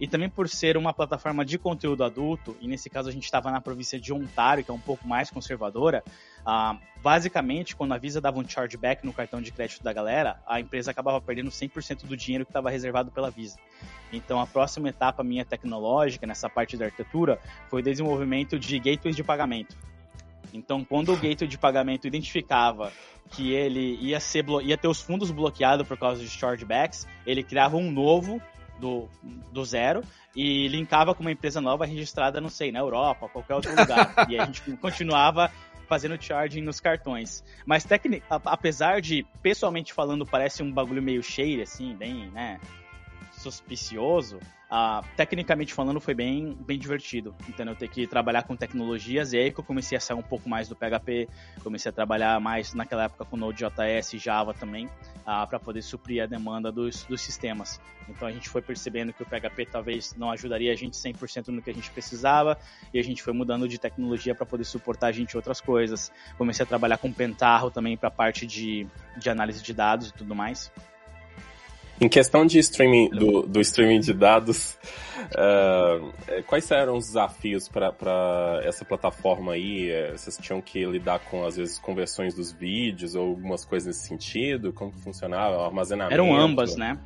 E 0.00 0.06
também 0.06 0.28
por 0.28 0.48
ser 0.48 0.76
uma 0.76 0.92
plataforma 0.92 1.44
de 1.44 1.58
conteúdo 1.58 2.04
adulto, 2.04 2.56
e 2.60 2.68
nesse 2.68 2.88
caso 2.88 3.08
a 3.08 3.12
gente 3.12 3.24
estava 3.24 3.50
na 3.50 3.60
província 3.60 3.98
de 3.98 4.12
Ontário, 4.12 4.62
que 4.62 4.70
é 4.70 4.74
um 4.74 4.78
pouco 4.78 5.06
mais 5.08 5.28
conservadora, 5.28 6.04
uh, 6.48 6.78
basicamente, 7.02 7.76
quando 7.76 7.92
a 7.92 7.98
Visa 7.98 8.20
dava 8.20 8.38
um 8.38 8.48
chargeback 8.48 9.04
no 9.04 9.12
cartão 9.12 9.42
de 9.42 9.52
crédito 9.52 9.82
da 9.82 9.92
galera, 9.92 10.40
a 10.46 10.58
empresa 10.58 10.90
acabava 10.90 11.20
perdendo 11.20 11.50
100% 11.50 12.06
do 12.06 12.16
dinheiro 12.16 12.44
que 12.44 12.50
estava 12.50 12.70
reservado 12.70 13.10
pela 13.10 13.30
Visa. 13.30 13.58
Então, 14.12 14.40
a 14.40 14.46
próxima 14.46 14.88
etapa 14.88 15.22
minha 15.22 15.44
tecnológica, 15.44 16.26
nessa 16.26 16.48
parte 16.48 16.76
da 16.76 16.86
arquitetura, 16.86 17.38
foi 17.68 17.80
o 17.80 17.84
desenvolvimento 17.84 18.58
de 18.58 18.78
gateways 18.78 19.14
de 19.14 19.22
pagamento. 19.22 19.76
Então, 20.52 20.82
quando 20.82 21.12
o 21.12 21.16
gateway 21.16 21.46
de 21.46 21.58
pagamento 21.58 22.06
identificava 22.06 22.90
que 23.30 23.52
ele 23.52 23.98
ia, 24.00 24.18
ser 24.18 24.44
ia 24.62 24.78
ter 24.78 24.88
os 24.88 25.02
fundos 25.02 25.30
bloqueados 25.30 25.86
por 25.86 25.98
causa 25.98 26.22
de 26.22 26.30
chargebacks, 26.30 27.06
ele 27.26 27.42
criava 27.42 27.76
um 27.76 27.90
novo 27.90 28.40
do, 28.78 29.08
do 29.52 29.64
zero 29.64 30.02
e 30.34 30.68
linkava 30.68 31.14
com 31.14 31.20
uma 31.20 31.32
empresa 31.32 31.60
nova 31.60 31.84
registrada, 31.84 32.40
não 32.40 32.48
sei, 32.48 32.70
na 32.70 32.78
Europa, 32.78 33.28
qualquer 33.28 33.54
outro 33.54 33.70
lugar. 33.70 34.14
e 34.28 34.38
a 34.38 34.44
gente 34.46 34.62
continuava 34.76 35.50
fazendo 35.88 36.20
charging 36.22 36.60
nos 36.60 36.78
cartões. 36.78 37.42
Mas 37.66 37.86
apesar 38.44 39.00
de, 39.00 39.26
pessoalmente 39.42 39.92
falando, 39.92 40.26
parece 40.26 40.62
um 40.62 40.70
bagulho 40.70 41.02
meio 41.02 41.22
cheio, 41.22 41.62
assim, 41.62 41.96
bem, 41.96 42.30
né, 42.30 42.60
suspicioso, 43.50 44.38
Uh, 44.68 45.02
tecnicamente 45.16 45.72
falando, 45.72 45.98
foi 45.98 46.12
bem, 46.12 46.54
bem 46.60 46.78
divertido. 46.78 47.34
Então, 47.48 47.64
eu 47.64 47.74
ter 47.74 47.88
que 47.88 48.06
trabalhar 48.06 48.42
com 48.42 48.54
tecnologias. 48.54 49.32
E 49.32 49.38
aí 49.38 49.50
que 49.50 49.58
eu 49.58 49.64
comecei 49.64 49.96
a 49.96 50.00
sair 50.00 50.16
um 50.16 50.22
pouco 50.22 50.46
mais 50.46 50.68
do 50.68 50.76
PHP, 50.76 51.26
comecei 51.62 51.88
a 51.88 51.92
trabalhar 51.92 52.38
mais 52.38 52.74
naquela 52.74 53.04
época 53.04 53.24
com 53.24 53.36
Node.js 53.38 54.12
e 54.12 54.18
Java 54.18 54.52
também, 54.52 54.86
ah, 55.24 55.46
para 55.46 55.58
poder 55.58 55.80
suprir 55.80 56.22
a 56.22 56.26
demanda 56.26 56.70
dos, 56.70 57.04
dos 57.04 57.22
sistemas. 57.22 57.80
Então, 58.10 58.28
a 58.28 58.30
gente 58.30 58.50
foi 58.50 58.60
percebendo 58.60 59.10
que 59.10 59.22
o 59.22 59.26
PHP 59.26 59.64
talvez 59.64 60.14
não 60.16 60.30
ajudaria 60.30 60.70
a 60.70 60.76
gente 60.76 60.98
100% 60.98 61.48
no 61.48 61.62
que 61.62 61.70
a 61.70 61.74
gente 61.74 61.90
precisava, 61.90 62.58
e 62.92 62.98
a 62.98 63.02
gente 63.02 63.22
foi 63.22 63.32
mudando 63.32 63.66
de 63.66 63.78
tecnologia 63.78 64.34
para 64.34 64.44
poder 64.44 64.64
suportar 64.64 65.06
a 65.06 65.12
gente 65.12 65.34
outras 65.34 65.62
coisas. 65.62 66.12
Comecei 66.36 66.62
a 66.62 66.66
trabalhar 66.66 66.98
com 66.98 67.10
Pentaho 67.10 67.70
também 67.70 67.96
para 67.96 68.08
a 68.08 68.12
parte 68.12 68.46
de, 68.46 68.86
de 69.16 69.30
análise 69.30 69.62
de 69.62 69.72
dados 69.72 70.08
e 70.08 70.12
tudo 70.12 70.34
mais. 70.34 70.70
Em 72.00 72.08
questão 72.08 72.46
de 72.46 72.58
streaming, 72.60 73.10
do, 73.10 73.42
do 73.42 73.60
streaming 73.60 74.00
de 74.00 74.12
dados, 74.12 74.78
uh, 75.32 76.42
quais 76.46 76.70
eram 76.70 76.96
os 76.96 77.06
desafios 77.06 77.68
para 77.68 78.60
essa 78.62 78.84
plataforma 78.84 79.54
aí? 79.54 79.90
Eh, 79.90 80.12
vocês 80.12 80.38
tinham 80.40 80.60
que 80.60 80.84
lidar 80.84 81.18
com, 81.18 81.44
às 81.44 81.56
vezes, 81.56 81.78
conversões 81.78 82.34
dos 82.34 82.52
vídeos 82.52 83.16
ou 83.16 83.30
algumas 83.30 83.64
coisas 83.64 83.88
nesse 83.88 84.06
sentido? 84.06 84.72
Como 84.72 84.92
funcionava? 84.92 85.56
O 85.56 85.64
armazenamento? 85.64 86.14
Eram 86.14 86.36
ambas, 86.36 86.76
né? 86.76 86.96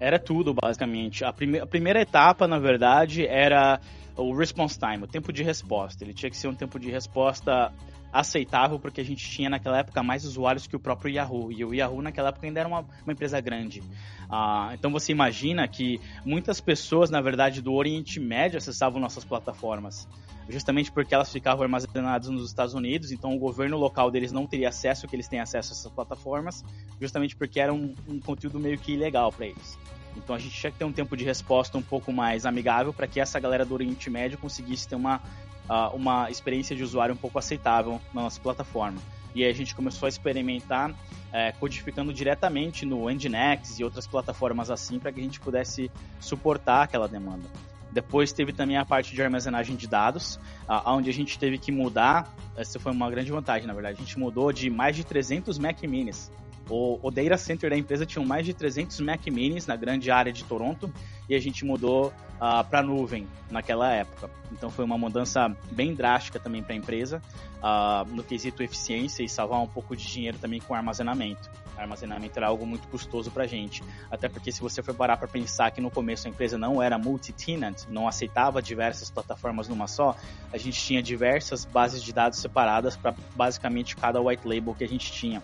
Era 0.00 0.18
tudo, 0.18 0.52
basicamente. 0.54 1.24
A, 1.24 1.32
prime 1.32 1.60
a 1.60 1.66
primeira 1.66 2.00
etapa, 2.00 2.48
na 2.48 2.58
verdade, 2.58 3.26
era 3.26 3.78
o 4.16 4.34
response 4.34 4.78
time, 4.78 5.04
o 5.04 5.06
tempo 5.06 5.32
de 5.32 5.44
resposta. 5.44 6.02
Ele 6.02 6.14
tinha 6.14 6.30
que 6.30 6.36
ser 6.36 6.48
um 6.48 6.54
tempo 6.54 6.80
de 6.80 6.90
resposta 6.90 7.72
aceitável, 8.12 8.78
porque 8.78 9.00
a 9.00 9.04
gente 9.04 9.28
tinha 9.28 9.48
naquela 9.48 9.78
época 9.78 10.02
mais 10.02 10.24
usuários 10.24 10.66
que 10.66 10.76
o 10.76 10.80
próprio 10.80 11.12
Yahoo. 11.14 11.52
E 11.52 11.64
o 11.64 11.74
Yahoo 11.74 12.02
naquela 12.02 12.28
época 12.28 12.46
ainda 12.46 12.60
era 12.60 12.68
uma, 12.68 12.80
uma 12.80 13.12
empresa 13.12 13.40
grande. 13.40 13.82
Ah, 14.28 14.70
então 14.74 14.90
você 14.90 15.12
imagina 15.12 15.66
que 15.68 16.00
muitas 16.24 16.60
pessoas, 16.60 17.10
na 17.10 17.20
verdade, 17.20 17.62
do 17.62 17.72
Oriente 17.72 18.18
Médio 18.20 18.58
acessavam 18.58 19.00
nossas 19.00 19.24
plataformas. 19.24 20.08
Justamente 20.48 20.90
porque 20.90 21.14
elas 21.14 21.32
ficavam 21.32 21.62
armazenadas 21.62 22.28
nos 22.28 22.46
Estados 22.46 22.74
Unidos, 22.74 23.12
então 23.12 23.34
o 23.34 23.38
governo 23.38 23.76
local 23.76 24.10
deles 24.10 24.32
não 24.32 24.48
teria 24.48 24.68
acesso 24.68 25.06
que 25.06 25.14
eles 25.14 25.28
têm 25.28 25.38
acesso 25.38 25.72
a 25.72 25.76
essas 25.76 25.92
plataformas, 25.92 26.64
justamente 27.00 27.36
porque 27.36 27.60
era 27.60 27.72
um, 27.72 27.94
um 28.08 28.18
conteúdo 28.18 28.58
meio 28.58 28.76
que 28.76 28.92
ilegal 28.92 29.30
para 29.30 29.46
eles. 29.46 29.78
Então 30.16 30.34
a 30.34 30.38
gente 30.38 30.54
tinha 30.54 30.72
que 30.72 30.78
ter 30.78 30.84
um 30.84 30.92
tempo 30.92 31.16
de 31.16 31.24
resposta 31.24 31.78
um 31.78 31.82
pouco 31.82 32.12
mais 32.12 32.44
amigável 32.44 32.92
para 32.92 33.06
que 33.06 33.20
essa 33.20 33.38
galera 33.38 33.64
do 33.64 33.74
Oriente 33.74 34.10
Médio 34.10 34.38
conseguisse 34.38 34.88
ter 34.88 34.96
uma 34.96 35.20
uh, 35.68 35.94
uma 35.94 36.30
experiência 36.30 36.74
de 36.74 36.82
usuário 36.82 37.14
um 37.14 37.18
pouco 37.18 37.38
aceitável 37.38 38.00
na 38.14 38.22
nossa 38.22 38.40
plataforma. 38.40 38.98
E 39.34 39.44
aí 39.44 39.50
a 39.50 39.54
gente 39.54 39.74
começou 39.74 40.06
a 40.06 40.08
experimentar 40.08 40.92
é, 41.32 41.52
codificando 41.52 42.12
diretamente 42.12 42.84
no 42.84 43.08
Nginx 43.08 43.78
e 43.78 43.84
outras 43.84 44.06
plataformas 44.06 44.70
assim 44.70 44.98
para 44.98 45.12
que 45.12 45.20
a 45.20 45.22
gente 45.22 45.38
pudesse 45.38 45.90
suportar 46.18 46.82
aquela 46.82 47.06
demanda. 47.06 47.48
Depois 47.92 48.32
teve 48.32 48.52
também 48.52 48.76
a 48.76 48.84
parte 48.84 49.14
de 49.14 49.22
armazenagem 49.22 49.74
de 49.74 49.86
dados, 49.86 50.38
onde 50.86 51.10
a 51.10 51.12
gente 51.12 51.38
teve 51.38 51.58
que 51.58 51.72
mudar, 51.72 52.32
essa 52.56 52.78
foi 52.78 52.92
uma 52.92 53.10
grande 53.10 53.32
vantagem 53.32 53.66
na 53.66 53.72
verdade, 53.72 53.96
a 54.00 54.04
gente 54.04 54.18
mudou 54.18 54.52
de 54.52 54.70
mais 54.70 54.94
de 54.94 55.04
300 55.04 55.58
Mac 55.58 55.82
Minis 55.82 56.30
O, 56.68 57.00
o 57.02 57.10
data 57.10 57.36
center 57.36 57.70
da 57.70 57.76
empresa 57.76 58.06
tinha 58.06 58.24
mais 58.24 58.46
de 58.46 58.54
300 58.54 59.00
Mac 59.00 59.26
Minis 59.26 59.66
na 59.66 59.74
grande 59.74 60.08
área 60.08 60.32
de 60.32 60.44
Toronto 60.44 60.92
e 61.30 61.34
a 61.36 61.40
gente 61.40 61.64
mudou 61.64 62.08
uh, 62.08 62.12
ah, 62.40 62.64
para 62.64 62.82
nuvem 62.82 63.24
naquela 63.48 63.92
época. 63.92 64.28
Então 64.50 64.68
foi 64.68 64.84
uma 64.84 64.98
mudança 64.98 65.48
bem 65.70 65.94
drástica 65.94 66.40
também 66.40 66.60
para 66.60 66.72
a 66.72 66.76
empresa, 66.76 67.22
uh, 67.58 68.04
no 68.12 68.24
quesito 68.24 68.64
eficiência 68.64 69.22
e 69.22 69.28
salvar 69.28 69.60
um 69.60 69.66
pouco 69.66 69.94
de 69.94 70.04
dinheiro 70.04 70.38
também 70.38 70.60
com 70.60 70.74
armazenamento. 70.74 71.48
Armazenamento 71.76 72.36
era 72.36 72.48
algo 72.48 72.66
muito 72.66 72.88
custoso 72.88 73.30
para 73.30 73.44
a 73.44 73.46
gente, 73.46 73.82
até 74.10 74.28
porque 74.28 74.50
se 74.50 74.60
você 74.60 74.82
for 74.82 74.92
parar 74.92 75.16
para 75.16 75.28
pensar 75.28 75.70
que 75.70 75.80
no 75.80 75.90
começo 75.90 76.26
a 76.26 76.30
empresa 76.30 76.58
não 76.58 76.82
era 76.82 76.98
multi-tenant, 76.98 77.86
não 77.88 78.08
aceitava 78.08 78.60
diversas 78.60 79.08
plataformas 79.08 79.68
numa 79.68 79.86
só, 79.86 80.16
a 80.52 80.58
gente 80.58 80.82
tinha 80.82 81.00
diversas 81.00 81.64
bases 81.64 82.02
de 82.02 82.12
dados 82.12 82.40
separadas 82.40 82.96
para 82.96 83.14
basicamente 83.36 83.96
cada 83.96 84.20
white 84.20 84.46
label 84.46 84.74
que 84.74 84.82
a 84.82 84.88
gente 84.88 85.12
tinha. 85.12 85.40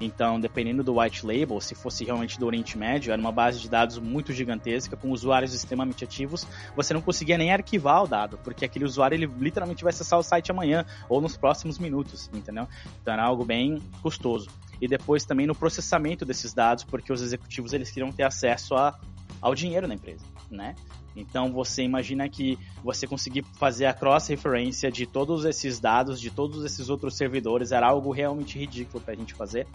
Então, 0.00 0.38
dependendo 0.38 0.82
do 0.84 0.98
white 1.00 1.26
label, 1.26 1.60
se 1.60 1.74
fosse 1.74 2.04
realmente 2.04 2.38
do 2.38 2.46
Oriente 2.46 2.78
Médio, 2.78 3.12
era 3.12 3.20
uma 3.20 3.32
base 3.32 3.60
de 3.60 3.68
dados 3.68 3.98
muito 3.98 4.32
gigantesca, 4.32 4.96
com 4.96 5.10
usuários 5.10 5.52
extremamente 5.52 6.04
ativos, 6.04 6.46
você 6.76 6.94
não 6.94 7.00
conseguia 7.00 7.36
nem 7.36 7.52
arquivar 7.52 8.04
o 8.04 8.06
dado, 8.06 8.38
porque 8.38 8.64
aquele 8.64 8.84
usuário 8.84 9.14
ele 9.16 9.26
literalmente 9.26 9.82
vai 9.82 9.92
acessar 9.92 10.18
o 10.18 10.22
site 10.22 10.50
amanhã 10.50 10.84
ou 11.08 11.20
nos 11.20 11.36
próximos 11.36 11.78
minutos, 11.78 12.30
entendeu? 12.32 12.68
Então 13.02 13.14
era 13.14 13.24
algo 13.24 13.44
bem 13.44 13.82
custoso. 14.02 14.48
E 14.80 14.86
depois 14.86 15.24
também 15.24 15.46
no 15.46 15.54
processamento 15.54 16.24
desses 16.24 16.54
dados, 16.54 16.84
porque 16.84 17.12
os 17.12 17.20
executivos 17.20 17.72
eles 17.72 17.90
queriam 17.90 18.12
ter 18.12 18.22
acesso 18.22 18.76
a, 18.76 18.98
ao 19.40 19.54
dinheiro 19.54 19.88
na 19.88 19.94
empresa, 19.94 20.24
né? 20.50 20.76
Então 21.18 21.52
você 21.52 21.82
imagina 21.82 22.28
que 22.28 22.58
você 22.82 23.06
conseguir 23.06 23.44
fazer 23.58 23.86
a 23.86 23.92
cross-referência 23.92 24.90
de 24.90 25.06
todos 25.06 25.44
esses 25.44 25.78
dados, 25.80 26.20
de 26.20 26.30
todos 26.30 26.64
esses 26.64 26.88
outros 26.88 27.16
servidores, 27.16 27.72
era 27.72 27.88
algo 27.88 28.10
realmente 28.10 28.58
ridículo 28.58 29.02
para 29.02 29.14
a 29.14 29.16
gente 29.16 29.34
fazer. 29.34 29.66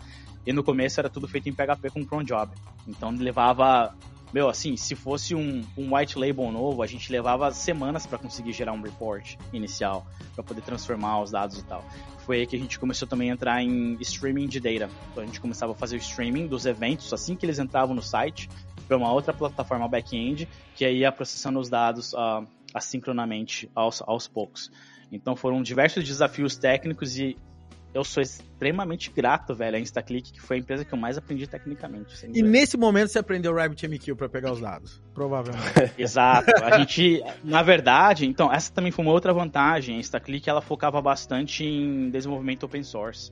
E 0.46 0.54
no 0.54 0.64
começo 0.64 1.00
era 1.00 1.10
tudo 1.10 1.28
feito 1.28 1.50
em 1.50 1.54
PHP 1.54 1.90
com 1.92 2.06
cron 2.06 2.24
job. 2.24 2.52
Então 2.88 3.12
levava 3.12 3.96
meu, 4.34 4.50
assim, 4.50 4.76
se 4.76 4.96
fosse 4.96 5.36
um, 5.36 5.64
um 5.78 5.96
white 5.96 6.18
label 6.18 6.52
novo, 6.52 6.82
a 6.82 6.88
gente 6.88 7.12
levava 7.12 7.52
semanas 7.52 8.08
para 8.08 8.18
conseguir 8.18 8.52
gerar 8.52 8.74
um 8.74 8.82
report 8.82 9.36
inicial, 9.54 10.08
para 10.34 10.44
poder 10.44 10.62
transformar 10.62 11.22
os 11.22 11.30
dados 11.30 11.60
e 11.60 11.64
tal. 11.64 11.86
Foi 12.26 12.40
aí 12.40 12.48
que 12.48 12.56
a 12.56 12.60
gente 12.60 12.80
começou 12.80 13.08
também 13.08 13.30
a 13.30 13.34
entrar 13.34 13.62
em 13.62 13.96
streaming 14.02 14.48
de 14.48 14.60
data. 14.60 14.90
Então 15.12 15.22
a 15.22 15.26
gente 15.28 15.40
começava 15.40 15.74
a 15.74 15.76
fazer 15.76 15.98
o 15.98 16.00
streaming 16.00 16.48
dos 16.48 16.66
eventos 16.66 17.14
assim 17.14 17.36
que 17.36 17.46
eles 17.46 17.60
entravam 17.60 17.94
no 17.94 18.02
site, 18.02 18.50
para 18.94 18.98
uma 18.98 19.12
outra 19.12 19.34
plataforma 19.34 19.88
back-end, 19.88 20.48
que 20.76 20.88
ia 20.88 21.12
processando 21.12 21.60
os 21.60 21.68
dados 21.68 22.14
uh, 22.14 22.46
assincronamente 22.74 23.70
aos, 23.74 24.04
aos 24.06 24.28
poucos. 24.28 24.72
Então 25.12 25.36
foram 25.36 25.64
diversos 25.64 26.04
desafios 26.04 26.56
técnicos 26.56 27.18
e 27.18 27.36
eu 27.92 28.04
sou 28.04 28.22
extremamente 28.22 29.12
grato, 29.12 29.54
velho, 29.54 29.78
a 29.78 29.80
InstaClick, 29.80 30.34
que 30.34 30.42
foi 30.42 30.58
a 30.58 30.60
empresa 30.60 30.86
que 30.86 30.94
eu 30.94 30.98
mais 30.98 31.18
aprendi 31.18 31.48
tecnicamente. 31.48 32.26
E 32.34 32.42
nesse 32.42 32.78
momento 32.78 33.10
você 33.10 33.20
aprendeu 33.20 33.52
o 33.52 33.56
RabbitMQ 33.56 34.16
para 34.16 34.30
pegar 34.30 34.52
os 34.52 34.60
dados, 34.60 35.02
provavelmente. 35.14 35.64
Exato. 35.98 36.52
A 36.64 36.80
gente, 36.80 37.24
na 37.44 37.62
verdade, 37.62 38.26
então, 38.28 38.52
essa 38.52 38.72
também 38.72 38.92
foi 38.92 39.06
uma 39.06 39.12
outra 39.12 39.34
vantagem. 39.34 39.96
A 39.96 40.00
InstaClick, 40.00 40.50
ela 40.50 40.62
focava 40.62 41.02
bastante 41.02 41.64
em 41.64 42.10
desenvolvimento 42.10 42.64
open 42.64 42.84
source. 42.84 43.32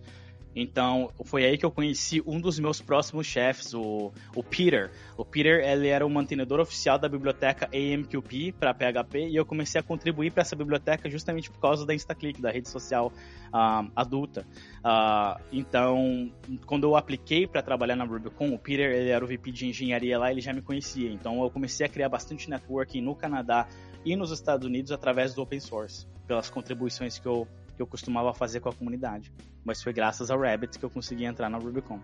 Então, 0.56 1.10
foi 1.24 1.46
aí 1.46 1.58
que 1.58 1.66
eu 1.66 1.72
conheci 1.72 2.22
um 2.26 2.40
dos 2.40 2.60
meus 2.60 2.82
próximos 2.82 3.26
chefes, 3.26 3.74
o, 3.74 4.12
o 4.36 4.44
Peter. 4.44 4.92
O 5.18 5.24
Peter, 5.24 5.64
ele 5.64 5.88
era 5.88 6.06
o 6.06 6.10
mantenedor 6.10 6.60
oficial 6.60 6.98
da 7.00 7.08
biblioteca 7.08 7.70
AMQP 7.74 8.54
para 8.60 8.74
PHP 8.74 9.30
e 9.30 9.36
eu 9.36 9.46
comecei 9.46 9.80
a 9.80 9.84
contribuir 9.84 10.32
para 10.32 10.42
essa 10.42 10.56
biblioteca 10.56 11.10
justamente 11.10 11.50
por 11.50 11.60
causa 11.60 11.86
da 11.86 11.94
InstaClick, 11.94 12.42
da 12.42 12.52
rede 12.52 12.70
social 12.70 13.14
uh, 13.54 13.90
adulta. 13.96 14.46
Uh, 14.80 15.42
então, 15.52 16.32
quando 16.66 16.84
eu 16.84 16.96
apliquei 16.96 17.48
para 17.48 17.62
trabalhar 17.62 17.96
na 17.96 18.04
Rubicon, 18.04 18.54
o 18.54 18.60
Peter, 18.60 18.92
ele 18.92 19.10
era 19.10 19.24
o 19.24 19.28
VP 19.28 19.52
de 19.52 19.68
engenharia 19.68 20.20
lá, 20.20 20.32
ele 20.32 20.42
já 20.42 20.52
me 20.52 20.62
conhecia. 20.62 21.10
Então, 21.10 21.42
eu 21.42 21.50
comecei 21.50 21.86
a 21.86 21.90
criar 21.90 22.10
bastante 22.10 22.50
networking 22.50 23.02
no 23.02 23.16
Canadá 23.16 23.68
e 24.04 24.16
nos 24.16 24.32
Estados 24.32 24.68
Unidos 24.68 24.92
através 24.92 25.34
do 25.34 25.42
open 25.42 25.60
source, 25.60 26.08
pelas 26.28 26.50
contribuições 26.50 27.18
que 27.18 27.28
eu 27.28 27.48
que 27.76 27.82
eu 27.82 27.88
costumava 27.88 28.34
fazer 28.34 28.60
com 28.60 28.70
a 28.70 28.74
comunidade. 28.74 29.32
Mas 29.64 29.82
foi 29.82 29.94
graças 29.94 30.32
ao 30.32 30.40
Rabbit 30.40 30.80
que 30.80 30.86
eu 30.86 30.90
consegui 30.90 31.26
entrar 31.26 31.50
na 31.50 31.58
Rubicon. 31.58 32.00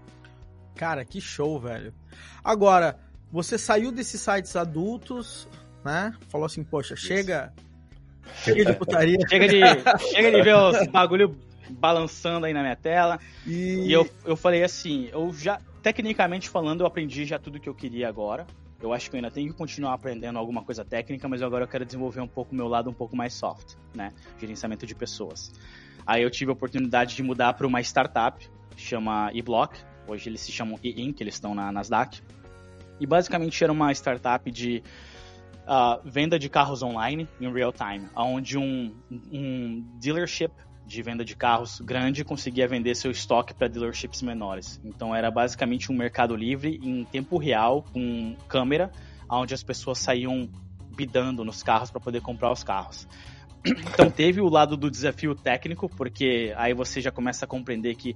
Cara, 0.75 1.03
que 1.03 1.19
show, 1.19 1.59
velho. 1.59 1.93
Agora, 2.43 2.99
você 3.31 3.57
saiu 3.57 3.91
desses 3.91 4.21
sites 4.21 4.55
adultos, 4.55 5.47
né? 5.83 6.13
Falou 6.29 6.45
assim, 6.45 6.63
poxa, 6.63 6.93
Isso. 6.93 7.07
chega. 7.07 7.53
Chega 8.43 8.65
de 8.65 8.73
putaria. 8.73 9.17
chega, 9.29 9.47
de, 9.47 9.59
chega 10.13 10.31
de 10.31 10.41
ver 10.41 10.55
os 10.55 10.87
bagulho 10.87 11.35
balançando 11.69 12.45
aí 12.45 12.53
na 12.53 12.61
minha 12.61 12.75
tela. 12.75 13.19
E, 13.45 13.87
e 13.87 13.91
eu, 13.91 14.09
eu 14.25 14.35
falei 14.35 14.63
assim, 14.63 15.09
eu 15.11 15.33
já, 15.33 15.59
tecnicamente 15.81 16.49
falando, 16.49 16.81
eu 16.81 16.87
aprendi 16.87 17.25
já 17.25 17.39
tudo 17.39 17.59
que 17.59 17.67
eu 17.67 17.75
queria 17.75 18.07
agora. 18.07 18.45
Eu 18.79 18.93
acho 18.93 19.09
que 19.09 19.15
eu 19.15 19.17
ainda 19.17 19.31
tenho 19.31 19.51
que 19.51 19.57
continuar 19.57 19.93
aprendendo 19.93 20.37
alguma 20.37 20.61
coisa 20.63 20.85
técnica, 20.85 21.27
mas 21.27 21.41
agora 21.41 21.63
eu 21.63 21.67
quero 21.67 21.83
desenvolver 21.83 22.21
um 22.21 22.27
pouco 22.27 22.53
o 22.53 22.55
meu 22.55 22.67
lado 22.67 22.89
um 22.89 22.93
pouco 22.93 23.15
mais 23.15 23.33
soft, 23.33 23.73
né? 23.95 24.13
Gerenciamento 24.39 24.85
de 24.85 24.93
pessoas. 24.93 25.51
Aí 26.07 26.23
eu 26.23 26.31
tive 26.31 26.49
a 26.49 26.53
oportunidade 26.53 27.17
de 27.17 27.21
mudar 27.21 27.53
para 27.53 27.67
uma 27.67 27.81
startup, 27.81 28.49
chama 28.77 29.29
eBlock. 29.33 29.77
Hoje 30.07 30.29
eles 30.29 30.39
se 30.39 30.53
chamam 30.53 30.79
e-Inc, 30.81 31.19
eles 31.19 31.33
estão 31.33 31.53
na 31.53 31.69
Nasdaq. 31.69 32.21
E 32.97 33.05
basicamente 33.05 33.61
era 33.61 33.73
uma 33.73 33.91
startup 33.91 34.49
de 34.49 34.81
uh, 35.63 36.01
venda 36.09 36.39
de 36.39 36.47
carros 36.47 36.81
online 36.81 37.27
em 37.41 37.51
real 37.51 37.73
time, 37.73 38.07
onde 38.15 38.57
um, 38.57 38.95
um 39.29 39.85
dealership 39.99 40.51
de 40.85 41.01
venda 41.03 41.25
de 41.25 41.35
carros 41.35 41.81
grande 41.81 42.23
conseguia 42.23 42.65
vender 42.65 42.95
seu 42.95 43.11
estoque 43.11 43.53
para 43.53 43.67
dealerships 43.67 44.21
menores. 44.21 44.79
Então 44.85 45.13
era 45.13 45.29
basicamente 45.29 45.91
um 45.91 45.95
mercado 45.95 46.33
livre 46.37 46.79
em 46.81 47.03
tempo 47.03 47.37
real 47.37 47.83
com 47.91 48.37
câmera, 48.47 48.89
onde 49.29 49.53
as 49.53 49.61
pessoas 49.61 49.97
saíam 49.99 50.49
bidando 50.95 51.43
nos 51.43 51.61
carros 51.61 51.91
para 51.91 51.99
poder 51.99 52.21
comprar 52.21 52.49
os 52.49 52.63
carros. 52.63 53.05
Então 53.93 54.09
teve 54.09 54.41
o 54.41 54.49
lado 54.49 54.77
do 54.77 54.89
desafio 54.89 55.35
técnico, 55.35 55.89
porque 55.89 56.53
aí 56.57 56.73
você 56.73 57.01
já 57.01 57.11
começa 57.11 57.45
a 57.45 57.47
compreender 57.47 57.95
que 57.95 58.15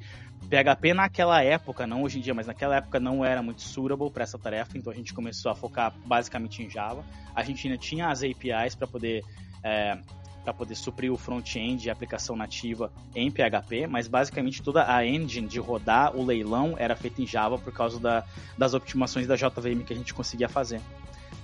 PHP 0.49 0.93
naquela 0.93 1.43
época, 1.43 1.87
não 1.87 2.03
hoje 2.03 2.19
em 2.19 2.21
dia, 2.21 2.33
mas 2.33 2.47
naquela 2.47 2.77
época 2.77 2.99
não 2.99 3.23
era 3.23 3.41
muito 3.41 3.61
suitable 3.61 4.09
para 4.11 4.23
essa 4.23 4.37
tarefa, 4.37 4.77
então 4.77 4.91
a 4.91 4.95
gente 4.95 5.13
começou 5.13 5.51
a 5.51 5.55
focar 5.55 5.93
basicamente 6.05 6.61
em 6.63 6.69
Java. 6.69 7.03
A 7.35 7.43
gente 7.43 7.67
ainda 7.67 7.77
tinha 7.77 8.09
as 8.09 8.23
APIs 8.23 8.75
para 8.75 8.87
poder 8.87 9.23
é, 9.63 9.97
para 10.43 10.53
poder 10.53 10.75
suprir 10.75 11.11
o 11.11 11.17
front-end 11.17 11.85
e 11.85 11.89
a 11.89 11.93
aplicação 11.93 12.35
nativa 12.35 12.91
em 13.15 13.29
PHP, 13.29 13.87
mas 13.87 14.07
basicamente 14.07 14.61
toda 14.61 14.91
a 14.91 15.05
engine 15.05 15.47
de 15.47 15.59
rodar 15.59 16.15
o 16.15 16.25
leilão 16.25 16.75
era 16.77 16.95
feita 16.95 17.21
em 17.21 17.27
Java 17.27 17.57
por 17.57 17.71
causa 17.71 17.99
da, 17.99 18.23
das 18.57 18.73
optimizações 18.73 19.27
da 19.27 19.35
JVM 19.35 19.83
que 19.85 19.93
a 19.93 19.95
gente 19.95 20.13
conseguia 20.13 20.49
fazer. 20.49 20.81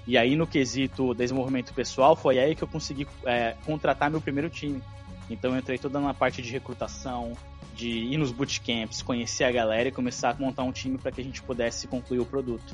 E 0.08 0.18
aí, 0.18 0.38
no 0.38 0.48
quesito 0.48 1.14
desenvolvimento 1.14 1.74
pessoal, 1.74 2.16
foi 2.16 2.40
aí 2.40 2.56
que 2.56 2.64
eu 2.64 2.68
consegui 2.68 3.06
é, 3.26 3.56
contratar 3.66 4.10
meu 4.10 4.22
primeiro 4.22 4.50
time. 4.50 4.82
Então, 5.30 5.52
eu 5.52 5.58
entrei 5.58 5.78
toda 5.78 6.00
na 6.00 6.14
parte 6.14 6.42
de 6.42 6.50
recrutação, 6.50 7.34
de 7.76 7.90
ir 7.90 8.18
nos 8.18 8.32
bootcamps, 8.32 9.02
conhecer 9.02 9.44
a 9.44 9.52
galera 9.52 9.90
e 9.90 9.92
começar 9.92 10.30
a 10.30 10.34
montar 10.34 10.64
um 10.64 10.72
time 10.72 10.98
para 10.98 11.12
que 11.12 11.20
a 11.20 11.24
gente 11.24 11.44
pudesse 11.44 11.88
concluir 11.88 12.20
o 12.20 12.26
produto. 12.26 12.74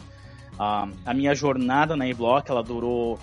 Uh, 0.54 0.96
a 1.04 1.14
minha 1.14 1.34
jornada 1.34 1.96
na 1.96 2.08
eBlock, 2.08 2.52
ela 2.52 2.62
durou 2.62 3.18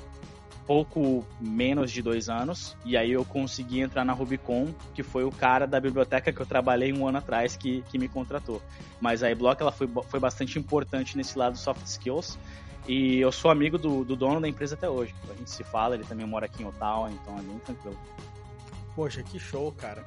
pouco 0.66 1.24
menos 1.40 1.90
de 1.90 2.02
dois 2.02 2.28
anos, 2.28 2.76
e 2.84 2.96
aí 2.96 3.12
eu 3.12 3.24
consegui 3.24 3.80
entrar 3.80 4.04
na 4.04 4.12
Rubicon, 4.12 4.68
que 4.94 5.02
foi 5.02 5.24
o 5.24 5.30
cara 5.30 5.66
da 5.66 5.80
biblioteca 5.80 6.32
que 6.32 6.40
eu 6.40 6.46
trabalhei 6.46 6.92
um 6.92 7.06
ano 7.06 7.18
atrás 7.18 7.56
que, 7.56 7.82
que 7.90 7.98
me 7.98 8.08
contratou. 8.08 8.61
Mas 9.00 9.22
a 9.22 9.30
eBlock 9.30 9.62
ela 9.62 9.72
foi, 9.72 9.88
foi 10.08 10.20
bastante 10.20 10.58
importante 10.58 11.16
nesse 11.16 11.38
lado 11.38 11.56
soft 11.56 11.84
skills, 11.86 12.38
e 12.87 13.20
eu 13.20 13.31
sou 13.31 13.51
amigo 13.51 13.78
do, 13.78 14.05
do 14.05 14.16
dono 14.16 14.41
da 14.41 14.49
empresa 14.49 14.74
até 14.74 14.89
hoje. 14.89 15.14
A 15.31 15.35
gente 15.35 15.51
se 15.51 15.64
fala, 15.64 15.95
ele 15.95 16.05
também 16.05 16.26
mora 16.26 16.47
aqui 16.47 16.62
em 16.62 16.66
Ottawa, 16.66 17.11
então 17.11 17.39
é 17.39 17.43
bem 17.43 17.59
tranquilo. 17.59 17.99
Poxa, 18.95 19.22
que 19.22 19.39
show, 19.39 19.72
cara. 19.72 20.05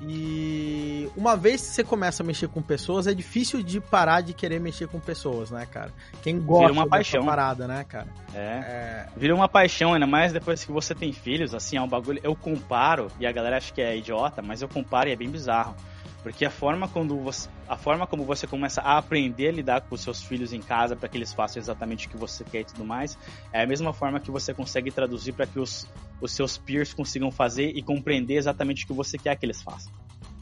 E 0.00 1.10
uma 1.16 1.36
vez 1.36 1.60
que 1.60 1.66
você 1.68 1.82
começa 1.82 2.22
a 2.22 2.26
mexer 2.26 2.46
com 2.48 2.62
pessoas, 2.62 3.08
é 3.08 3.14
difícil 3.14 3.62
de 3.64 3.80
parar 3.80 4.20
de 4.20 4.32
querer 4.32 4.60
mexer 4.60 4.86
com 4.86 5.00
pessoas, 5.00 5.50
né, 5.50 5.66
cara? 5.66 5.90
Quem 6.22 6.38
gosta 6.40 6.68
Vira 6.68 6.72
uma 6.72 6.88
paixão. 6.88 7.24
parada, 7.24 7.66
né, 7.66 7.84
cara? 7.88 8.06
É. 8.32 8.38
é. 8.38 9.06
Vira 9.16 9.34
uma 9.34 9.48
paixão, 9.48 9.94
ainda 9.94 10.06
mais 10.06 10.32
depois 10.32 10.64
que 10.64 10.70
você 10.70 10.94
tem 10.94 11.12
filhos, 11.12 11.52
assim, 11.52 11.76
é 11.76 11.82
um 11.82 11.88
bagulho. 11.88 12.20
Eu 12.22 12.36
comparo, 12.36 13.10
e 13.18 13.26
a 13.26 13.32
galera 13.32 13.56
acha 13.56 13.72
que 13.72 13.80
é 13.80 13.96
idiota, 13.96 14.40
mas 14.40 14.62
eu 14.62 14.68
comparo 14.68 15.08
e 15.08 15.12
é 15.12 15.16
bem 15.16 15.28
bizarro. 15.28 15.74
Porque 16.22 16.44
a 16.44 16.50
forma, 16.50 16.88
quando 16.88 17.16
você, 17.16 17.48
a 17.68 17.76
forma 17.76 18.06
como 18.06 18.24
você 18.24 18.46
começa 18.46 18.80
a 18.80 18.98
aprender 18.98 19.48
a 19.48 19.52
lidar 19.52 19.80
com 19.82 19.94
os 19.94 20.00
seus 20.00 20.22
filhos 20.22 20.52
em 20.52 20.60
casa 20.60 20.96
para 20.96 21.08
que 21.08 21.16
eles 21.16 21.32
façam 21.32 21.60
exatamente 21.60 22.06
o 22.06 22.10
que 22.10 22.16
você 22.16 22.44
quer 22.44 22.60
e 22.60 22.64
tudo 22.64 22.84
mais, 22.84 23.16
é 23.52 23.62
a 23.62 23.66
mesma 23.66 23.92
forma 23.92 24.18
que 24.18 24.30
você 24.30 24.52
consegue 24.52 24.90
traduzir 24.90 25.32
para 25.32 25.46
que 25.46 25.60
os, 25.60 25.86
os 26.20 26.32
seus 26.32 26.58
peers 26.58 26.92
consigam 26.92 27.30
fazer 27.30 27.70
e 27.74 27.82
compreender 27.82 28.36
exatamente 28.36 28.84
o 28.84 28.88
que 28.88 28.92
você 28.92 29.16
quer 29.16 29.36
que 29.36 29.46
eles 29.46 29.62
façam. 29.62 29.92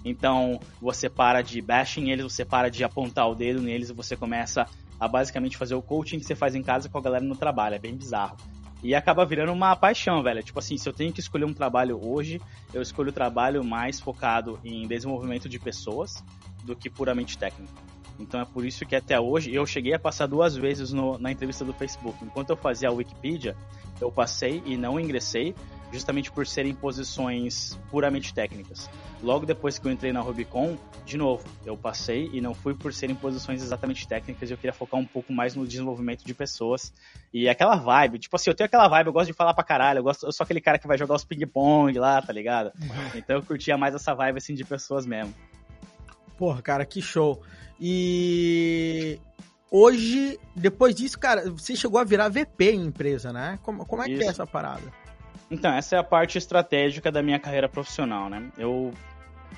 Então, 0.05 0.61
você 0.81 1.11
para 1.11 1.43
de 1.43 1.61
bashing 1.61 2.11
eles, 2.11 2.25
você 2.25 2.45
para 2.45 2.71
de 2.71 2.83
apontar 2.85 3.29
o 3.29 3.35
dedo 3.35 3.61
neles 3.61 3.91
e 3.91 3.93
você 3.93 4.17
começa 4.17 4.67
a 4.99 5.07
basicamente 5.07 5.57
fazer 5.57 5.75
o 5.75 5.83
coaching 5.83 6.19
que 6.19 6.25
você 6.25 6.35
faz 6.35 6.55
em 6.55 6.63
casa 6.63 6.89
com 6.89 6.97
a 6.97 7.03
galera 7.03 7.25
no 7.25 7.37
trabalho. 7.37 7.75
É 7.75 7.79
bem 7.79 7.95
bizarro. 7.95 8.37
E 8.87 8.95
acaba 8.95 9.27
virando 9.27 9.53
uma 9.53 9.75
paixão, 9.75 10.23
velho. 10.23 10.41
Tipo 10.45 10.61
assim, 10.61 10.79
se 10.79 10.89
eu 10.89 10.93
tenho 10.93 11.13
que 11.13 11.19
escolher 11.19 11.45
um 11.45 11.53
trabalho 11.53 11.99
hoje, 12.01 12.41
eu 12.73 12.81
escolho 12.81 13.09
o 13.09 13.13
trabalho 13.13 13.65
mais 13.65 13.99
focado 13.99 14.61
em 14.65 14.87
desenvolvimento 14.87 15.49
de 15.49 15.59
pessoas 15.59 16.25
do 16.63 16.77
que 16.77 16.89
puramente 16.89 17.37
técnico. 17.37 17.75
Então 18.17 18.41
é 18.41 18.45
por 18.45 18.65
isso 18.65 18.87
que 18.87 18.95
até 18.95 19.19
hoje 19.19 19.53
eu 19.53 19.67
cheguei 19.67 19.93
a 19.93 19.99
passar 19.99 20.29
duas 20.29 20.55
vezes 20.57 20.93
no, 20.93 21.19
na 21.19 21.33
entrevista 21.33 21.65
do 21.65 21.73
Facebook. 21.73 22.25
Enquanto 22.25 22.51
eu 22.51 22.57
fazia 22.57 22.89
a 22.89 22.93
Wikipedia, 22.93 23.57
eu 24.01 24.13
passei 24.13 24.63
e 24.65 24.77
não 24.77 25.01
ingressei, 25.01 25.53
justamente 25.93 26.31
por 26.31 26.47
serem 26.47 26.75
posições 26.75 27.79
puramente 27.91 28.35
técnicas. 28.35 28.91
Logo 29.23 29.47
depois 29.47 29.79
que 29.79 29.87
eu 29.87 29.93
entrei 29.93 30.13
na 30.13 30.21
Rubicon, 30.21 30.77
de 31.05 31.17
novo, 31.17 31.45
eu 31.65 31.77
passei 31.77 32.29
e 32.33 32.41
não 32.41 32.53
fui 32.53 32.75
por 32.75 32.93
serem 32.93 33.15
posições 33.15 33.63
exatamente 33.63 34.07
técnicas, 34.07 34.51
eu 34.51 34.57
queria 34.57 34.73
focar 34.73 35.01
um 35.01 35.05
pouco 35.05 35.33
mais 35.33 35.55
no 35.55 35.67
desenvolvimento 35.67 36.25
de 36.25 36.35
pessoas. 36.35 36.93
E 37.33 37.49
aquela 37.49 37.77
vibe, 37.77 38.19
tipo 38.19 38.37
assim, 38.37 38.51
eu 38.51 38.55
tenho 38.55 38.67
aquela 38.67 38.89
vibe, 38.89 39.07
eu 39.07 39.13
gosto 39.13 39.29
de 39.29 39.33
falar 39.33 39.55
pra 39.55 39.65
caralho, 39.65 40.01
eu, 40.01 40.03
gosto, 40.03 40.27
eu 40.27 40.33
sou 40.33 40.45
aquele 40.45 40.61
cara 40.61 40.79
que 40.79 40.87
vai 40.87 40.99
jogar 40.99 41.15
os 41.15 41.25
ping-pong 41.25 41.99
lá, 41.99 42.21
tá 42.21 42.33
ligado? 42.33 42.73
Uhum. 42.81 43.11
Então 43.15 43.37
eu 43.37 43.43
curtia 43.43 43.79
mais 43.79 43.95
essa 43.95 44.15
vibe 44.15 44.39
assim 44.39 44.55
de 44.55 44.65
pessoas 44.65 45.07
mesmo. 45.07 45.33
Porra, 46.37 46.61
cara, 46.61 46.85
que 46.85 47.01
show. 47.01 47.41
E 47.81 49.19
hoje, 49.71 50.39
depois 50.55 50.95
disso, 50.95 51.19
cara, 51.19 51.51
você 51.51 51.77
chegou 51.77 52.01
a 52.01 52.05
virar 52.05 52.29
VP 52.29 52.73
em 52.73 52.87
empresa, 52.87 53.33
né? 53.33 53.59
Como, 53.63 53.87
como 53.87 54.03
é 54.03 54.11
Isso. 54.11 54.19
que 54.19 54.25
é 54.25 54.29
essa 54.29 54.47
parada? 54.47 55.06
Então, 55.51 55.73
essa 55.73 55.97
é 55.97 55.99
a 55.99 56.05
parte 56.05 56.39
estratégica 56.39 57.11
da 57.11 57.23
minha 57.23 57.39
carreira 57.39 57.69
profissional, 57.69 58.29
né? 58.29 58.51
Eu, 58.59 58.93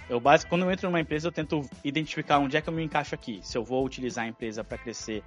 eu 0.08 0.20
basicamente, 0.20 0.50
quando 0.50 0.62
eu 0.62 0.72
entro 0.72 0.88
numa 0.88 1.00
empresa, 1.00 1.28
eu 1.28 1.32
tento 1.32 1.68
identificar 1.82 2.38
onde 2.38 2.56
é 2.56 2.60
que 2.60 2.68
eu 2.68 2.72
me 2.72 2.84
encaixo 2.84 3.14
aqui. 3.14 3.40
Se 3.42 3.56
eu 3.56 3.64
vou 3.64 3.84
utilizar 3.84 4.24
a 4.24 4.28
empresa 4.28 4.62
para 4.62 4.76
crescer 4.76 5.22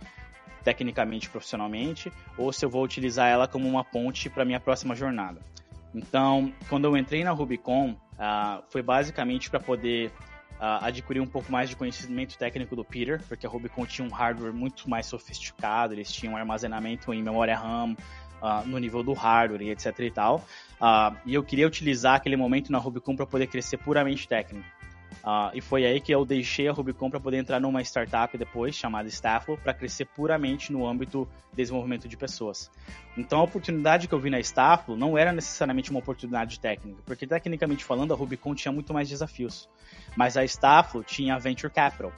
tecnicamente, 0.63 1.29
profissionalmente, 1.29 2.11
ou 2.37 2.53
se 2.53 2.63
eu 2.63 2.69
vou 2.69 2.83
utilizar 2.83 3.27
ela 3.27 3.47
como 3.47 3.67
uma 3.67 3.83
ponte 3.83 4.29
para 4.29 4.45
minha 4.45 4.59
próxima 4.59 4.95
jornada. 4.95 5.41
Então, 5.93 6.53
quando 6.69 6.85
eu 6.85 6.95
entrei 6.95 7.23
na 7.23 7.31
Rubicon, 7.31 7.91
uh, 7.91 8.63
foi 8.69 8.81
basicamente 8.81 9.49
para 9.49 9.59
poder 9.59 10.11
uh, 10.61 10.85
adquirir 10.85 11.19
um 11.19 11.27
pouco 11.27 11.51
mais 11.51 11.69
de 11.69 11.75
conhecimento 11.75 12.37
técnico 12.37 12.75
do 12.75 12.85
Peter, 12.85 13.21
porque 13.27 13.45
a 13.45 13.49
Rubicon 13.49 13.85
tinha 13.85 14.07
um 14.07 14.11
hardware 14.11 14.53
muito 14.53 14.89
mais 14.89 15.07
sofisticado, 15.07 15.93
eles 15.93 16.11
tinham 16.11 16.37
armazenamento 16.37 17.13
em 17.13 17.21
memória 17.21 17.57
RAM, 17.57 17.95
uh, 18.41 18.67
no 18.67 18.77
nível 18.77 19.03
do 19.03 19.13
hardware 19.13 19.69
etc 19.69 19.99
e 19.99 20.11
tal. 20.11 20.45
Uh, 20.81 21.15
e 21.25 21.33
eu 21.33 21.43
queria 21.43 21.67
utilizar 21.67 22.15
aquele 22.15 22.35
momento 22.35 22.71
na 22.71 22.77
Rubicon 22.77 23.15
para 23.15 23.25
poder 23.25 23.47
crescer 23.47 23.77
puramente 23.77 24.27
técnico. 24.27 24.65
Uh, 25.23 25.51
e 25.53 25.61
foi 25.61 25.85
aí 25.85 26.01
que 26.01 26.11
eu 26.11 26.25
deixei 26.25 26.67
a 26.67 26.71
Rubicon 26.71 27.09
para 27.09 27.19
poder 27.19 27.37
entrar 27.37 27.59
numa 27.59 27.81
startup 27.81 28.35
depois, 28.35 28.75
chamada 28.75 29.07
Stafflo, 29.07 29.55
para 29.57 29.73
crescer 29.73 30.05
puramente 30.05 30.71
no 30.71 30.87
âmbito 30.87 31.27
de 31.51 31.57
desenvolvimento 31.57 32.07
de 32.07 32.17
pessoas. 32.17 32.71
Então 33.15 33.39
a 33.39 33.43
oportunidade 33.43 34.07
que 34.07 34.13
eu 34.15 34.19
vi 34.19 34.31
na 34.31 34.39
Stafflo 34.39 34.95
não 34.95 35.15
era 35.15 35.31
necessariamente 35.31 35.91
uma 35.91 35.99
oportunidade 35.99 36.59
técnica, 36.59 37.03
porque 37.05 37.27
tecnicamente 37.27 37.83
falando 37.83 38.13
a 38.13 38.17
Rubicon 38.17 38.55
tinha 38.55 38.71
muito 38.71 38.93
mais 38.93 39.07
desafios. 39.07 39.69
Mas 40.15 40.37
a 40.37 40.43
Stafflo 40.43 41.03
tinha 41.03 41.37
Venture 41.37 41.71
Capital 41.71 42.11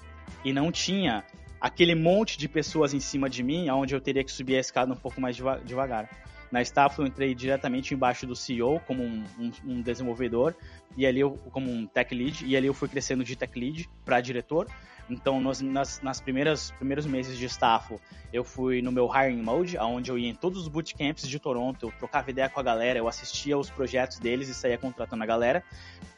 e 0.45 0.53
não 0.53 0.71
tinha 0.71 1.25
aquele 1.63 1.95
monte 1.95 2.37
de 2.37 2.49
pessoas 2.49 2.93
em 2.93 2.99
cima 2.99 3.29
de 3.29 3.41
mim, 3.41 3.69
onde 3.69 3.95
eu 3.95 4.01
teria 4.01 4.21
que 4.21 4.29
subir 4.29 4.57
a 4.57 4.59
escada 4.59 4.91
um 4.91 4.97
pouco 4.97 5.21
mais 5.21 5.33
devagar. 5.63 6.09
Na 6.51 6.61
Staff 6.61 6.99
eu 6.99 7.07
entrei 7.07 7.33
diretamente 7.33 7.93
embaixo 7.93 8.27
do 8.27 8.35
CEO 8.35 8.81
como 8.81 9.01
um, 9.01 9.23
um, 9.39 9.51
um, 9.65 9.81
desenvolvedor 9.81 10.53
e 10.97 11.07
ali 11.07 11.21
eu 11.21 11.31
como 11.51 11.71
um 11.71 11.87
tech 11.87 12.13
lead 12.13 12.45
e 12.45 12.57
ali 12.57 12.67
eu 12.67 12.73
fui 12.73 12.89
crescendo 12.89 13.23
de 13.23 13.37
tech 13.37 13.57
lead 13.57 13.89
para 14.03 14.19
diretor. 14.19 14.67
Então 15.09 15.39
nos, 15.41 15.61
nas, 15.61 16.01
nas 16.01 16.21
primeiras 16.21 16.71
primeiros 16.71 17.05
meses 17.05 17.37
de 17.37 17.45
staff 17.45 17.97
eu 18.31 18.43
fui 18.43 18.81
no 18.81 18.91
meu 18.91 19.07
hiring 19.07 19.41
mode, 19.41 19.77
aonde 19.77 20.09
eu 20.09 20.17
ia 20.17 20.29
em 20.29 20.35
todos 20.35 20.61
os 20.61 20.67
bootcamps 20.67 21.27
de 21.27 21.39
Toronto, 21.39 21.87
eu 21.87 21.91
trocava 21.99 22.29
ideia 22.31 22.49
com 22.49 22.59
a 22.59 22.63
galera, 22.63 22.97
eu 22.97 23.07
assistia 23.07 23.57
os 23.57 23.69
projetos 23.69 24.19
deles 24.19 24.49
e 24.49 24.53
saía 24.53 24.77
contratando 24.77 25.23
a 25.23 25.25
galera. 25.25 25.63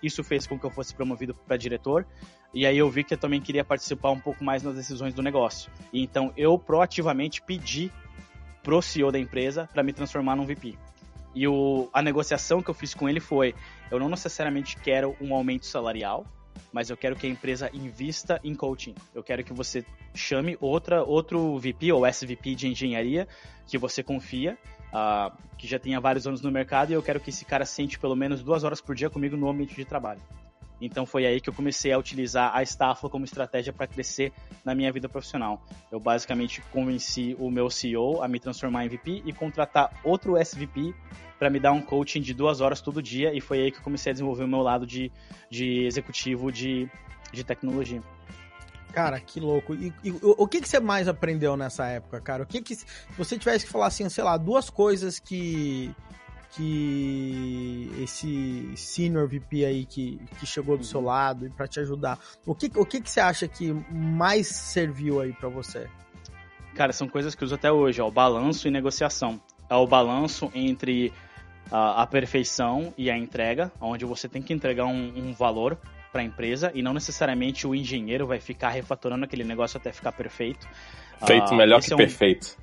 Isso 0.02 0.24
fez 0.24 0.46
com 0.46 0.58
que 0.58 0.66
eu 0.66 0.70
fosse 0.70 0.94
promovido 0.94 1.34
para 1.34 1.58
diretor. 1.58 2.06
E 2.54 2.66
aí 2.66 2.78
eu 2.78 2.90
vi 2.90 3.04
que 3.04 3.14
eu 3.14 3.18
também 3.18 3.42
queria 3.42 3.66
participar 3.66 4.12
um 4.12 4.20
pouco 4.20 4.44
mais 4.44 4.64
nas 4.64 4.76
decisões 4.76 5.14
do 5.14 5.22
negócio. 5.22 5.72
Então 5.92 6.32
eu 6.38 6.58
proativamente 6.58 7.42
pedi 7.42 7.92
pro 8.64 8.82
CEO 8.82 9.12
da 9.12 9.20
empresa 9.20 9.70
para 9.74 9.84
me 9.84 9.92
transformar 9.92 10.36
num 10.36 10.46
VP. 10.46 10.78
E 11.36 11.48
o, 11.48 11.90
a 11.92 12.02
negociação 12.02 12.62
que 12.62 12.70
eu 12.70 12.74
fiz 12.74 12.94
com 12.94 13.10
ele 13.10 13.20
foi: 13.20 13.54
eu 13.92 14.00
não 14.00 14.08
necessariamente 14.08 14.78
quero 14.78 15.16
um 15.20 15.36
aumento 15.36 15.66
salarial, 15.66 16.26
mas 16.72 16.90
eu 16.90 16.98
quero 16.98 17.16
que 17.16 17.26
a 17.26 17.30
empresa 17.30 17.70
invista 17.74 18.40
em 18.44 18.54
coaching. 18.54 18.96
Eu 19.14 19.24
quero 19.24 19.44
que 19.44 19.54
você 19.54 19.86
chame 20.14 20.58
outra, 20.60 21.04
outro 21.04 21.58
VP 21.58 21.92
ou 21.92 22.06
SVP 22.06 22.56
de 22.56 22.68
engenharia 22.68 23.28
que 23.68 23.78
você 23.78 24.04
confia, 24.04 24.58
uh, 24.94 25.36
que 25.58 25.68
já 25.68 25.80
tenha 25.80 26.00
vários 26.00 26.28
anos 26.28 26.42
no 26.42 26.52
mercado, 26.52 26.92
e 26.92 26.94
eu 26.94 27.02
quero 27.02 27.20
que 27.20 27.30
esse 27.30 27.46
cara 27.46 27.66
sente 27.66 27.98
pelo 27.98 28.16
menos 28.16 28.44
duas 28.44 28.64
horas 28.64 28.82
por 28.82 28.96
dia 28.96 29.10
comigo 29.10 29.36
no 29.36 29.50
ambiente 29.50 29.76
de 29.76 29.86
trabalho. 29.86 30.22
Então 30.80 31.06
foi 31.06 31.26
aí 31.26 31.40
que 31.40 31.50
eu 31.50 31.54
comecei 31.54 31.92
a 31.92 31.98
utilizar 31.98 32.56
a 32.56 32.62
Staffla 32.64 33.10
como 33.10 33.26
estratégia 33.26 33.72
para 33.72 33.88
crescer 33.88 34.34
na 34.64 34.76
minha 34.76 34.92
vida 34.92 35.08
profissional. 35.08 35.62
Eu 35.92 36.00
basicamente 36.00 36.62
convenci 36.72 37.36
o 37.40 37.50
meu 37.50 37.70
CEO 37.70 38.22
a 38.22 38.28
me 38.28 38.40
transformar 38.40 38.86
em 38.86 38.90
VP 38.90 39.24
e 39.26 39.34
contratar 39.34 39.92
outro 40.04 40.38
SVP 40.38 40.94
para 41.40 41.50
me 41.50 41.60
dar 41.60 41.72
um 41.72 41.82
coaching 41.82 42.22
de 42.22 42.34
duas 42.34 42.62
horas 42.62 42.82
todo 42.82 43.02
dia 43.02 43.34
e 43.34 43.42
foi 43.42 43.60
aí 43.60 43.72
que 43.72 43.78
eu 43.78 43.84
comecei 43.84 44.12
a 44.12 44.14
desenvolver 44.14 44.44
o 44.44 44.48
meu 44.48 44.62
lado 44.62 44.86
de, 44.86 45.12
de 45.50 45.86
executivo 45.86 46.52
de, 46.52 46.90
de 47.32 47.44
tecnologia. 47.44 48.02
Cara, 48.96 49.20
que 49.20 49.42
louco. 49.42 49.76
E, 49.76 49.94
e 50.06 50.12
o 50.22 50.48
que, 50.48 50.62
que 50.62 50.70
você 50.70 50.80
mais 50.80 51.10
aprendeu 51.10 51.58
nessa 51.58 51.86
época, 51.86 52.22
cara? 52.22 52.44
O 52.44 52.46
que 52.46 52.62
que, 52.62 52.76
se 52.76 52.86
você 53.18 53.38
tivesse 53.38 53.66
que 53.66 53.72
falar 53.72 53.88
assim, 53.88 54.08
sei 54.08 54.24
lá, 54.24 54.38
duas 54.38 54.70
coisas 54.70 55.20
que 55.20 55.94
que 56.56 57.92
esse 58.02 58.72
senior 58.76 59.28
VP 59.28 59.66
aí 59.66 59.86
que, 59.86 60.20
que 60.40 60.46
chegou 60.46 60.78
do 60.78 60.84
seu 60.84 61.00
uhum. 61.00 61.06
lado 61.06 61.46
e 61.46 61.50
para 61.50 61.68
te 61.68 61.80
ajudar, 61.80 62.20
o 62.46 62.56
que, 62.56 62.72
o 62.76 62.86
que, 62.86 63.02
que 63.02 63.10
você 63.10 63.20
acha 63.20 63.48
que 63.48 63.74
mais 63.92 64.48
serviu 64.48 65.20
aí 65.20 65.34
para 65.34 65.50
você? 65.50 65.88
Cara, 66.74 66.92
são 66.94 67.08
coisas 67.08 67.36
que 67.36 67.44
eu 67.44 67.46
uso 67.46 67.56
até 67.56 67.72
hoje, 67.72 68.02
ó, 68.02 68.08
o 68.08 68.12
balanço 68.12 68.68
e 68.68 68.72
negociação. 68.72 69.40
É 69.70 69.76
o 69.76 69.88
balanço 69.88 70.52
entre 70.54 71.12
a, 71.72 72.04
a 72.04 72.08
perfeição 72.08 72.94
e 72.98 73.10
a 73.10 73.18
entrega, 73.18 73.72
onde 73.80 74.06
você 74.06 74.28
tem 74.28 74.42
que 74.42 74.54
entregar 74.54 74.86
um, 74.86 75.14
um 75.16 75.34
valor 75.34 75.78
para 76.12 76.22
a 76.22 76.26
empresa 76.26 76.72
e 76.74 76.82
não 76.82 76.94
necessariamente 76.94 77.68
o 77.68 77.76
engenheiro 77.76 78.26
vai 78.26 78.40
ficar 78.40 78.70
refatorando 78.70 79.26
aquele 79.26 79.44
negócio 79.44 79.78
até 79.78 79.92
ficar 79.92 80.12
perfeito. 80.12 80.68
Feito 81.26 81.54
uh, 81.54 81.56
melhor 81.56 81.82
que 81.82 81.92
é 81.92 81.96
um... 81.96 81.98
perfeito. 81.98 82.58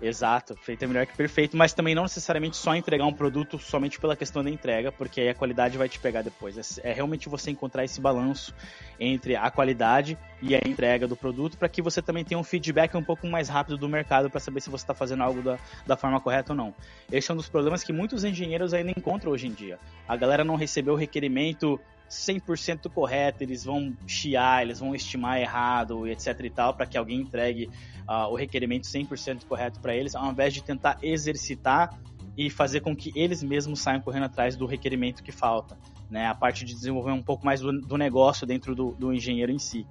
Exato, 0.00 0.54
feito 0.56 0.84
é 0.84 0.86
melhor 0.86 1.06
que 1.06 1.16
perfeito, 1.16 1.56
mas 1.56 1.72
também 1.72 1.94
não 1.94 2.02
necessariamente 2.02 2.56
só 2.56 2.74
entregar 2.74 3.06
um 3.06 3.12
produto 3.12 3.58
somente 3.58 3.98
pela 3.98 4.14
questão 4.14 4.44
da 4.44 4.50
entrega, 4.50 4.92
porque 4.92 5.22
aí 5.22 5.28
a 5.30 5.34
qualidade 5.34 5.78
vai 5.78 5.88
te 5.88 5.98
pegar 5.98 6.20
depois. 6.20 6.78
É, 6.82 6.90
é 6.90 6.92
realmente 6.92 7.30
você 7.30 7.50
encontrar 7.50 7.82
esse 7.82 7.98
balanço 7.98 8.54
entre 9.00 9.36
a 9.36 9.50
qualidade 9.50 10.18
e 10.42 10.54
a 10.54 10.60
entrega 10.66 11.08
do 11.08 11.16
produto 11.16 11.56
para 11.56 11.68
que 11.68 11.80
você 11.80 12.02
também 12.02 12.24
tenha 12.24 12.38
um 12.38 12.44
feedback 12.44 12.94
um 12.94 13.02
pouco 13.02 13.26
mais 13.26 13.48
rápido 13.48 13.78
do 13.78 13.88
mercado 13.88 14.28
para 14.28 14.38
saber 14.38 14.60
se 14.60 14.68
você 14.68 14.84
está 14.84 14.92
fazendo 14.92 15.22
algo 15.22 15.40
da, 15.40 15.58
da 15.86 15.96
forma 15.96 16.20
correta 16.20 16.52
ou 16.52 16.56
não. 16.56 16.74
Esse 17.10 17.30
é 17.30 17.34
um 17.34 17.36
dos 17.38 17.48
problemas 17.48 17.82
que 17.82 17.92
muitos 17.92 18.22
engenheiros 18.22 18.74
ainda 18.74 18.90
encontram 18.90 19.32
hoje 19.32 19.46
em 19.46 19.52
dia. 19.52 19.78
A 20.06 20.14
galera 20.14 20.44
não 20.44 20.56
recebeu 20.56 20.92
o 20.92 20.96
requerimento 20.96 21.80
100% 22.08 22.90
correto, 22.90 23.42
eles 23.42 23.64
vão 23.64 23.96
chiar, 24.06 24.62
eles 24.62 24.78
vão 24.78 24.94
estimar 24.94 25.40
errado, 25.40 26.06
etc 26.06 26.38
e 26.40 26.50
tal, 26.50 26.74
para 26.74 26.86
que 26.86 26.96
alguém 26.96 27.20
entregue 27.20 27.68
uh, 28.08 28.30
o 28.30 28.36
requerimento 28.36 28.84
100% 28.84 29.44
correto 29.46 29.80
para 29.80 29.94
eles, 29.94 30.14
ao 30.14 30.30
invés 30.30 30.54
de 30.54 30.62
tentar 30.62 30.98
exercitar 31.02 31.98
e 32.36 32.50
fazer 32.50 32.80
com 32.80 32.94
que 32.94 33.12
eles 33.16 33.42
mesmos 33.42 33.80
saiam 33.80 34.00
correndo 34.00 34.24
atrás 34.24 34.56
do 34.56 34.66
requerimento 34.66 35.22
que 35.22 35.32
falta. 35.32 35.76
Né? 36.10 36.26
A 36.26 36.34
parte 36.34 36.64
de 36.64 36.74
desenvolver 36.74 37.12
um 37.12 37.22
pouco 37.22 37.44
mais 37.44 37.60
do, 37.60 37.72
do 37.80 37.96
negócio 37.96 38.46
dentro 38.46 38.74
do, 38.74 38.92
do, 38.92 39.12
engenheiro 39.12 39.50
em 39.50 39.58
si. 39.58 39.86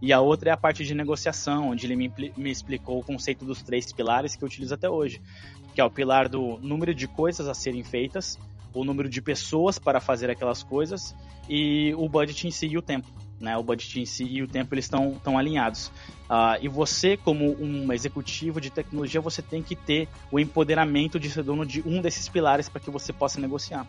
E 0.00 0.12
a 0.12 0.20
outra 0.20 0.50
é 0.50 0.52
a 0.52 0.56
parte 0.56 0.84
de 0.84 0.94
negociação, 0.94 1.68
onde 1.68 1.86
ele 1.86 1.94
me, 1.94 2.12
me 2.36 2.50
explicou 2.50 2.98
o 2.98 3.04
conceito 3.04 3.44
dos 3.44 3.62
três 3.62 3.92
pilares 3.92 4.34
que 4.34 4.42
eu 4.42 4.46
utilizo 4.46 4.74
até 4.74 4.90
hoje, 4.90 5.20
que 5.74 5.80
é 5.80 5.84
o 5.84 5.90
pilar 5.90 6.28
do 6.28 6.58
número 6.58 6.92
de 6.92 7.06
coisas 7.06 7.46
a 7.46 7.54
serem 7.54 7.84
feitas, 7.84 8.36
o 8.80 8.84
número 8.84 9.08
de 9.08 9.20
pessoas 9.20 9.78
para 9.78 10.00
fazer 10.00 10.30
aquelas 10.30 10.62
coisas 10.62 11.14
e 11.48 11.94
o 11.94 12.08
budget 12.08 12.46
em 12.46 12.50
si 12.50 12.66
e 12.66 12.78
o 12.78 12.82
tempo. 12.82 13.08
Né, 13.40 13.56
o 13.56 13.62
budget 13.62 14.00
em 14.00 14.06
si 14.06 14.24
e 14.24 14.40
o 14.40 14.46
tempo 14.46 14.72
eles 14.72 14.84
estão 14.84 15.14
tão 15.22 15.36
alinhados. 15.36 15.88
Uh, 16.30 16.62
e 16.62 16.68
você, 16.68 17.16
como 17.16 17.60
um 17.60 17.92
executivo 17.92 18.60
de 18.60 18.70
tecnologia, 18.70 19.20
você 19.20 19.42
tem 19.42 19.62
que 19.62 19.74
ter 19.74 20.08
o 20.30 20.38
empoderamento 20.38 21.18
de 21.18 21.28
ser 21.28 21.42
dono 21.42 21.66
de 21.66 21.82
um 21.84 22.00
desses 22.00 22.28
pilares 22.28 22.68
para 22.68 22.80
que 22.80 22.88
você 22.88 23.12
possa 23.12 23.40
negociar. 23.40 23.84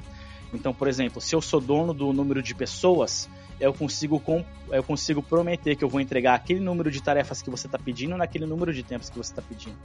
Então, 0.52 0.74
por 0.74 0.88
exemplo, 0.88 1.22
se 1.22 1.36
eu 1.36 1.42
sou 1.42 1.62
dono 1.62 1.94
do 1.94 2.12
número 2.14 2.42
de 2.42 2.54
pessoas, 2.54 3.30
eu 3.60 3.74
consigo, 3.74 4.22
eu 4.70 4.84
consigo 4.84 5.22
prometer 5.22 5.76
que 5.76 5.84
eu 5.84 5.90
vou 5.90 6.02
entregar 6.02 6.36
aquele 6.36 6.60
número 6.60 6.92
de 6.92 7.02
tarefas 7.02 7.42
que 7.42 7.50
você 7.50 7.68
está 7.68 7.80
pedindo 7.80 8.16
naquele 8.18 8.46
número 8.46 8.74
de 8.74 8.84
tempos 8.84 9.10
que 9.10 9.18
você 9.18 9.32
está 9.32 9.42
pedindo. 9.42 9.78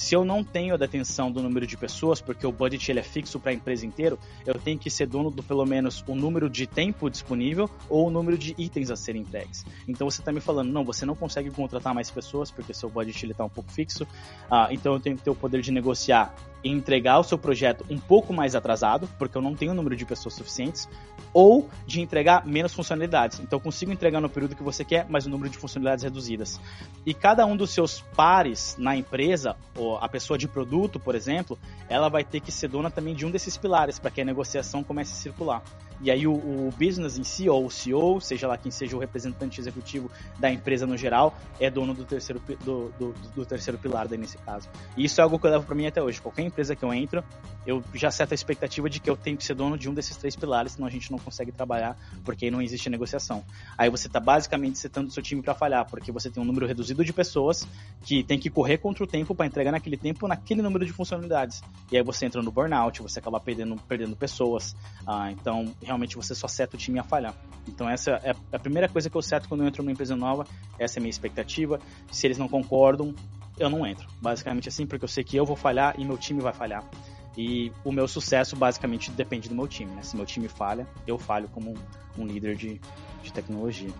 Se 0.00 0.14
eu 0.14 0.24
não 0.24 0.42
tenho 0.42 0.72
a 0.72 0.78
detenção 0.78 1.30
do 1.30 1.42
número 1.42 1.66
de 1.66 1.76
pessoas, 1.76 2.22
porque 2.22 2.46
o 2.46 2.50
budget 2.50 2.90
ele 2.90 3.00
é 3.00 3.02
fixo 3.02 3.38
para 3.38 3.50
a 3.50 3.54
empresa 3.54 3.84
inteira, 3.84 4.16
eu 4.46 4.54
tenho 4.54 4.78
que 4.78 4.88
ser 4.88 5.06
dono 5.06 5.30
do 5.30 5.42
pelo 5.42 5.66
menos 5.66 6.02
o 6.08 6.14
número 6.14 6.48
de 6.48 6.66
tempo 6.66 7.10
disponível 7.10 7.68
ou 7.86 8.06
o 8.06 8.10
número 8.10 8.38
de 8.38 8.54
itens 8.56 8.90
a 8.90 8.96
serem 8.96 9.20
entregues. 9.20 9.62
Então 9.86 10.08
você 10.08 10.22
está 10.22 10.32
me 10.32 10.40
falando, 10.40 10.72
não, 10.72 10.86
você 10.86 11.04
não 11.04 11.14
consegue 11.14 11.50
contratar 11.50 11.94
mais 11.94 12.10
pessoas 12.10 12.50
porque 12.50 12.72
seu 12.72 12.88
budget 12.88 13.30
está 13.30 13.44
um 13.44 13.50
pouco 13.50 13.70
fixo, 13.70 14.06
ah, 14.50 14.68
então 14.70 14.94
eu 14.94 15.00
tenho 15.00 15.18
que 15.18 15.22
ter 15.22 15.30
o 15.30 15.34
poder 15.34 15.60
de 15.60 15.70
negociar 15.70 16.34
em 16.62 16.72
entregar 16.72 17.18
o 17.18 17.24
seu 17.24 17.38
projeto 17.38 17.84
um 17.88 17.98
pouco 17.98 18.32
mais 18.32 18.54
atrasado, 18.54 19.08
porque 19.18 19.36
eu 19.36 19.42
não 19.42 19.54
tenho 19.54 19.72
o 19.72 19.74
número 19.74 19.96
de 19.96 20.04
pessoas 20.04 20.34
suficientes, 20.34 20.88
ou 21.32 21.68
de 21.86 22.00
entregar 22.00 22.46
menos 22.46 22.72
funcionalidades. 22.72 23.40
Então 23.40 23.58
eu 23.58 23.60
consigo 23.62 23.92
entregar 23.92 24.20
no 24.20 24.28
período 24.28 24.56
que 24.56 24.62
você 24.62 24.84
quer, 24.84 25.06
mas 25.08 25.26
o 25.26 25.30
número 25.30 25.50
de 25.50 25.58
funcionalidades 25.58 26.04
reduzidas. 26.04 26.60
E 27.06 27.14
cada 27.14 27.46
um 27.46 27.56
dos 27.56 27.70
seus 27.70 28.00
pares 28.16 28.76
na 28.78 28.96
empresa, 28.96 29.56
ou 29.76 29.96
a 29.98 30.08
pessoa 30.08 30.38
de 30.38 30.48
produto, 30.48 30.98
por 30.98 31.14
exemplo, 31.14 31.58
ela 31.88 32.08
vai 32.08 32.24
ter 32.24 32.40
que 32.40 32.52
ser 32.52 32.68
dona 32.68 32.90
também 32.90 33.14
de 33.14 33.24
um 33.24 33.30
desses 33.30 33.56
pilares 33.56 33.98
para 33.98 34.10
que 34.10 34.20
a 34.20 34.24
negociação 34.24 34.82
comece 34.82 35.12
a 35.12 35.16
circular. 35.16 35.62
E 36.00 36.10
aí 36.10 36.26
o, 36.26 36.32
o, 36.32 36.72
business 36.78 37.18
em 37.18 37.24
si, 37.24 37.48
ou 37.48 37.66
o 37.66 37.70
CEO, 37.70 38.20
seja 38.20 38.48
lá 38.48 38.56
quem 38.56 38.70
seja 38.70 38.96
o 38.96 38.98
representante 38.98 39.60
executivo 39.60 40.10
da 40.38 40.50
empresa 40.50 40.86
no 40.86 40.96
geral, 40.96 41.36
é 41.58 41.70
dono 41.70 41.94
do 41.94 42.04
terceiro, 42.04 42.40
do, 42.64 42.92
do, 42.98 43.14
do 43.34 43.44
terceiro 43.44 43.78
pilar 43.78 44.08
daí 44.08 44.18
nesse 44.18 44.38
caso. 44.38 44.68
E 44.96 45.04
isso 45.04 45.20
é 45.20 45.24
algo 45.24 45.38
que 45.38 45.46
eu 45.46 45.50
levo 45.50 45.64
para 45.64 45.74
mim 45.74 45.86
até 45.86 46.02
hoje. 46.02 46.20
Qualquer 46.20 46.42
empresa 46.42 46.74
que 46.74 46.82
eu 46.82 46.92
entro, 46.92 47.22
eu 47.66 47.82
já 47.94 48.10
seto 48.10 48.32
a 48.32 48.34
expectativa 48.34 48.88
de 48.88 48.98
que 48.98 49.10
eu 49.10 49.16
tenho 49.16 49.36
que 49.36 49.44
ser 49.44 49.54
dono 49.54 49.76
de 49.76 49.88
um 49.88 49.94
desses 49.94 50.16
três 50.16 50.34
pilares, 50.34 50.72
senão 50.72 50.86
a 50.88 50.90
gente 50.90 51.10
não 51.10 51.18
consegue 51.18 51.52
trabalhar, 51.52 51.96
porque 52.24 52.50
não 52.50 52.62
existe 52.62 52.88
negociação. 52.88 53.44
Aí 53.76 53.90
você 53.90 54.06
está 54.06 54.18
basicamente 54.18 54.78
setando 54.78 55.10
seu 55.10 55.22
time 55.22 55.42
para 55.42 55.54
falhar, 55.54 55.86
porque 55.88 56.10
você 56.10 56.30
tem 56.30 56.42
um 56.42 56.46
número 56.46 56.66
reduzido 56.66 57.04
de 57.04 57.12
pessoas 57.12 57.66
que 58.02 58.24
tem 58.24 58.38
que 58.38 58.48
correr 58.48 58.78
contra 58.78 59.04
o 59.04 59.06
tempo 59.06 59.34
para 59.34 59.46
entregar 59.46 59.72
naquele 59.72 59.96
tempo 59.96 60.26
naquele 60.26 60.62
número 60.62 60.86
de 60.86 60.92
funcionalidades. 60.92 61.62
E 61.92 61.96
aí 61.96 62.02
você 62.02 62.26
entra 62.26 62.42
no 62.42 62.50
burnout, 62.50 63.02
você 63.02 63.18
acaba 63.18 63.38
perdendo, 63.38 63.76
perdendo 63.86 64.16
pessoas. 64.16 64.74
Ah, 65.06 65.30
então, 65.30 65.74
realmente 65.90 66.16
você 66.16 66.34
só 66.34 66.46
seta 66.46 66.76
o 66.76 66.78
time 66.78 66.98
a 66.98 67.02
falhar. 67.02 67.34
Então 67.66 67.88
essa 67.88 68.12
é 68.22 68.32
a 68.52 68.58
primeira 68.58 68.88
coisa 68.88 69.10
que 69.10 69.16
eu 69.16 69.22
seto 69.22 69.48
quando 69.48 69.62
eu 69.62 69.66
entro 69.66 69.82
numa 69.82 69.92
empresa 69.92 70.14
nova, 70.14 70.46
essa 70.78 70.98
é 70.98 71.00
a 71.00 71.02
minha 71.02 71.10
expectativa. 71.10 71.80
Se 72.10 72.26
eles 72.26 72.38
não 72.38 72.48
concordam, 72.48 73.14
eu 73.58 73.68
não 73.68 73.86
entro. 73.86 74.08
Basicamente 74.20 74.68
assim, 74.68 74.86
porque 74.86 75.04
eu 75.04 75.08
sei 75.08 75.24
que 75.24 75.36
eu 75.36 75.44
vou 75.44 75.56
falhar 75.56 75.98
e 75.98 76.04
meu 76.04 76.16
time 76.16 76.40
vai 76.40 76.52
falhar. 76.52 76.88
E 77.36 77.72
o 77.84 77.92
meu 77.92 78.06
sucesso 78.06 78.56
basicamente 78.56 79.10
depende 79.10 79.48
do 79.48 79.54
meu 79.54 79.66
time, 79.66 79.92
né? 79.94 80.02
Se 80.02 80.16
meu 80.16 80.26
time 80.26 80.48
falha, 80.48 80.86
eu 81.06 81.18
falho 81.18 81.48
como 81.48 81.74
um 82.18 82.26
líder 82.26 82.56
de, 82.56 82.80
de 83.22 83.32
tecnologia. 83.32 83.90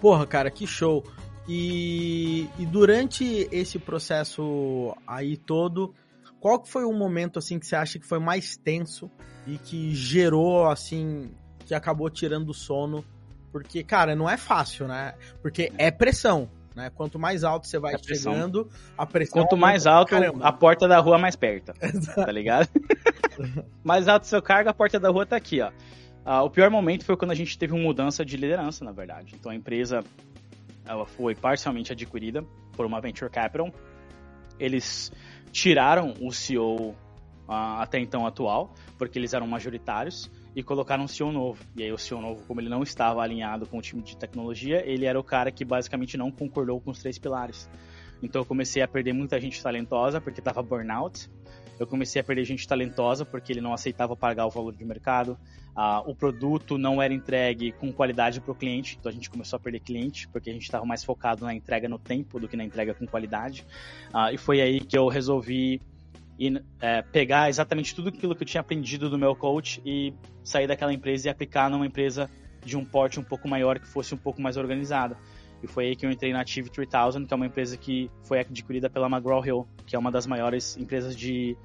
Porra, 0.00 0.26
cara, 0.26 0.50
que 0.50 0.66
show! 0.66 1.04
E, 1.46 2.48
e 2.58 2.64
durante 2.64 3.48
esse 3.52 3.78
processo 3.78 4.96
aí 5.06 5.36
todo, 5.36 5.94
qual 6.44 6.60
que 6.60 6.68
foi 6.68 6.84
o 6.84 6.92
momento 6.92 7.38
assim 7.38 7.58
que 7.58 7.66
você 7.66 7.74
acha 7.74 7.98
que 7.98 8.06
foi 8.06 8.18
mais 8.18 8.54
tenso 8.54 9.10
e 9.46 9.56
que 9.56 9.94
gerou 9.94 10.68
assim 10.68 11.30
que 11.64 11.74
acabou 11.74 12.10
tirando 12.10 12.50
o 12.50 12.52
sono? 12.52 13.02
Porque, 13.50 13.82
cara, 13.82 14.14
não 14.14 14.28
é 14.28 14.36
fácil, 14.36 14.86
né? 14.86 15.14
Porque 15.40 15.72
é 15.78 15.90
pressão, 15.90 16.50
né? 16.76 16.90
Quanto 16.90 17.18
mais 17.18 17.44
alto 17.44 17.66
você 17.66 17.78
vai 17.78 17.94
a 17.94 17.98
chegando, 17.98 18.68
a 18.98 19.06
pressão 19.06 19.40
Quanto 19.40 19.56
mais 19.56 19.86
alto, 19.86 20.10
caramba. 20.10 20.46
a 20.46 20.52
porta 20.52 20.86
da 20.86 20.98
rua 20.98 21.16
mais 21.16 21.34
perto, 21.34 21.72
tá 22.14 22.30
ligado? 22.30 22.68
mais 23.82 24.06
alto 24.06 24.26
seu 24.26 24.42
cargo, 24.42 24.68
a 24.68 24.74
porta 24.74 25.00
da 25.00 25.08
rua 25.08 25.24
tá 25.24 25.36
aqui, 25.36 25.62
ó. 25.62 25.70
Uh, 25.70 26.44
o 26.44 26.50
pior 26.50 26.68
momento 26.68 27.06
foi 27.06 27.16
quando 27.16 27.30
a 27.30 27.34
gente 27.34 27.56
teve 27.56 27.72
uma 27.72 27.82
mudança 27.82 28.22
de 28.22 28.36
liderança, 28.36 28.84
na 28.84 28.92
verdade. 28.92 29.34
Então 29.34 29.50
a 29.50 29.54
empresa 29.54 30.04
ela 30.84 31.06
foi 31.06 31.34
parcialmente 31.34 31.90
adquirida 31.90 32.44
por 32.76 32.84
uma 32.84 33.00
venture 33.00 33.30
capital. 33.30 33.72
Eles 34.58 35.10
tiraram 35.54 36.14
o 36.20 36.32
CEO 36.32 36.90
uh, 36.90 37.78
até 37.78 38.00
então 38.00 38.26
atual, 38.26 38.74
porque 38.98 39.20
eles 39.20 39.32
eram 39.32 39.46
majoritários, 39.46 40.28
e 40.54 40.64
colocaram 40.64 41.04
um 41.04 41.08
CEO 41.08 41.30
novo. 41.30 41.64
E 41.76 41.84
aí 41.84 41.92
o 41.92 41.96
CEO 41.96 42.20
novo, 42.20 42.44
como 42.44 42.60
ele 42.60 42.68
não 42.68 42.82
estava 42.82 43.22
alinhado 43.22 43.64
com 43.64 43.78
o 43.78 43.80
time 43.80 44.02
de 44.02 44.16
tecnologia, 44.16 44.82
ele 44.84 45.06
era 45.06 45.18
o 45.18 45.22
cara 45.22 45.52
que 45.52 45.64
basicamente 45.64 46.16
não 46.16 46.30
concordou 46.30 46.80
com 46.80 46.90
os 46.90 46.98
três 46.98 47.18
pilares. 47.18 47.70
Então 48.20 48.42
eu 48.42 48.46
comecei 48.46 48.82
a 48.82 48.88
perder 48.88 49.12
muita 49.12 49.40
gente 49.40 49.62
talentosa, 49.62 50.20
porque 50.20 50.40
estava 50.40 50.60
burnout. 50.60 51.30
Eu 51.78 51.86
comecei 51.86 52.20
a 52.20 52.24
perder 52.24 52.44
gente 52.44 52.66
talentosa 52.66 53.24
porque 53.24 53.52
ele 53.52 53.60
não 53.60 53.72
aceitava 53.72 54.16
pagar 54.16 54.46
o 54.46 54.50
valor 54.50 54.74
de 54.74 54.84
mercado. 54.84 55.38
Uh, 55.76 56.08
o 56.08 56.14
produto 56.14 56.78
não 56.78 57.02
era 57.02 57.12
entregue 57.12 57.72
com 57.72 57.92
qualidade 57.92 58.40
para 58.40 58.52
o 58.52 58.54
cliente, 58.54 58.96
então 58.98 59.10
a 59.10 59.12
gente 59.12 59.28
começou 59.28 59.56
a 59.56 59.60
perder 59.60 59.80
cliente 59.80 60.28
porque 60.28 60.48
a 60.48 60.52
gente 60.52 60.62
estava 60.62 60.84
mais 60.84 61.02
focado 61.02 61.44
na 61.44 61.52
entrega 61.52 61.88
no 61.88 61.98
tempo 61.98 62.38
do 62.38 62.46
que 62.46 62.56
na 62.56 62.64
entrega 62.64 62.94
com 62.94 63.06
qualidade. 63.06 63.66
Uh, 64.12 64.32
e 64.32 64.38
foi 64.38 64.60
aí 64.60 64.80
que 64.80 64.96
eu 64.96 65.08
resolvi 65.08 65.80
é, 66.80 67.02
pegar 67.02 67.48
exatamente 67.48 67.94
tudo 67.94 68.08
aquilo 68.08 68.34
que 68.34 68.42
eu 68.42 68.46
tinha 68.46 68.60
aprendido 68.60 69.08
do 69.08 69.16
meu 69.16 69.36
coach 69.36 69.80
e 69.84 70.12
sair 70.42 70.66
daquela 70.66 70.92
empresa 70.92 71.28
e 71.28 71.30
aplicar 71.30 71.70
numa 71.70 71.86
empresa 71.86 72.28
de 72.64 72.76
um 72.76 72.84
porte 72.84 73.20
um 73.20 73.22
pouco 73.22 73.46
maior 73.46 73.78
que 73.78 73.86
fosse 73.86 74.14
um 74.14 74.18
pouco 74.18 74.40
mais 74.40 74.56
organizada. 74.56 75.16
E 75.64 75.66
foi 75.66 75.86
aí 75.86 75.96
que 75.96 76.04
eu 76.04 76.10
entrei 76.10 76.30
na 76.30 76.42
Ative 76.42 76.68
3000, 76.68 77.26
que 77.26 77.32
é 77.32 77.36
uma 77.36 77.46
empresa 77.46 77.74
que 77.78 78.10
foi 78.22 78.40
adquirida 78.40 78.90
pela 78.90 79.06
McGraw-Hill, 79.06 79.66
que 79.86 79.96
é 79.96 79.98
uma 79.98 80.12
das 80.12 80.26
maiores 80.26 80.76
empresas 80.76 81.16
de, 81.16 81.56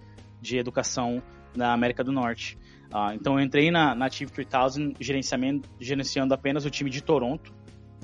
de 0.41 0.57
educação 0.57 1.21
na 1.53 1.73
América 1.73 2.01
do 2.01 2.11
Norte. 2.11 2.57
Uh, 2.93 3.13
então 3.13 3.37
eu 3.37 3.45
entrei 3.45 3.69
na, 3.69 3.93
na 3.93 4.05
Ative 4.05 4.31
3000 4.31 4.93
gerenciamento, 5.01 5.69
gerenciando 5.81 6.33
apenas 6.33 6.65
o 6.65 6.69
time 6.69 6.89
de 6.89 7.03
Toronto. 7.03 7.53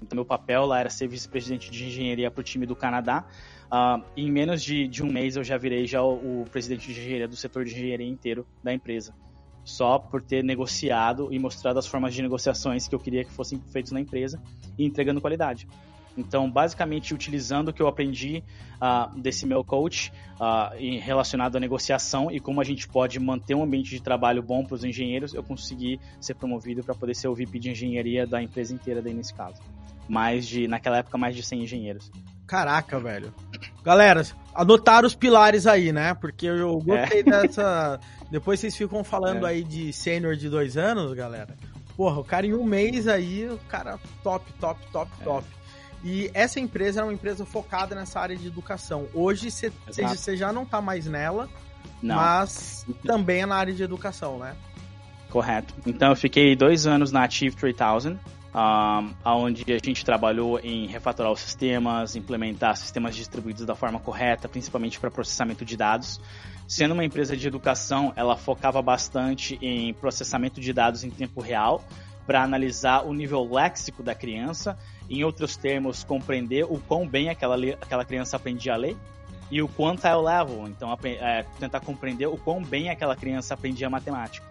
Então 0.03 0.17
meu 0.17 0.25
papel 0.25 0.65
lá 0.65 0.81
era 0.81 0.89
ser 0.89 1.07
vice-presidente 1.07 1.71
de 1.71 1.85
engenharia 1.85 2.29
para 2.29 2.41
o 2.41 2.43
time 2.43 2.65
do 2.65 2.75
Canadá. 2.75 3.25
Uh, 3.65 4.03
em 4.17 4.29
menos 4.29 4.61
de, 4.61 4.89
de, 4.89 5.01
um 5.01 5.07
mês 5.07 5.37
eu 5.37 5.45
já 5.45 5.57
virei 5.57 5.87
já 5.87 6.03
o, 6.03 6.41
o, 6.41 6.45
presidente 6.51 6.93
de 6.93 6.99
engenharia 6.99 7.27
do 7.27 7.37
setor 7.37 7.63
de 7.63 7.71
engenharia 7.71 8.05
inteiro 8.05 8.45
da 8.61 8.73
empresa. 8.73 9.15
Só 9.65 9.99
por 9.99 10.21
ter 10.21 10.43
negociado 10.43 11.27
e 11.33 11.37
mostrado 11.37 11.77
as 11.77 11.85
formas 11.85 12.13
de 12.13 12.21
negociações 12.21 12.87
que 12.87 12.95
eu 12.95 12.99
queria 12.99 13.25
que 13.25 13.31
fossem 13.31 13.59
feitas 13.73 13.91
na 13.91 13.99
empresa 13.99 14.41
e 14.77 14.85
entregando 14.85 15.19
qualidade. 15.19 15.67
Então, 16.17 16.49
basicamente, 16.49 17.13
utilizando 17.13 17.69
o 17.69 17.73
que 17.73 17.81
eu 17.81 17.87
aprendi 17.87 18.43
uh, 18.75 19.19
desse 19.19 19.45
meu 19.45 19.63
coach 19.63 20.13
uh, 20.35 21.01
relacionado 21.01 21.57
à 21.57 21.59
negociação 21.59 22.31
e 22.31 22.39
como 22.39 22.61
a 22.61 22.63
gente 22.63 22.87
pode 22.87 23.19
manter 23.19 23.53
um 23.53 23.63
ambiente 23.63 23.89
de 23.89 24.01
trabalho 24.01 24.41
bom 24.41 24.63
para 24.63 24.75
os 24.75 24.83
engenheiros, 24.83 25.33
eu 25.33 25.43
consegui 25.43 25.99
ser 26.21 26.35
promovido 26.35 26.83
para 26.83 26.95
poder 26.95 27.15
ser 27.15 27.27
o 27.27 27.35
VP 27.35 27.59
de 27.59 27.71
engenharia 27.71 28.25
da 28.25 28.41
empresa 28.41 28.73
inteira 28.73 29.01
daí 29.01 29.13
nesse 29.13 29.33
caso. 29.33 29.61
Mais 30.07 30.47
de, 30.47 30.67
naquela 30.67 30.99
época, 30.99 31.17
mais 31.17 31.35
de 31.35 31.43
100 31.43 31.63
engenheiros. 31.63 32.11
Caraca, 32.47 32.99
velho. 32.99 33.33
Galera, 33.83 34.23
anotaram 34.53 35.07
os 35.07 35.15
pilares 35.15 35.65
aí, 35.65 35.91
né? 35.91 36.13
Porque 36.13 36.45
eu 36.45 36.77
gostei 36.77 37.21
é. 37.21 37.23
dessa. 37.23 37.99
Depois 38.29 38.59
vocês 38.59 38.75
ficam 38.75 39.03
falando 39.03 39.45
é. 39.45 39.51
aí 39.51 39.63
de 39.63 39.93
sênior 39.93 40.35
de 40.35 40.49
dois 40.49 40.77
anos, 40.77 41.13
galera. 41.13 41.55
Porra, 41.95 42.19
o 42.19 42.23
cara 42.23 42.45
em 42.45 42.53
um 42.53 42.63
mês 42.63 43.07
aí, 43.07 43.47
o 43.47 43.57
cara 43.69 43.97
top, 44.23 44.51
top, 44.59 44.79
top, 44.91 45.11
é. 45.21 45.23
top. 45.23 45.47
E 46.03 46.29
essa 46.33 46.59
empresa 46.59 47.01
é 47.01 47.03
uma 47.03 47.13
empresa 47.13 47.45
focada 47.45 47.95
nessa 47.95 48.19
área 48.19 48.35
de 48.35 48.47
educação. 48.47 49.07
Hoje 49.13 49.49
você 49.49 50.37
já 50.37 50.53
não 50.53 50.63
está 50.63 50.79
mais 50.79 51.07
nela, 51.07 51.49
não. 52.01 52.15
mas 52.15 52.85
também 53.03 53.41
é 53.41 53.45
na 53.45 53.55
área 53.55 53.73
de 53.73 53.81
educação, 53.81 54.37
né? 54.37 54.55
Correto. 55.29 55.73
Então 55.85 56.09
eu 56.09 56.15
fiquei 56.15 56.55
dois 56.55 56.85
anos 56.85 57.11
na 57.11 57.23
Achieve 57.23 57.55
3000, 57.55 58.19
um, 58.53 59.13
onde 59.25 59.63
a 59.73 59.79
gente 59.83 60.05
trabalhou 60.05 60.59
em 60.59 60.85
refatorar 60.87 61.31
os 61.31 61.39
sistemas, 61.41 62.15
implementar 62.15 62.77
sistemas 62.77 63.15
distribuídos 63.15 63.65
da 63.65 63.75
forma 63.75 63.99
correta, 63.99 64.47
principalmente 64.47 64.99
para 64.99 65.09
processamento 65.09 65.65
de 65.65 65.75
dados. 65.75 66.21
Sendo 66.67 66.93
uma 66.93 67.05
empresa 67.05 67.37
de 67.37 67.47
educação, 67.47 68.11
ela 68.15 68.35
focava 68.35 68.81
bastante 68.81 69.57
em 69.61 69.93
processamento 69.93 70.59
de 70.59 70.73
dados 70.73 71.03
em 71.03 71.09
tempo 71.09 71.39
real, 71.41 71.83
para 72.25 72.41
analisar 72.41 73.05
o 73.05 73.13
nível 73.13 73.47
léxico 73.51 74.01
da 74.01 74.15
criança, 74.15 74.77
em 75.09 75.23
outros 75.23 75.55
termos, 75.55 76.03
compreender 76.03 76.65
o 76.65 76.79
quão 76.79 77.07
bem 77.07 77.29
aquela, 77.29 77.55
aquela 77.79 78.03
criança 78.03 78.35
aprendia 78.35 78.73
a 78.73 78.77
ler 78.77 78.97
e 79.51 79.61
o 79.61 79.69
quantile 79.69 80.15
level, 80.15 80.67
então 80.67 80.97
é, 81.03 81.45
tentar 81.59 81.79
compreender 81.81 82.25
o 82.25 82.37
quão 82.37 82.63
bem 82.63 82.89
aquela 82.89 83.15
criança 83.15 83.53
aprendia 83.53 83.89
matemática. 83.89 84.45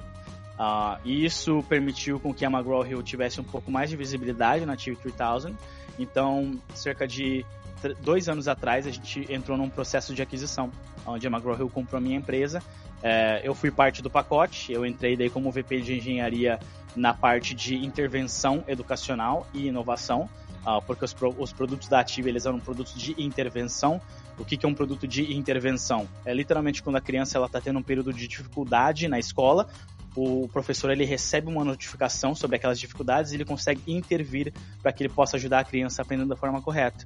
Uh, 0.54 1.00
e 1.04 1.24
isso 1.24 1.64
permitiu 1.68 2.20
com 2.20 2.32
que 2.32 2.44
a 2.44 2.48
McGraw-Hill 2.48 3.02
tivesse 3.02 3.40
um 3.40 3.44
pouco 3.44 3.72
mais 3.72 3.90
de 3.90 3.96
visibilidade 3.96 4.64
na 4.64 4.76
TV 4.76 4.96
3000. 4.96 5.56
Então, 5.98 6.60
cerca 6.74 7.08
de 7.08 7.44
dois 7.92 8.28
anos 8.28 8.48
atrás, 8.48 8.86
a 8.86 8.90
gente 8.90 9.26
entrou 9.32 9.58
num 9.58 9.68
processo 9.68 10.14
de 10.14 10.22
aquisição, 10.22 10.70
onde 11.06 11.26
a 11.26 11.30
McGraw-Hill 11.30 11.68
comprou 11.68 11.98
a 11.98 12.00
minha 12.00 12.16
empresa. 12.16 12.62
É, 13.02 13.42
eu 13.44 13.54
fui 13.54 13.70
parte 13.70 14.00
do 14.00 14.08
pacote, 14.08 14.72
eu 14.72 14.86
entrei 14.86 15.16
daí 15.16 15.28
como 15.28 15.50
VP 15.50 15.82
de 15.82 15.98
engenharia 15.98 16.58
na 16.96 17.12
parte 17.12 17.54
de 17.54 17.74
intervenção 17.76 18.64
educacional 18.66 19.46
e 19.52 19.66
inovação, 19.66 20.28
uh, 20.64 20.80
porque 20.86 21.04
os, 21.04 21.12
pro, 21.12 21.34
os, 21.38 21.52
produtos 21.52 21.88
da 21.88 22.00
Ativa 22.00 22.28
eles 22.28 22.46
eram 22.46 22.58
produtos 22.60 22.94
de 22.94 23.14
intervenção. 23.22 24.00
O 24.38 24.44
que, 24.44 24.56
que 24.56 24.64
é 24.64 24.68
um 24.68 24.74
produto 24.74 25.06
de 25.06 25.34
intervenção? 25.34 26.08
É 26.24 26.32
literalmente 26.32 26.82
quando 26.82 26.96
a 26.96 27.00
criança 27.00 27.38
está 27.44 27.60
tendo 27.60 27.78
um 27.78 27.82
período 27.82 28.12
de 28.12 28.26
dificuldade 28.26 29.06
na 29.06 29.18
escola, 29.18 29.68
o 30.16 30.48
professor 30.48 30.90
ele 30.90 31.04
recebe 31.04 31.48
uma 31.48 31.64
notificação 31.64 32.34
sobre 32.34 32.56
aquelas 32.56 32.78
dificuldades 32.78 33.32
e 33.32 33.36
ele 33.36 33.44
consegue 33.44 33.80
intervir 33.86 34.52
para 34.82 34.92
que 34.92 35.02
ele 35.02 35.12
possa 35.12 35.36
ajudar 35.36 35.60
a 35.60 35.64
criança 35.64 36.00
a 36.00 36.04
aprender 36.04 36.24
da 36.26 36.36
forma 36.36 36.62
correta. 36.62 37.04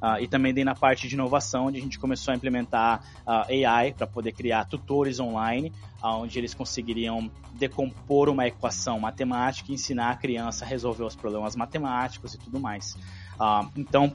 Uh, 0.00 0.22
e 0.22 0.28
também 0.28 0.54
dei 0.54 0.64
na 0.64 0.76
parte 0.76 1.08
de 1.08 1.14
inovação, 1.14 1.66
onde 1.66 1.78
a 1.78 1.82
gente 1.82 1.98
começou 1.98 2.32
a 2.32 2.36
implementar 2.36 3.02
uh, 3.26 3.66
AI 3.66 3.92
para 3.92 4.06
poder 4.06 4.32
criar 4.32 4.64
tutores 4.64 5.18
online, 5.18 5.72
onde 6.02 6.38
eles 6.38 6.54
conseguiriam 6.54 7.28
decompor 7.54 8.28
uma 8.28 8.46
equação 8.46 9.00
matemática 9.00 9.72
e 9.72 9.74
ensinar 9.74 10.10
a 10.10 10.16
criança 10.16 10.64
a 10.64 10.68
resolver 10.68 11.02
os 11.02 11.16
problemas 11.16 11.56
matemáticos 11.56 12.34
e 12.34 12.38
tudo 12.38 12.60
mais. 12.60 12.96
então, 13.76 14.14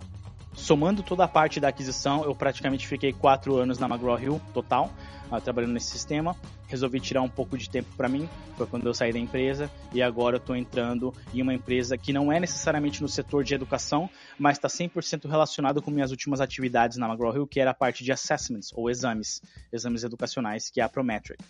somando 0.53 1.03
toda 1.03 1.23
a 1.23 1.27
parte 1.27 1.59
da 1.59 1.67
aquisição, 1.67 2.23
eu 2.23 2.35
praticamente 2.35 2.87
fiquei 2.87 3.11
quatro 3.11 3.57
anos 3.57 3.79
na 3.79 3.87
McGraw-Hill 3.87 4.41
total, 4.53 4.91
uh, 5.31 5.41
trabalhando 5.41 5.73
nesse 5.73 5.91
sistema. 5.91 6.35
Resolvi 6.67 6.99
tirar 6.99 7.21
um 7.21 7.29
pouco 7.29 7.57
de 7.57 7.69
tempo 7.69 7.89
para 7.95 8.09
mim, 8.09 8.27
foi 8.57 8.65
quando 8.65 8.87
eu 8.87 8.93
saí 8.93 9.13
da 9.13 9.19
empresa, 9.19 9.69
e 9.91 10.01
agora 10.01 10.37
eu 10.37 10.39
estou 10.39 10.55
entrando 10.55 11.13
em 11.33 11.41
uma 11.41 11.53
empresa 11.53 11.97
que 11.97 12.11
não 12.11 12.31
é 12.31 12.39
necessariamente 12.39 13.01
no 13.01 13.07
setor 13.07 13.43
de 13.43 13.53
educação, 13.53 14.09
mas 14.39 14.57
está 14.57 14.67
100% 14.67 15.29
relacionado 15.29 15.81
com 15.81 15.91
minhas 15.91 16.11
últimas 16.11 16.41
atividades 16.41 16.97
na 16.97 17.07
McGraw-Hill, 17.07 17.47
que 17.47 17.59
era 17.59 17.71
a 17.71 17.75
parte 17.75 18.03
de 18.03 18.11
assessments, 18.11 18.71
ou 18.73 18.89
exames, 18.89 19.41
exames 19.71 20.03
educacionais, 20.03 20.69
que 20.69 20.81
é 20.81 20.83
a 20.83 20.89
Prometric. 20.89 21.43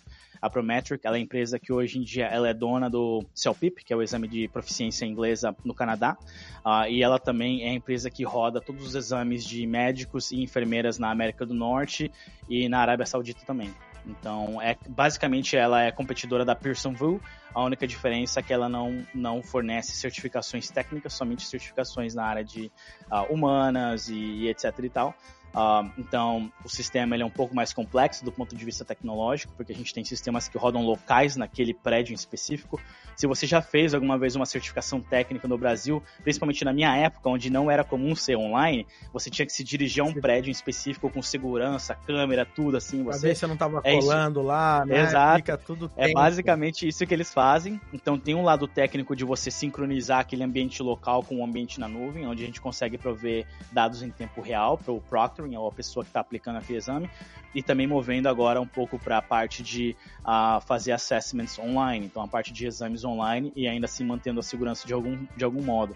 A 0.44 0.50
Prometric, 0.50 1.06
ela 1.06 1.16
é 1.16 1.20
a 1.20 1.22
empresa 1.22 1.58
que 1.58 1.72
hoje 1.72 1.98
em 1.98 2.02
dia 2.02 2.26
ela 2.26 2.46
é 2.46 2.52
dona 2.52 2.90
do 2.90 3.24
CELPIP, 3.32 3.82
que 3.82 3.94
é 3.94 3.96
o 3.96 4.02
exame 4.02 4.28
de 4.28 4.46
proficiência 4.46 5.06
inglesa 5.06 5.56
no 5.64 5.72
Canadá, 5.72 6.18
uh, 6.62 6.86
e 6.86 7.02
ela 7.02 7.18
também 7.18 7.62
é 7.62 7.70
a 7.70 7.72
empresa 7.72 8.10
que 8.10 8.24
roda 8.24 8.60
todos 8.60 8.88
os 8.88 8.94
exames 8.94 9.42
de 9.42 9.66
médicos 9.66 10.32
e 10.32 10.42
enfermeiras 10.42 10.98
na 10.98 11.10
América 11.10 11.46
do 11.46 11.54
Norte 11.54 12.12
e 12.46 12.68
na 12.68 12.80
Arábia 12.80 13.06
Saudita 13.06 13.40
também. 13.46 13.72
Então, 14.06 14.60
é, 14.60 14.76
basicamente, 14.86 15.56
ela 15.56 15.82
é 15.82 15.90
competidora 15.90 16.44
da 16.44 16.54
Pearson 16.54 16.92
VUE. 16.92 17.22
A 17.54 17.64
única 17.64 17.86
diferença 17.86 18.40
é 18.40 18.42
que 18.42 18.52
ela 18.52 18.68
não, 18.68 19.02
não 19.14 19.42
fornece 19.42 19.92
certificações 19.92 20.70
técnicas, 20.70 21.14
somente 21.14 21.46
certificações 21.46 22.14
na 22.14 22.22
área 22.22 22.44
de 22.44 22.70
uh, 23.10 23.32
humanas 23.32 24.10
e, 24.10 24.14
e 24.14 24.48
etc 24.50 24.78
e 24.82 24.90
tal. 24.90 25.14
Uh, 25.54 25.88
então, 25.96 26.52
o 26.64 26.68
sistema 26.68 27.14
ele 27.14 27.22
é 27.22 27.26
um 27.26 27.30
pouco 27.30 27.54
mais 27.54 27.72
complexo 27.72 28.24
do 28.24 28.32
ponto 28.32 28.56
de 28.56 28.64
vista 28.64 28.84
tecnológico, 28.84 29.52
porque 29.56 29.72
a 29.72 29.76
gente 29.76 29.94
tem 29.94 30.04
sistemas 30.04 30.48
que 30.48 30.58
rodam 30.58 30.82
locais 30.82 31.36
naquele 31.36 31.72
prédio 31.72 32.12
em 32.12 32.16
específico. 32.16 32.80
Se 33.14 33.28
você 33.28 33.46
já 33.46 33.62
fez 33.62 33.94
alguma 33.94 34.18
vez 34.18 34.34
uma 34.34 34.46
certificação 34.46 35.00
técnica 35.00 35.46
no 35.46 35.56
Brasil, 35.56 36.02
principalmente 36.24 36.64
na 36.64 36.72
minha 36.72 36.96
época, 36.96 37.28
onde 37.28 37.48
não 37.50 37.70
era 37.70 37.84
comum 37.84 38.16
ser 38.16 38.36
online, 38.36 38.84
você 39.12 39.30
tinha 39.30 39.46
que 39.46 39.52
se 39.52 39.62
dirigir 39.62 40.02
a 40.02 40.06
um 40.06 40.12
prédio 40.12 40.48
em 40.48 40.52
específico 40.52 41.08
com 41.08 41.22
segurança, 41.22 41.94
câmera, 41.94 42.44
tudo 42.44 42.76
assim. 42.76 43.04
Você, 43.04 43.20
pra 43.20 43.28
ver 43.28 43.36
se 43.36 43.46
não 43.46 43.54
estava 43.54 43.80
é 43.84 44.00
colando 44.00 44.40
isso. 44.40 44.48
lá, 44.48 44.84
né? 44.84 45.02
Exato. 45.02 45.36
Fica 45.36 45.56
tudo 45.56 45.90
é 45.96 46.12
basicamente 46.12 46.88
isso 46.88 47.06
que 47.06 47.14
eles 47.14 47.32
fazem. 47.32 47.80
Então, 47.92 48.18
tem 48.18 48.34
um 48.34 48.42
lado 48.42 48.66
técnico 48.66 49.14
de 49.14 49.24
você 49.24 49.52
sincronizar 49.52 50.18
aquele 50.18 50.42
ambiente 50.42 50.82
local 50.82 51.22
com 51.22 51.40
o 51.40 51.44
ambiente 51.44 51.78
na 51.78 51.86
nuvem, 51.86 52.26
onde 52.26 52.42
a 52.42 52.46
gente 52.46 52.60
consegue 52.60 52.98
prover 52.98 53.46
dados 53.70 54.02
em 54.02 54.10
tempo 54.10 54.40
real 54.40 54.76
para 54.76 54.92
o 54.92 55.00
Proctor 55.00 55.43
ou 55.56 55.68
a 55.68 55.72
pessoa 55.72 56.04
que 56.04 56.10
está 56.10 56.20
aplicando 56.20 56.56
aquele 56.56 56.78
exame, 56.78 57.10
e 57.54 57.62
também 57.62 57.86
movendo 57.86 58.28
agora 58.28 58.60
um 58.60 58.66
pouco 58.66 58.98
para 58.98 59.18
a 59.18 59.22
parte 59.22 59.62
de 59.62 59.96
uh, 60.20 60.60
fazer 60.62 60.92
assessments 60.92 61.58
online, 61.58 62.06
então 62.06 62.22
a 62.22 62.28
parte 62.28 62.52
de 62.52 62.66
exames 62.66 63.04
online 63.04 63.52
e 63.54 63.68
ainda 63.68 63.86
assim 63.86 64.04
mantendo 64.04 64.40
a 64.40 64.42
segurança 64.42 64.86
de 64.86 64.92
algum, 64.92 65.26
de 65.36 65.44
algum 65.44 65.62
modo. 65.62 65.94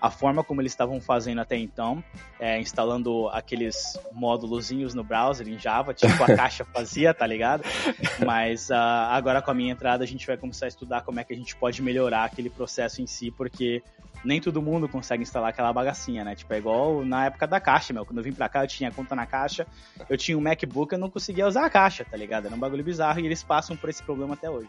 A 0.00 0.10
forma 0.10 0.42
como 0.42 0.62
eles 0.62 0.72
estavam 0.72 0.98
fazendo 0.98 1.40
até 1.40 1.56
então, 1.58 2.02
é, 2.38 2.58
instalando 2.58 3.28
aqueles 3.28 3.98
módulozinhos 4.12 4.94
no 4.94 5.04
browser 5.04 5.46
em 5.46 5.58
Java, 5.58 5.92
tipo 5.92 6.22
a 6.22 6.26
caixa 6.34 6.64
fazia, 6.64 7.12
tá 7.12 7.26
ligado? 7.26 7.62
Mas 8.24 8.70
uh, 8.70 8.74
agora 9.10 9.42
com 9.42 9.50
a 9.50 9.54
minha 9.54 9.72
entrada 9.72 10.02
a 10.02 10.06
gente 10.06 10.26
vai 10.26 10.38
começar 10.38 10.66
a 10.66 10.68
estudar 10.68 11.02
como 11.02 11.20
é 11.20 11.24
que 11.24 11.34
a 11.34 11.36
gente 11.36 11.54
pode 11.54 11.82
melhorar 11.82 12.24
aquele 12.24 12.48
processo 12.48 13.02
em 13.02 13.06
si, 13.06 13.30
porque 13.30 13.82
nem 14.24 14.40
todo 14.40 14.60
mundo 14.60 14.88
consegue 14.88 15.22
instalar 15.22 15.50
aquela 15.50 15.72
bagacinha, 15.72 16.24
né? 16.24 16.34
Tipo, 16.34 16.52
é 16.54 16.58
igual 16.58 17.04
na 17.04 17.26
época 17.26 17.46
da 17.46 17.60
caixa, 17.60 17.92
meu. 17.92 18.04
Quando 18.04 18.18
eu 18.18 18.24
vim 18.24 18.32
pra 18.32 18.48
cá, 18.48 18.62
eu 18.62 18.68
tinha 18.68 18.90
conta 18.90 19.14
na 19.14 19.26
caixa, 19.26 19.66
eu 20.08 20.16
tinha 20.16 20.36
um 20.36 20.40
MacBook, 20.40 20.92
eu 20.92 20.98
não 20.98 21.10
conseguia 21.10 21.46
usar 21.46 21.64
a 21.64 21.70
caixa, 21.70 22.04
tá 22.04 22.16
ligado? 22.16 22.46
Era 22.46 22.54
um 22.54 22.58
bagulho 22.58 22.84
bizarro 22.84 23.20
e 23.20 23.26
eles 23.26 23.42
passam 23.42 23.76
por 23.76 23.88
esse 23.88 24.02
problema 24.02 24.34
até 24.34 24.50
hoje. 24.50 24.68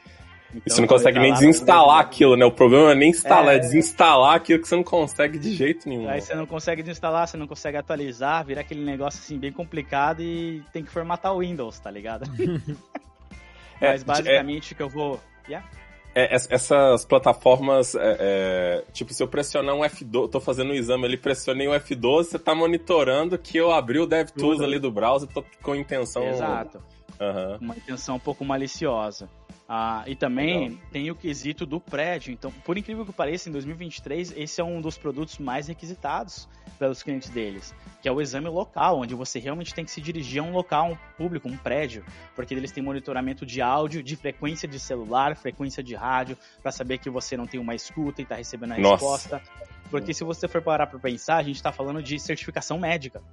Então, 0.54 0.64
e 0.66 0.70
você 0.70 0.82
não 0.82 0.88
consegue 0.88 1.20
nem 1.20 1.34
desinstalar 1.34 2.00
aquilo, 2.00 2.36
né? 2.36 2.46
O 2.46 2.52
problema 2.52 2.92
é 2.92 2.96
nem 2.96 3.10
instalar, 3.10 3.54
é... 3.54 3.58
é 3.58 3.60
desinstalar 3.60 4.36
aquilo 4.36 4.62
que 4.62 4.68
você 4.68 4.76
não 4.76 4.84
consegue 4.84 5.40
de 5.40 5.54
jeito 5.54 5.88
nenhum. 5.88 6.10
Aí 6.10 6.22
você 6.22 6.36
não 6.36 6.46
consegue 6.46 6.84
desinstalar, 6.84 7.28
você 7.28 7.38
não 7.38 7.48
consegue 7.48 7.78
atualizar, 7.78 8.46
vira 8.46 8.62
aquele 8.62 8.84
negócio 8.84 9.20
assim 9.20 9.40
bem 9.40 9.52
complicado 9.52 10.22
e 10.22 10.62
tem 10.74 10.84
que 10.84 10.92
formatar 10.92 11.34
o 11.34 11.40
Windows, 11.40 11.80
tá 11.80 11.90
ligado? 11.90 12.30
é, 13.80 13.92
Mas 13.92 14.04
basicamente 14.04 14.74
é... 14.74 14.76
que 14.76 14.84
eu 14.84 14.90
vou. 14.90 15.20
Yeah? 15.48 15.66
É, 16.14 16.36
essas 16.36 17.06
plataformas, 17.06 17.96
é, 17.96 18.18
é, 18.20 18.84
tipo, 18.92 19.14
se 19.14 19.24
eu 19.24 19.28
pressionar 19.28 19.76
um 19.76 19.82
F12, 19.82 20.30
tô 20.30 20.42
fazendo 20.42 20.72
um 20.72 20.74
exame 20.74 21.06
ali, 21.06 21.18
pressionei 21.18 21.68
um 21.68 21.72
F12, 21.72 22.24
você 22.24 22.40
tá 22.40 22.54
monitorando 22.54 23.38
que 23.38 23.58
eu 23.58 23.72
abri 23.72 24.00
o 24.00 24.06
DevTools 24.06 24.62
ali 24.62 24.78
do 24.78 24.92
browser, 24.92 25.30
tô 25.30 25.44
com 25.62 25.76
intenção... 25.76 26.28
Exato. 26.28 26.82
Uhum. 27.22 27.58
Uma 27.62 27.78
intenção 27.78 28.16
um 28.16 28.20
pouco 28.20 28.44
maliciosa. 28.44 29.30
Ah, 29.74 30.04
e 30.06 30.18
também 30.18 30.68
Legal. 30.68 30.84
tem 30.92 31.12
o 31.12 31.16
quesito 31.16 31.66
do 31.66 31.80
prédio. 31.80 32.34
Então, 32.34 32.52
por 32.52 32.78
incrível 32.78 33.06
que 33.06 33.14
pareça, 33.14 33.48
em 33.48 33.54
2023, 33.54 34.34
esse 34.36 34.60
é 34.60 34.64
um 34.66 34.82
dos 34.82 34.98
produtos 34.98 35.38
mais 35.38 35.70
requisitados 35.70 36.50
pelos 36.78 37.02
clientes 37.02 37.30
deles, 37.30 37.74
que 38.02 38.10
é 38.10 38.12
o 38.12 38.20
exame 38.20 38.50
local, 38.50 39.00
onde 39.00 39.16
você 39.16 39.40
realmente 39.40 39.74
tem 39.74 39.86
que 39.86 39.92
se 39.92 40.02
dirigir 40.02 40.42
a 40.42 40.44
um 40.44 40.52
local, 40.52 40.92
um 40.92 40.98
público, 41.16 41.48
um 41.48 41.56
prédio, 41.56 42.04
porque 42.36 42.54
eles 42.54 42.70
têm 42.74 42.84
monitoramento 42.84 43.46
de 43.46 43.62
áudio, 43.62 44.04
de 44.04 44.18
frequência 44.18 44.68
de 44.68 44.78
celular, 44.78 45.38
frequência 45.38 45.82
de 45.82 45.96
rádio, 45.96 46.38
para 46.62 46.74
saber 46.74 46.98
que 46.98 47.10
você 47.10 47.38
não 47.38 47.48
tem 47.48 47.58
uma 47.58 47.74
escuta 47.74 48.20
e 48.20 48.24
está 48.24 48.36
recebendo 48.36 48.74
a 48.74 48.78
Nossa. 48.78 48.92
resposta. 48.92 49.42
Porque 49.90 50.14
se 50.14 50.26
você 50.26 50.50
for 50.50 50.62
parar 50.62 50.88
para 50.88 51.00
pensar, 51.00 51.38
a 51.38 51.44
gente 51.44 51.56
está 51.56 51.72
falando 51.72 52.04
de 52.04 52.20
certificação 52.20 52.78
médica. 52.78 53.24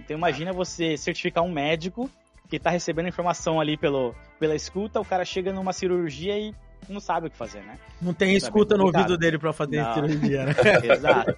Então 0.00 0.16
imagina 0.16 0.52
você 0.52 0.96
certificar 0.96 1.44
um 1.44 1.52
médico 1.52 2.10
que 2.48 2.56
está 2.56 2.70
recebendo 2.70 3.08
informação 3.08 3.60
ali 3.60 3.76
pelo, 3.76 4.14
pela 4.38 4.54
escuta, 4.54 5.00
o 5.00 5.04
cara 5.04 5.24
chega 5.24 5.52
numa 5.52 5.72
cirurgia 5.72 6.38
e 6.38 6.54
não 6.88 7.00
sabe 7.00 7.26
o 7.26 7.30
que 7.30 7.36
fazer, 7.36 7.62
né? 7.62 7.78
Não 8.00 8.14
tem 8.14 8.34
é 8.34 8.36
escuta 8.36 8.76
no 8.76 8.84
ouvido 8.84 9.16
dele 9.16 9.38
para 9.38 9.52
fazer 9.52 9.82
não. 9.82 9.94
cirurgia, 9.94 10.46
né? 10.46 10.54
Exato. 10.92 11.36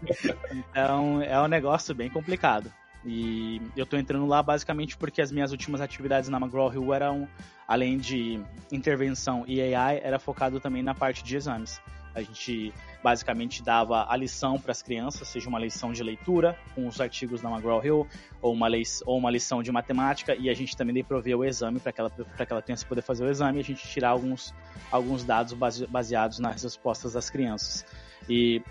Então 0.53 1.23
é 1.23 1.41
um 1.41 1.49
negócio 1.49 1.95
bem 1.95 2.11
complicado. 2.11 2.71
E 3.05 3.63
eu 3.77 3.87
tô 3.87 3.97
entrando 3.97 4.27
lá 4.27 4.43
basicamente 4.43 4.97
porque 4.97 5.23
as 5.23 5.31
minhas 5.31 5.53
últimas 5.53 5.81
atividades 5.81 6.29
na 6.29 6.39
McGraw 6.39 6.73
Hill 6.73 6.93
eram, 6.93 7.29
além 7.67 7.97
de 7.97 8.41
intervenção 8.71 9.45
e 9.47 9.63
AI, 9.75 10.01
era 10.03 10.19
focado 10.19 10.61
também 10.61 10.83
na 10.83 10.95
parte 10.95 11.23
de 11.23 11.37
exames. 11.37 11.81
A 12.19 12.23
gente 12.23 12.73
basicamente 13.03 13.63
dava 13.63 14.07
a 14.09 14.17
lição 14.17 14.59
para 14.59 14.73
as 14.73 14.83
crianças, 14.83 15.29
seja 15.29 15.49
uma 15.49 15.59
lição 15.59 15.93
de 15.93 16.03
leitura 16.03 16.59
com 16.75 16.87
os 16.87 17.01
artigos 17.01 17.41
da 17.41 17.49
McGraw-Hill 17.49 18.07
ou 18.43 18.53
uma, 18.53 18.69
ou 19.07 19.19
uma 19.19 19.31
lição 19.31 19.63
de 19.63 19.71
matemática 19.71 20.35
e 20.35 20.51
a 20.51 20.55
gente 20.55 20.77
também 20.77 21.03
provia 21.05 21.39
o 21.39 21.45
exame 21.45 21.79
para 21.79 21.91
aquela, 21.91 22.11
aquela 22.39 22.63
criança 22.63 22.85
poder 22.87 23.03
fazer 23.03 23.25
o 23.25 23.31
exame 23.31 23.59
e 23.59 23.61
a 23.61 23.65
gente 23.65 23.87
tirar 23.87 24.11
alguns, 24.11 24.53
alguns 24.91 25.25
dados 25.25 25.55
baseados 25.89 26.39
nas 26.39 26.63
respostas 26.63 27.13
das 27.13 27.31
crianças. 27.31 27.87
E 28.29 28.63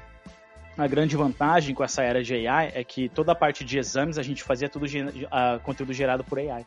a 0.77 0.87
grande 0.87 1.17
vantagem 1.17 1.73
com 1.73 1.83
essa 1.83 2.03
era 2.03 2.23
de 2.23 2.47
AI 2.47 2.71
é 2.75 2.83
que 2.83 3.09
toda 3.09 3.31
a 3.31 3.35
parte 3.35 3.65
de 3.65 3.79
exames 3.79 4.17
a 4.17 4.23
gente 4.23 4.43
fazia 4.43 4.69
tudo 4.69 4.85
uh, 4.85 5.59
conteúdo 5.63 5.91
gerado 5.91 6.23
por 6.23 6.37
AI. 6.37 6.65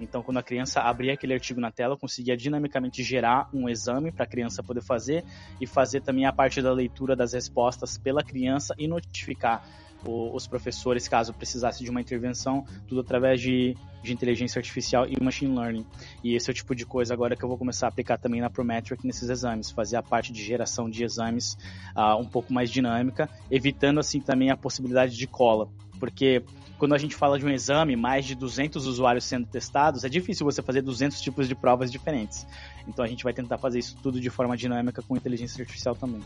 Então, 0.00 0.22
quando 0.22 0.38
a 0.38 0.42
criança 0.42 0.80
abria 0.80 1.14
aquele 1.14 1.34
artigo 1.34 1.60
na 1.60 1.70
tela, 1.70 1.96
conseguia 1.96 2.36
dinamicamente 2.36 3.02
gerar 3.02 3.48
um 3.52 3.68
exame 3.68 4.12
para 4.12 4.24
a 4.24 4.28
criança 4.28 4.62
poder 4.62 4.82
fazer 4.82 5.24
e 5.60 5.66
fazer 5.66 6.00
também 6.00 6.24
a 6.24 6.32
parte 6.32 6.62
da 6.62 6.72
leitura 6.72 7.16
das 7.16 7.32
respostas 7.32 7.98
pela 7.98 8.22
criança 8.22 8.74
e 8.78 8.86
notificar 8.86 9.62
os 10.04 10.46
professores 10.46 11.08
caso 11.08 11.34
precisasse 11.34 11.82
de 11.82 11.90
uma 11.90 12.00
intervenção, 12.00 12.64
tudo 12.86 13.00
através 13.00 13.40
de, 13.40 13.76
de 14.02 14.12
inteligência 14.12 14.58
artificial 14.58 15.06
e 15.08 15.20
machine 15.22 15.54
learning. 15.54 15.84
E 16.22 16.34
esse 16.34 16.48
é 16.48 16.52
o 16.52 16.54
tipo 16.54 16.74
de 16.74 16.86
coisa 16.86 17.12
agora 17.12 17.36
que 17.36 17.44
eu 17.44 17.48
vou 17.48 17.58
começar 17.58 17.86
a 17.86 17.88
aplicar 17.88 18.18
também 18.18 18.40
na 18.40 18.50
Prometric 18.50 19.04
nesses 19.06 19.28
exames, 19.28 19.70
fazer 19.70 19.96
a 19.96 20.02
parte 20.02 20.32
de 20.32 20.42
geração 20.42 20.88
de 20.88 21.04
exames 21.04 21.56
uh, 21.96 22.16
um 22.16 22.24
pouco 22.24 22.52
mais 22.52 22.70
dinâmica, 22.70 23.28
evitando 23.50 23.98
assim 23.98 24.20
também 24.20 24.50
a 24.50 24.56
possibilidade 24.56 25.16
de 25.16 25.26
cola, 25.26 25.68
porque 25.98 26.42
quando 26.78 26.94
a 26.94 26.98
gente 26.98 27.14
fala 27.16 27.38
de 27.38 27.44
um 27.44 27.50
exame, 27.50 27.96
mais 27.96 28.24
de 28.24 28.34
200 28.34 28.86
usuários 28.86 29.24
sendo 29.24 29.46
testados, 29.46 30.04
é 30.04 30.08
difícil 30.08 30.46
você 30.46 30.62
fazer 30.62 30.80
200 30.80 31.20
tipos 31.20 31.48
de 31.48 31.54
provas 31.54 31.90
diferentes. 31.90 32.46
Então 32.86 33.04
a 33.04 33.08
gente 33.08 33.24
vai 33.24 33.32
tentar 33.32 33.58
fazer 33.58 33.80
isso 33.80 33.96
tudo 34.02 34.20
de 34.20 34.30
forma 34.30 34.56
dinâmica 34.56 35.02
com 35.02 35.16
inteligência 35.16 35.60
artificial 35.60 35.94
também. 35.94 36.22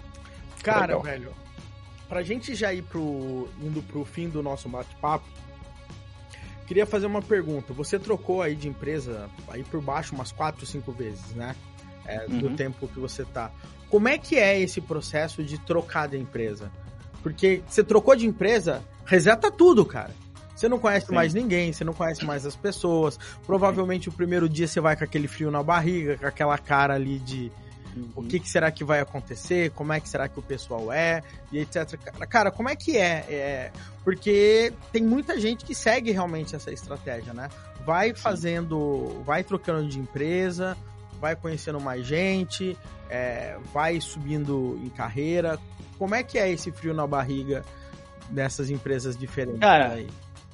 Cara, 0.63 0.99
Legal. 0.99 1.03
velho, 1.03 1.33
pra 2.09 2.23
gente 2.23 2.55
já 2.55 2.73
ir 2.73 2.83
pro, 2.83 3.49
indo 3.61 3.83
pro 3.83 4.05
fim 4.05 4.29
do 4.29 4.43
nosso 4.43 4.69
bate-papo, 4.69 5.27
queria 6.67 6.87
fazer 6.87 7.07
uma 7.07 7.23
pergunta. 7.23 7.73
Você 7.73 7.99
trocou 7.99 8.43
aí 8.43 8.55
de 8.55 8.69
empresa 8.69 9.31
aí 9.49 9.65
por 9.65 9.81
baixo 9.81 10.15
umas 10.15 10.31
4, 10.31 10.67
5 10.67 10.93
vezes, 10.93 11.35
né? 11.35 11.57
É, 12.05 12.27
uhum. 12.27 12.39
Do 12.39 12.51
tempo 12.57 12.87
que 12.89 12.99
você 12.99 13.25
tá. 13.25 13.51
Como 13.89 14.09
é 14.09 14.19
que 14.19 14.37
é 14.37 14.61
esse 14.61 14.81
processo 14.81 15.43
de 15.43 15.59
trocar 15.59 16.09
de 16.09 16.19
empresa? 16.19 16.71
Porque 17.23 17.63
você 17.67 17.85
trocou 17.85 18.17
de 18.17 18.27
empresa, 18.27 18.83
reseta 19.05 19.51
tudo, 19.51 19.85
cara. 19.85 20.11
Você 20.55 20.69
não 20.69 20.79
conhece 20.79 21.07
Sim. 21.07 21.15
mais 21.15 21.35
ninguém, 21.35 21.73
você 21.73 21.83
não 21.83 21.93
conhece 21.93 22.25
mais 22.25 22.47
as 22.47 22.55
pessoas. 22.55 23.19
Provavelmente 23.47 24.09
o 24.09 24.13
primeiro 24.13 24.49
dia 24.49 24.69
você 24.69 24.81
vai 24.81 24.97
com 24.97 25.05
aquele 25.05 25.27
frio 25.27 25.51
na 25.51 25.63
barriga, 25.63 26.17
com 26.17 26.27
aquela 26.27 26.57
cara 26.57 26.95
ali 26.95 27.19
de 27.19 27.51
uhum. 27.97 28.09
o 28.17 28.23
que, 28.23 28.39
que, 28.39 28.49
será 28.49 28.71
que 28.71 28.85
vai 28.85 29.01
acontecer, 29.01 29.71
como 29.73 29.93
é 29.93 30.01
que 30.01 30.09
será 30.09 30.29
que 30.29 30.39
o 30.39 30.43
pessoal 30.43 30.93
é, 30.93 31.23
e 31.51 31.59
etc. 31.59 31.99
Cara, 32.29 32.51
como 32.51 32.69
é 32.69 32.77
que 32.77 32.97
é? 32.97 33.25
é? 33.29 33.73
Porque 34.05 34.73
tem 34.93 35.03
muita 35.03 35.41
gente 35.41 35.65
que 35.65 35.75
segue 35.75 36.11
realmente 36.13 36.55
essa 36.55 36.73
estratégia, 36.73 37.33
né? 37.33 37.49
Vai 37.85 38.15
fazendo, 38.15 39.23
vai 39.25 39.43
trocando 39.43 39.89
de 39.89 39.99
empresa, 39.99 40.77
vai 41.23 41.37
conhecendo 41.37 41.81
mais 41.81 42.05
gente, 42.05 42.77
é, 43.09 43.57
vai 43.73 44.01
subindo 44.01 44.77
em 44.83 44.89
carreira. 44.89 45.57
Como 45.97 46.17
é 46.17 46.23
que 46.25 46.37
é 46.37 46.51
esse 46.51 46.73
frio 46.73 46.93
na 46.93 47.07
barriga 47.07 47.65
dessas 48.29 48.71
empresas 48.71 49.17
diferentes 49.17 49.61
Cara, 49.61 49.93
aí? 49.93 50.09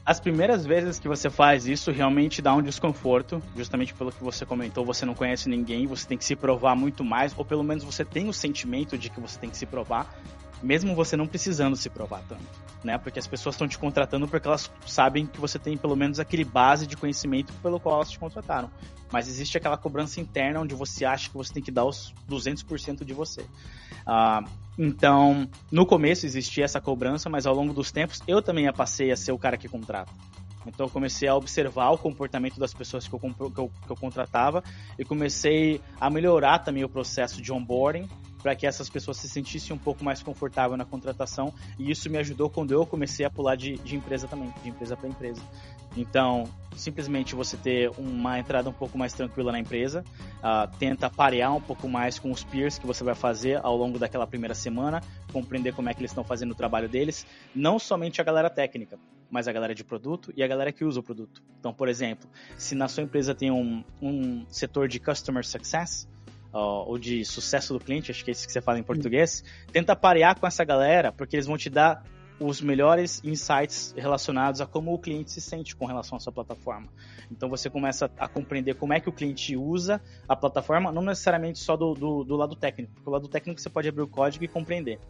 As 0.05 0.21
primeiras 0.21 0.67
vezes 0.67 0.99
que 0.99 1.09
você 1.09 1.31
faz 1.31 1.67
isso 1.67 1.91
realmente 1.91 2.43
dá 2.43 2.55
um 2.55 2.61
desconforto, 2.61 3.43
justamente 3.57 3.95
pelo 3.95 4.13
que 4.13 4.23
você 4.23 4.45
comentou, 4.45 4.85
você 4.85 5.07
não 5.07 5.15
conhece 5.15 5.49
ninguém, 5.49 5.87
você 5.87 6.07
tem 6.07 6.19
que 6.19 6.25
se 6.25 6.37
provar 6.37 6.75
muito 6.75 7.03
mais, 7.03 7.35
ou 7.37 7.47
pelo 7.47 7.63
menos 7.63 7.83
você 7.83 8.05
tem 8.05 8.29
o 8.29 8.33
sentimento 8.33 8.99
de 8.99 9.09
que 9.09 9.21
você 9.21 9.39
tem 9.39 9.49
que 9.49 9.57
se 9.57 9.67
provar, 9.67 10.19
mesmo 10.63 10.95
você 10.95 11.17
não 11.17 11.27
precisando 11.27 11.77
se 11.77 11.89
provar 11.89 12.23
tanto, 12.29 12.45
né? 12.83 12.99
Porque 12.99 13.19
as 13.19 13.27
pessoas 13.27 13.55
estão 13.55 13.69
te 13.69 13.79
contratando 13.79 14.27
porque 14.27 14.47
elas 14.47 14.71
sabem 14.87 15.27
que 15.27 15.41
você 15.41 15.59
tem 15.59 15.77
pelo 15.77 15.97
menos 15.97 16.19
aquele 16.19 16.45
base 16.45 16.87
de 16.87 16.97
conhecimento 16.97 17.53
pelo 17.63 17.79
qual 17.79 17.97
elas 17.97 18.11
te 18.11 18.19
contrataram. 18.19 18.71
Mas 19.11 19.29
existe 19.29 19.57
aquela 19.57 19.77
cobrança 19.77 20.21
interna 20.21 20.61
onde 20.61 20.75
você 20.75 21.05
acha 21.05 21.31
que 21.31 21.37
você 21.37 21.53
tem 21.53 21.63
que 21.63 21.71
dar 21.71 21.85
os 21.85 22.15
200% 22.29 23.05
de 23.05 23.15
você. 23.15 23.43
Uh, 23.43 24.49
então, 24.79 25.49
no 25.73 25.87
começo 25.87 26.27
existia 26.27 26.65
essa 26.65 26.81
cobrança, 26.81 27.29
mas 27.29 27.47
ao 27.47 27.55
longo 27.55 27.73
dos 27.73 27.91
tempos 27.91 28.21
eu 28.29 28.43
também 28.43 28.71
passei 28.73 29.11
a 29.11 29.17
ser 29.17 29.33
o 29.33 29.39
cara 29.39 29.57
que 29.57 29.69
contrata. 29.69 30.13
Então 30.67 30.87
eu 30.87 30.91
comecei 30.91 31.27
a 31.29 31.35
observar 31.35 31.91
o 31.91 31.99
comportamento 31.99 32.61
das 32.61 32.75
pessoas 32.75 33.09
que 33.09 33.15
eu, 33.15 33.19
que 33.19 33.43
eu, 33.61 33.71
que 33.87 33.91
eu 33.91 33.97
contratava 33.97 34.63
e 34.99 35.05
comecei 35.05 35.81
a 35.99 36.11
melhorar 36.11 36.59
também 36.59 36.85
o 36.85 36.89
processo 36.89 37.41
de 37.41 37.53
onboarding 37.53 38.09
para 38.43 38.55
que 38.55 38.67
essas 38.67 38.89
pessoas 38.89 39.17
se 39.17 39.29
sentissem 39.29 39.75
um 39.75 39.79
pouco 39.79 40.05
mais 40.05 40.23
confortável 40.23 40.77
na 40.77 40.85
contratação 40.85 41.53
e 41.79 41.91
isso 41.91 42.09
me 42.11 42.19
ajudou 42.19 42.49
quando 42.49 42.73
eu 42.73 42.87
comecei 42.87 43.25
a 43.25 43.31
pular 43.31 43.57
de, 43.57 43.77
de 43.79 43.97
empresa 43.97 44.27
também, 44.27 44.53
de 44.63 44.69
empresa 44.69 44.97
para 44.97 45.09
empresa. 45.09 45.43
Então, 45.97 46.45
simplesmente 46.77 47.35
você 47.35 47.57
ter 47.57 47.91
uma 47.99 48.39
entrada 48.39 48.69
um 48.69 48.73
pouco 48.73 48.97
mais 48.97 49.13
tranquila 49.13 49.51
na 49.51 49.59
empresa, 49.59 50.05
uh, 50.39 50.79
tenta 50.79 51.11
parear 51.11 51.55
um 51.55 51.61
pouco 51.61 51.89
mais 51.89 52.19
com 52.19 52.31
os 52.31 52.45
peers 52.45 52.79
que 52.79 52.87
você 52.87 53.03
vai 53.03 53.15
fazer 53.15 53.59
ao 53.65 53.77
longo 53.77 53.99
daquela 53.99 54.27
primeira 54.27 54.55
semana, 54.55 55.03
compreender 55.33 55.75
como 55.75 55.89
é 55.89 55.95
que 55.95 56.01
eles 56.01 56.11
estão 56.11 56.23
fazendo 56.23 56.53
o 56.53 56.55
trabalho 56.55 56.89
deles, 56.89 57.27
não 57.55 57.79
somente 57.79 58.21
a 58.21 58.25
galera 58.25 58.49
técnica, 58.49 58.99
mas 59.31 59.49
a 59.49 59.53
galera 59.53 59.75
de 59.75 59.83
produto 59.83 60.33
e 60.37 60.43
a 60.43 60.47
galera 60.47 60.73
que 60.73 60.85
usa 60.85 61.01
o 61.01 61.03
produto. 61.03 61.43
Então, 61.59 61.73
por 61.73 61.89
exemplo, 61.89 62.29
se 62.57 62.75
na 62.75 62.87
sua 62.87 63.03
empresa 63.03 63.35
tem 63.35 63.51
um, 63.51 63.83
um 64.01 64.47
setor 64.49 64.89
de 64.89 65.01
customer 65.01 65.45
success, 65.45 66.09
ou 66.53 66.99
de 66.99 67.25
sucesso 67.25 67.73
do 67.73 67.81
cliente, 67.81 68.11
acho 68.11 68.25
que 68.25 68.31
é 68.31 68.33
isso 68.33 68.47
que 68.47 68.53
você 68.53 68.61
fala 68.61 68.79
em 68.79 68.83
português, 68.83 69.45
tenta 69.73 69.95
parear 69.95 70.39
com 70.39 70.47
essa 70.47 70.65
galera, 70.65 71.13
porque 71.13 71.37
eles 71.37 71.47
vão 71.47 71.57
te 71.57 71.69
dar 71.69 72.03
os 72.41 72.61
melhores 72.61 73.21
insights 73.25 73.93
relacionados 73.97 74.61
a 74.61 74.67
como 74.67 74.95
o 74.95 74.99
cliente 74.99 75.33
se 75.33 75.41
sente 75.41 75.75
com 75.75 75.87
relação 75.87 76.17
à 76.17 76.21
sua 76.21 76.33
plataforma. 76.33 76.87
Então 77.31 77.49
você 77.49 77.69
começa 77.69 78.11
a 78.17 78.29
compreender 78.29 78.75
como 78.75 78.93
é 78.93 79.01
que 79.01 79.09
o 79.09 79.13
cliente 79.13 79.57
usa 79.57 80.01
a 80.29 80.37
plataforma, 80.37 80.93
não 80.93 81.03
necessariamente 81.03 81.59
só 81.59 81.77
do, 81.77 81.95
do, 81.95 82.25
do 82.25 82.37
lado 82.37 82.55
técnico, 82.55 82.93
porque 82.95 83.09
o 83.09 83.13
lado 83.13 83.29
técnico 83.29 83.61
você 83.61 83.69
pode 83.69 83.89
abrir 83.89 84.03
o 84.03 84.09
código 84.09 84.45
e 84.45 84.49
compreender 84.49 85.01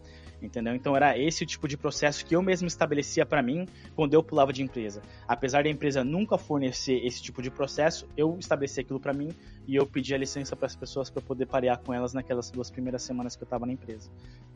entendeu? 0.40 0.74
Então 0.74 0.96
era 0.96 1.18
esse 1.18 1.42
o 1.42 1.46
tipo 1.46 1.66
de 1.66 1.76
processo 1.76 2.24
que 2.24 2.34
eu 2.34 2.42
mesmo 2.42 2.68
estabelecia 2.68 3.26
para 3.26 3.42
mim 3.42 3.66
quando 3.94 4.14
eu 4.14 4.22
pulava 4.22 4.52
de 4.52 4.62
empresa. 4.62 5.02
Apesar 5.26 5.64
da 5.64 5.68
empresa 5.68 6.04
nunca 6.04 6.38
fornecer 6.38 7.04
esse 7.04 7.22
tipo 7.22 7.42
de 7.42 7.50
processo, 7.50 8.06
eu 8.16 8.36
estabeleci 8.38 8.80
aquilo 8.80 9.00
para 9.00 9.12
mim 9.12 9.30
e 9.68 9.76
eu 9.76 9.86
pedi 9.86 10.14
a 10.14 10.18
licença 10.18 10.56
para 10.56 10.64
as 10.64 10.74
pessoas 10.74 11.10
para 11.10 11.20
poder 11.20 11.44
parear 11.44 11.78
com 11.78 11.92
elas 11.92 12.14
naquelas 12.14 12.50
duas 12.50 12.70
primeiras 12.70 13.02
semanas 13.02 13.36
que 13.36 13.42
eu 13.42 13.44
estava 13.44 13.66
na 13.66 13.72
empresa. 13.74 14.10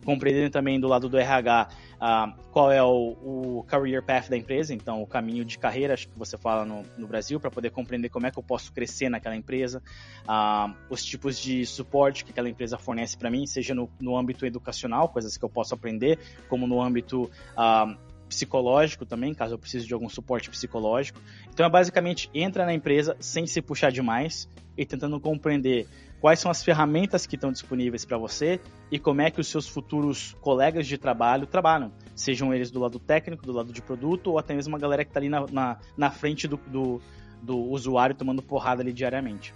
Compreendendo 0.07 0.51
também 0.51 0.81
do 0.81 0.89
lado 0.89 1.07
do 1.07 1.19
RH 1.19 1.69
uh, 1.71 1.97
ah, 2.01 2.35
qual 2.51 2.73
é 2.73 2.83
o, 2.83 3.59
o, 3.59 3.65
career 3.69 4.03
path 4.03 4.31
da 4.31 4.37
empresa, 4.39 4.73
então 4.73 5.03
o 5.03 5.07
caminho 5.07 5.45
de 5.45 5.59
carreira, 5.59 5.93
acho 5.93 6.09
que 6.09 6.19
você 6.19 6.39
fala 6.39 6.65
no, 6.65 6.83
no 6.97 7.07
Brasil, 7.07 7.39
para 7.39 7.51
poder 7.51 7.71
compreender 7.71 8.09
como 8.09 8.27
é 8.27 8.31
que 8.31 8.39
eu 8.39 8.43
posso 8.43 8.73
crescer 8.73 9.11
naquela 9.11 9.37
empresa, 9.37 9.83
uh, 10.23 10.75
os 10.89 11.05
tipos 11.05 11.39
de 11.39 11.67
suporte 11.67 12.25
que 12.25 12.31
aquela 12.31 12.49
empresa 12.49 12.79
fornece 12.79 13.17
para 13.17 13.31
mim, 13.31 13.47
seja 13.47 13.75
no, 13.75 13.91
no 14.01 14.17
âmbito 14.17 14.47
educacional, 14.47 15.11
coisas 15.11 15.37
que 15.37 15.45
eu 15.45 15.51
posso 15.51 15.75
aprender, 15.75 16.19
como 16.49 16.67
no 16.67 16.81
âmbito 16.81 17.25
uh, 17.25 18.12
psicológico 18.33 19.05
também, 19.05 19.35
caso 19.35 19.55
eu 19.55 19.59
precise 19.59 19.87
de 19.87 19.93
algum 19.93 20.09
suporte 20.09 20.49
psicológico. 20.51 21.21
Então 21.53 21.65
é 21.67 21.69
basicamente 21.69 22.31
entra 22.35 22.65
na 22.65 22.73
empresa 22.73 23.17
sem 23.21 23.47
se 23.47 23.61
puxar 23.61 23.93
demais 23.93 24.49
e 24.77 24.87
tentando 24.87 25.21
compreender 25.21 25.87
quais 26.21 26.39
são 26.39 26.51
as 26.51 26.63
ferramentas 26.63 27.27
que 27.27 27.35
estão 27.35 27.53
disponíveis 27.53 28.05
para 28.05 28.17
você 28.17 28.61
e 28.91 28.99
como 28.99 29.21
é 29.21 29.31
que 29.31 29.41
os 29.41 29.49
seus 29.49 29.69
futuros 29.69 30.37
colegas 30.41 30.87
de 30.87 30.97
trabalho 30.97 31.47
trabalham, 31.47 31.93
sejam 32.15 32.55
eles 32.55 32.71
do 32.71 32.81
lado 32.81 32.99
técnico, 32.99 33.45
do 33.45 33.53
lado 33.53 33.73
de 33.73 33.83
produto 33.83 34.29
ou 34.31 34.39
até 34.39 34.55
mesmo 34.55 34.75
a 34.75 34.79
galera 34.79 35.05
que 35.05 35.11
está 35.11 35.21
ali 35.21 35.29
na, 35.29 35.47
na, 35.51 35.79
na 35.97 36.11
frente 36.11 36.49
do, 36.49 36.57
do, 36.69 37.03
do 37.43 37.59
usuário 37.59 38.15
tomando 38.15 38.41
porrada 38.41 38.83
ali 38.83 38.93
diariamente. 38.93 39.53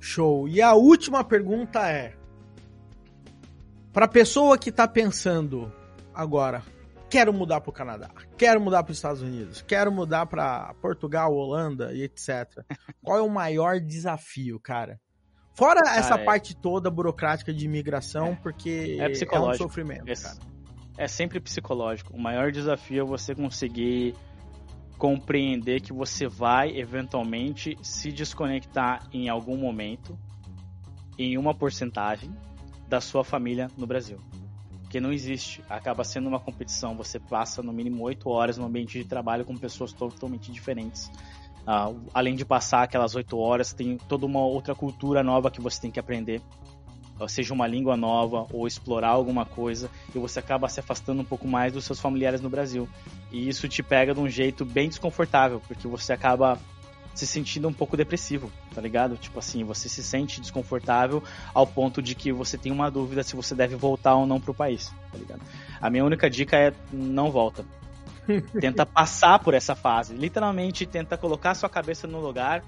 Show. 0.00 0.48
E 0.48 0.62
a 0.62 0.72
última 0.72 1.22
pergunta 1.22 1.88
é: 1.88 2.14
para 3.92 4.08
pessoa 4.08 4.56
que 4.56 4.70
está 4.70 4.88
pensando 4.88 5.72
agora, 6.14 6.62
quero 7.12 7.30
mudar 7.30 7.60
para 7.60 7.68
o 7.68 7.72
Canadá, 7.74 8.10
quero 8.38 8.58
mudar 8.58 8.82
para 8.82 8.90
os 8.90 8.96
Estados 8.96 9.20
Unidos, 9.20 9.60
quero 9.60 9.92
mudar 9.92 10.24
para 10.24 10.72
Portugal, 10.80 11.30
Holanda 11.30 11.92
e 11.92 12.04
etc. 12.04 12.64
Qual 13.04 13.18
é 13.18 13.20
o 13.20 13.28
maior 13.28 13.78
desafio, 13.78 14.58
cara? 14.58 14.98
Fora 15.54 15.80
essa 15.90 16.14
é. 16.14 16.24
parte 16.24 16.56
toda 16.56 16.90
burocrática 16.90 17.52
de 17.52 17.66
imigração, 17.66 18.28
é. 18.28 18.36
porque 18.36 18.96
é, 18.98 19.12
é, 19.12 19.40
um 19.40 19.52
sofrimento, 19.52 20.10
é, 20.10 20.14
cara. 20.14 20.38
É 20.96 21.06
sempre 21.06 21.38
psicológico. 21.38 22.14
O 22.14 22.18
maior 22.20 22.50
desafio 22.50 23.02
é 23.02 23.06
você 23.06 23.34
conseguir 23.34 24.14
compreender 24.96 25.82
que 25.82 25.92
você 25.92 26.26
vai 26.26 26.70
eventualmente 26.78 27.76
se 27.82 28.10
desconectar 28.10 29.06
em 29.12 29.28
algum 29.28 29.58
momento, 29.58 30.18
em 31.18 31.36
uma 31.36 31.54
porcentagem, 31.54 32.30
da 32.88 33.02
sua 33.02 33.22
família 33.22 33.68
no 33.76 33.86
Brasil 33.86 34.18
porque 34.92 35.00
não 35.00 35.10
existe. 35.10 35.64
Acaba 35.70 36.04
sendo 36.04 36.28
uma 36.28 36.38
competição. 36.38 36.94
Você 36.98 37.18
passa 37.18 37.62
no 37.62 37.72
mínimo 37.72 38.02
oito 38.02 38.28
horas 38.28 38.58
no 38.58 38.66
ambiente 38.66 38.98
de 38.98 39.06
trabalho 39.06 39.42
com 39.42 39.56
pessoas 39.56 39.90
totalmente 39.90 40.52
diferentes. 40.52 41.10
Uh, 41.62 41.98
além 42.12 42.34
de 42.34 42.44
passar 42.44 42.82
aquelas 42.82 43.14
oito 43.14 43.38
horas, 43.38 43.72
tem 43.72 43.96
toda 43.96 44.26
uma 44.26 44.40
outra 44.40 44.74
cultura 44.74 45.22
nova 45.22 45.50
que 45.50 45.62
você 45.62 45.80
tem 45.80 45.90
que 45.90 45.98
aprender. 45.98 46.42
Seja 47.26 47.54
uma 47.54 47.66
língua 47.66 47.96
nova 47.96 48.46
ou 48.52 48.66
explorar 48.66 49.10
alguma 49.10 49.46
coisa, 49.46 49.88
e 50.12 50.18
você 50.18 50.40
acaba 50.40 50.68
se 50.68 50.80
afastando 50.80 51.22
um 51.22 51.24
pouco 51.24 51.46
mais 51.46 51.72
dos 51.72 51.84
seus 51.84 52.00
familiares 52.00 52.40
no 52.40 52.50
Brasil. 52.50 52.88
E 53.30 53.48
isso 53.48 53.68
te 53.68 53.82
pega 53.82 54.12
de 54.12 54.20
um 54.20 54.28
jeito 54.28 54.64
bem 54.64 54.88
desconfortável, 54.88 55.62
porque 55.66 55.86
você 55.86 56.12
acaba 56.12 56.58
se 57.14 57.26
sentindo 57.26 57.68
um 57.68 57.72
pouco 57.72 57.96
depressivo, 57.96 58.50
tá 58.74 58.80
ligado? 58.80 59.16
Tipo 59.16 59.38
assim, 59.38 59.64
você 59.64 59.88
se 59.88 60.02
sente 60.02 60.40
desconfortável 60.40 61.22
ao 61.54 61.66
ponto 61.66 62.00
de 62.00 62.14
que 62.14 62.32
você 62.32 62.56
tem 62.56 62.72
uma 62.72 62.90
dúvida 62.90 63.22
se 63.22 63.36
você 63.36 63.54
deve 63.54 63.76
voltar 63.76 64.14
ou 64.14 64.26
não 64.26 64.40
pro 64.40 64.54
país, 64.54 64.92
tá 65.10 65.18
ligado? 65.18 65.42
A 65.80 65.90
minha 65.90 66.04
única 66.04 66.28
dica 66.30 66.56
é 66.56 66.72
não 66.92 67.30
volta. 67.30 67.64
tenta 68.60 68.86
passar 68.86 69.38
por 69.40 69.52
essa 69.52 69.74
fase, 69.74 70.14
literalmente 70.14 70.86
tenta 70.86 71.16
colocar 71.18 71.54
sua 71.54 71.68
cabeça 71.68 72.06
no 72.06 72.20
lugar 72.20 72.62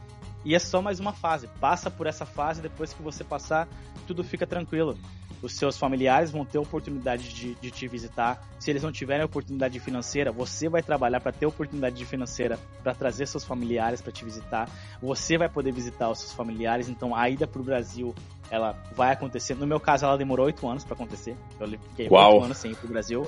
e 0.45 0.55
é 0.55 0.59
só 0.59 0.82
mais 0.82 1.01
uma 1.01 1.12
fase. 1.12 1.49
Passa 1.61 1.90
por 1.90 2.07
essa 2.07 2.26
fase, 2.26 2.61
depois 2.61 2.92
que 2.92 3.03
você 3.03 3.22
passar, 3.24 3.68
tudo 4.07 4.22
fica 4.24 4.47
tranquilo 4.47 4.99
os 5.45 5.53
seus 5.53 5.76
familiares 5.76 6.30
vão 6.30 6.42
ter 6.42 6.57
oportunidade 6.57 7.28
de, 7.34 7.55
de 7.57 7.70
te 7.70 7.86
visitar. 7.86 8.42
Se 8.59 8.70
eles 8.70 8.82
não 8.82 8.90
tiverem 8.90 9.22
oportunidade 9.26 9.78
financeira, 9.78 10.32
você 10.32 10.70
vai 10.70 10.82
trabalhar 10.82 11.20
para 11.20 11.32
ter 11.32 11.45
oportunidade 11.45 12.03
financeira 12.07 12.59
para 12.82 12.95
trazer 12.95 13.26
seus 13.26 13.45
familiares 13.45 14.01
para 14.01 14.11
te 14.11 14.24
visitar. 14.24 14.70
Você 15.03 15.36
vai 15.36 15.49
poder 15.49 15.70
visitar 15.70 16.09
os 16.09 16.20
seus 16.20 16.32
familiares. 16.32 16.88
Então 16.88 17.14
a 17.14 17.28
ida 17.28 17.47
para 17.47 17.61
o 17.61 17.64
Brasil 17.64 18.14
ela 18.51 18.74
vai 18.97 19.12
acontecer. 19.12 19.55
No 19.55 19.66
meu 19.66 19.78
caso, 19.78 20.07
ela 20.07 20.16
demorou 20.16 20.47
oito 20.47 20.66
anos 20.66 20.82
para 20.82 20.95
acontecer. 20.95 21.36
Eu 21.61 21.68
fiquei 21.68 22.09
oito 22.09 22.42
anos 22.42 22.57
sem 22.57 22.72
ir 22.72 22.76
pro 22.76 22.88
Brasil. 22.88 23.26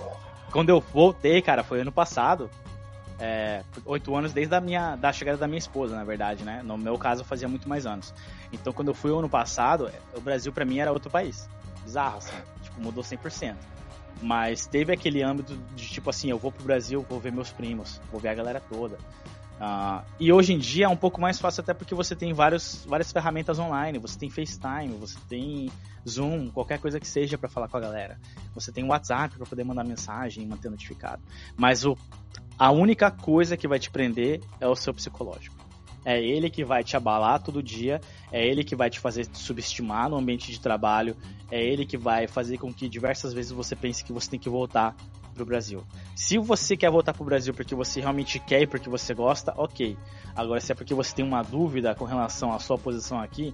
Quando 0.50 0.70
eu 0.70 0.80
voltei, 0.80 1.42
cara, 1.42 1.62
foi 1.62 1.82
ano 1.82 1.92
passado. 1.92 2.48
É, 3.18 3.62
oito 3.84 4.14
anos 4.14 4.32
desde 4.32 4.54
a 4.54 4.60
minha 4.60 4.96
da 4.96 5.12
chegada 5.12 5.36
da 5.36 5.46
minha 5.46 5.58
esposa, 5.58 5.94
na 5.94 6.04
verdade, 6.04 6.44
né? 6.44 6.62
No 6.64 6.78
meu 6.78 6.96
caso, 6.96 7.24
fazia 7.24 7.48
muito 7.48 7.68
mais 7.68 7.84
anos. 7.84 8.14
Então, 8.52 8.72
quando 8.72 8.88
eu 8.88 8.94
fui 8.94 9.10
ano 9.10 9.28
passado, 9.28 9.90
o 10.14 10.20
Brasil 10.20 10.50
para 10.50 10.64
mim 10.64 10.78
era 10.78 10.92
outro 10.92 11.10
país 11.10 11.46
bizarro, 11.86 12.18
assim. 12.18 12.36
Tipo, 12.62 12.80
mudou 12.82 13.02
100%. 13.02 13.56
Mas 14.20 14.66
teve 14.66 14.92
aquele 14.92 15.22
âmbito 15.22 15.56
de 15.74 15.88
tipo 15.88 16.10
assim, 16.10 16.30
eu 16.30 16.38
vou 16.38 16.50
pro 16.50 16.64
Brasil, 16.64 17.04
vou 17.08 17.20
ver 17.20 17.32
meus 17.32 17.50
primos, 17.50 18.00
vou 18.10 18.20
ver 18.20 18.28
a 18.28 18.34
galera 18.34 18.60
toda. 18.60 18.96
Uh, 19.56 20.04
e 20.20 20.30
hoje 20.30 20.52
em 20.52 20.58
dia 20.58 20.84
é 20.84 20.88
um 20.88 20.96
pouco 20.96 21.18
mais 21.18 21.40
fácil 21.40 21.62
até 21.62 21.72
porque 21.72 21.94
você 21.94 22.14
tem 22.14 22.32
vários, 22.34 22.84
várias 22.86 23.10
ferramentas 23.10 23.58
online, 23.58 23.98
você 23.98 24.18
tem 24.18 24.28
FaceTime, 24.28 24.94
você 24.98 25.18
tem 25.28 25.70
Zoom, 26.06 26.50
qualquer 26.50 26.78
coisa 26.78 27.00
que 27.00 27.08
seja 27.08 27.38
para 27.38 27.48
falar 27.48 27.68
com 27.68 27.76
a 27.76 27.80
galera. 27.80 28.18
Você 28.54 28.70
tem 28.70 28.84
WhatsApp 28.84 29.36
para 29.36 29.46
poder 29.46 29.64
mandar 29.64 29.84
mensagem 29.84 30.44
e 30.44 30.46
manter 30.46 30.70
notificado. 30.70 31.22
Mas 31.56 31.84
o, 31.84 31.96
a 32.58 32.70
única 32.70 33.10
coisa 33.10 33.56
que 33.56 33.66
vai 33.66 33.78
te 33.78 33.90
prender 33.90 34.40
é 34.60 34.66
o 34.66 34.76
seu 34.76 34.92
psicológico. 34.92 35.55
É 36.06 36.22
ele 36.22 36.48
que 36.48 36.64
vai 36.64 36.84
te 36.84 36.96
abalar 36.96 37.42
todo 37.42 37.60
dia, 37.60 38.00
é 38.30 38.46
ele 38.46 38.62
que 38.62 38.76
vai 38.76 38.88
te 38.88 39.00
fazer 39.00 39.26
subestimar 39.32 40.08
no 40.08 40.16
ambiente 40.16 40.52
de 40.52 40.60
trabalho, 40.60 41.16
é 41.50 41.60
ele 41.60 41.84
que 41.84 41.96
vai 41.96 42.28
fazer 42.28 42.58
com 42.58 42.72
que 42.72 42.88
diversas 42.88 43.32
vezes 43.32 43.50
você 43.50 43.74
pense 43.74 44.04
que 44.04 44.12
você 44.12 44.30
tem 44.30 44.38
que 44.38 44.48
voltar 44.48 44.94
pro 45.34 45.44
Brasil. 45.44 45.82
Se 46.14 46.38
você 46.38 46.76
quer 46.76 46.92
voltar 46.92 47.12
pro 47.12 47.24
Brasil 47.24 47.52
porque 47.52 47.74
você 47.74 48.00
realmente 48.00 48.38
quer 48.38 48.62
e 48.62 48.66
porque 48.68 48.88
você 48.88 49.12
gosta, 49.12 49.52
ok. 49.56 49.98
Agora, 50.36 50.60
se 50.60 50.70
é 50.70 50.76
porque 50.76 50.94
você 50.94 51.12
tem 51.12 51.24
uma 51.24 51.42
dúvida 51.42 51.92
com 51.92 52.04
relação 52.04 52.52
à 52.52 52.60
sua 52.60 52.78
posição 52.78 53.20
aqui, 53.20 53.52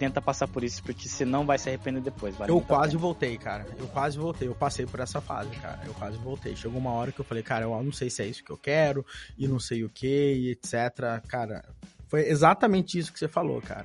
tenta 0.00 0.22
passar 0.22 0.48
por 0.48 0.64
isso, 0.64 0.82
porque 0.82 1.06
você 1.06 1.26
não 1.26 1.44
vai 1.44 1.58
se 1.58 1.68
arrepender 1.68 2.00
depois. 2.00 2.34
Vale 2.34 2.50
eu 2.50 2.58
quase 2.62 2.96
voltei, 2.96 3.36
cara. 3.36 3.66
Eu 3.78 3.86
quase 3.88 4.16
voltei. 4.16 4.48
Eu 4.48 4.54
passei 4.54 4.86
por 4.86 4.98
essa 4.98 5.20
fase, 5.20 5.50
cara. 5.56 5.78
Eu 5.84 5.92
quase 5.92 6.16
voltei. 6.16 6.56
Chegou 6.56 6.80
uma 6.80 6.92
hora 6.92 7.12
que 7.12 7.20
eu 7.20 7.24
falei, 7.24 7.42
cara, 7.42 7.66
eu 7.66 7.82
não 7.82 7.92
sei 7.92 8.08
se 8.08 8.22
é 8.22 8.26
isso 8.26 8.42
que 8.42 8.50
eu 8.50 8.56
quero, 8.56 9.04
e 9.36 9.46
não 9.46 9.60
sei 9.60 9.84
o 9.84 9.90
que, 9.90 10.06
e 10.06 10.50
etc. 10.52 11.22
Cara, 11.28 11.62
foi 12.08 12.26
exatamente 12.26 12.98
isso 12.98 13.12
que 13.12 13.18
você 13.18 13.28
falou, 13.28 13.60
cara. 13.60 13.84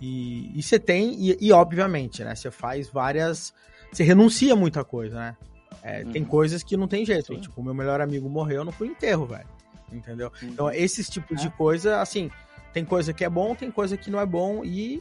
E, 0.00 0.50
e 0.58 0.60
você 0.60 0.76
tem, 0.76 1.14
e, 1.14 1.38
e, 1.40 1.52
obviamente, 1.52 2.24
né? 2.24 2.34
Você 2.34 2.50
faz 2.50 2.88
várias. 2.88 3.54
Você 3.92 4.02
renuncia 4.02 4.56
muita 4.56 4.82
coisa, 4.82 5.16
né? 5.16 5.36
É, 5.84 6.02
uhum. 6.02 6.10
Tem 6.10 6.24
coisas 6.24 6.64
que 6.64 6.76
não 6.76 6.88
tem 6.88 7.06
jeito. 7.06 7.32
Sim. 7.32 7.40
Tipo, 7.40 7.60
o 7.60 7.64
meu 7.64 7.74
melhor 7.74 8.00
amigo 8.00 8.28
morreu, 8.28 8.56
eu 8.56 8.64
não 8.64 8.72
fui 8.72 8.88
enterro, 8.88 9.24
velho. 9.24 9.46
Entendeu? 9.92 10.32
Uhum. 10.42 10.48
Então, 10.48 10.70
esses 10.72 11.08
tipos 11.08 11.38
é. 11.38 11.42
de 11.42 11.50
coisa, 11.50 12.00
assim, 12.00 12.28
tem 12.72 12.84
coisa 12.84 13.12
que 13.12 13.24
é 13.24 13.30
bom, 13.30 13.54
tem 13.54 13.70
coisa 13.70 13.96
que 13.96 14.10
não 14.10 14.20
é 14.20 14.26
bom 14.26 14.64
e, 14.64 15.00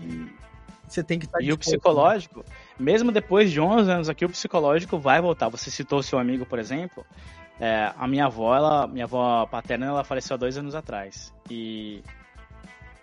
e 0.00 0.30
você 0.86 1.02
tem 1.02 1.18
que 1.18 1.26
estar 1.26 1.40
E 1.40 1.48
o 1.48 1.50
né? 1.52 1.56
psicológico, 1.56 2.40
né? 2.40 2.44
mesmo 2.78 3.12
depois 3.12 3.50
de 3.50 3.60
11 3.60 3.90
anos 3.90 4.08
aqui, 4.08 4.24
o 4.24 4.28
psicológico 4.28 4.98
vai 4.98 5.20
voltar. 5.20 5.48
Você 5.48 5.70
citou 5.70 6.02
seu 6.02 6.18
amigo, 6.18 6.46
por 6.46 6.58
exemplo. 6.58 7.04
É, 7.60 7.92
a 7.96 8.06
minha 8.06 8.26
avó, 8.26 8.54
ela, 8.54 8.86
minha 8.86 9.04
avó 9.04 9.44
paterna, 9.46 9.86
ela 9.86 10.04
faleceu 10.04 10.34
há 10.34 10.36
dois 10.38 10.56
anos 10.56 10.74
atrás. 10.74 11.34
E 11.50 12.02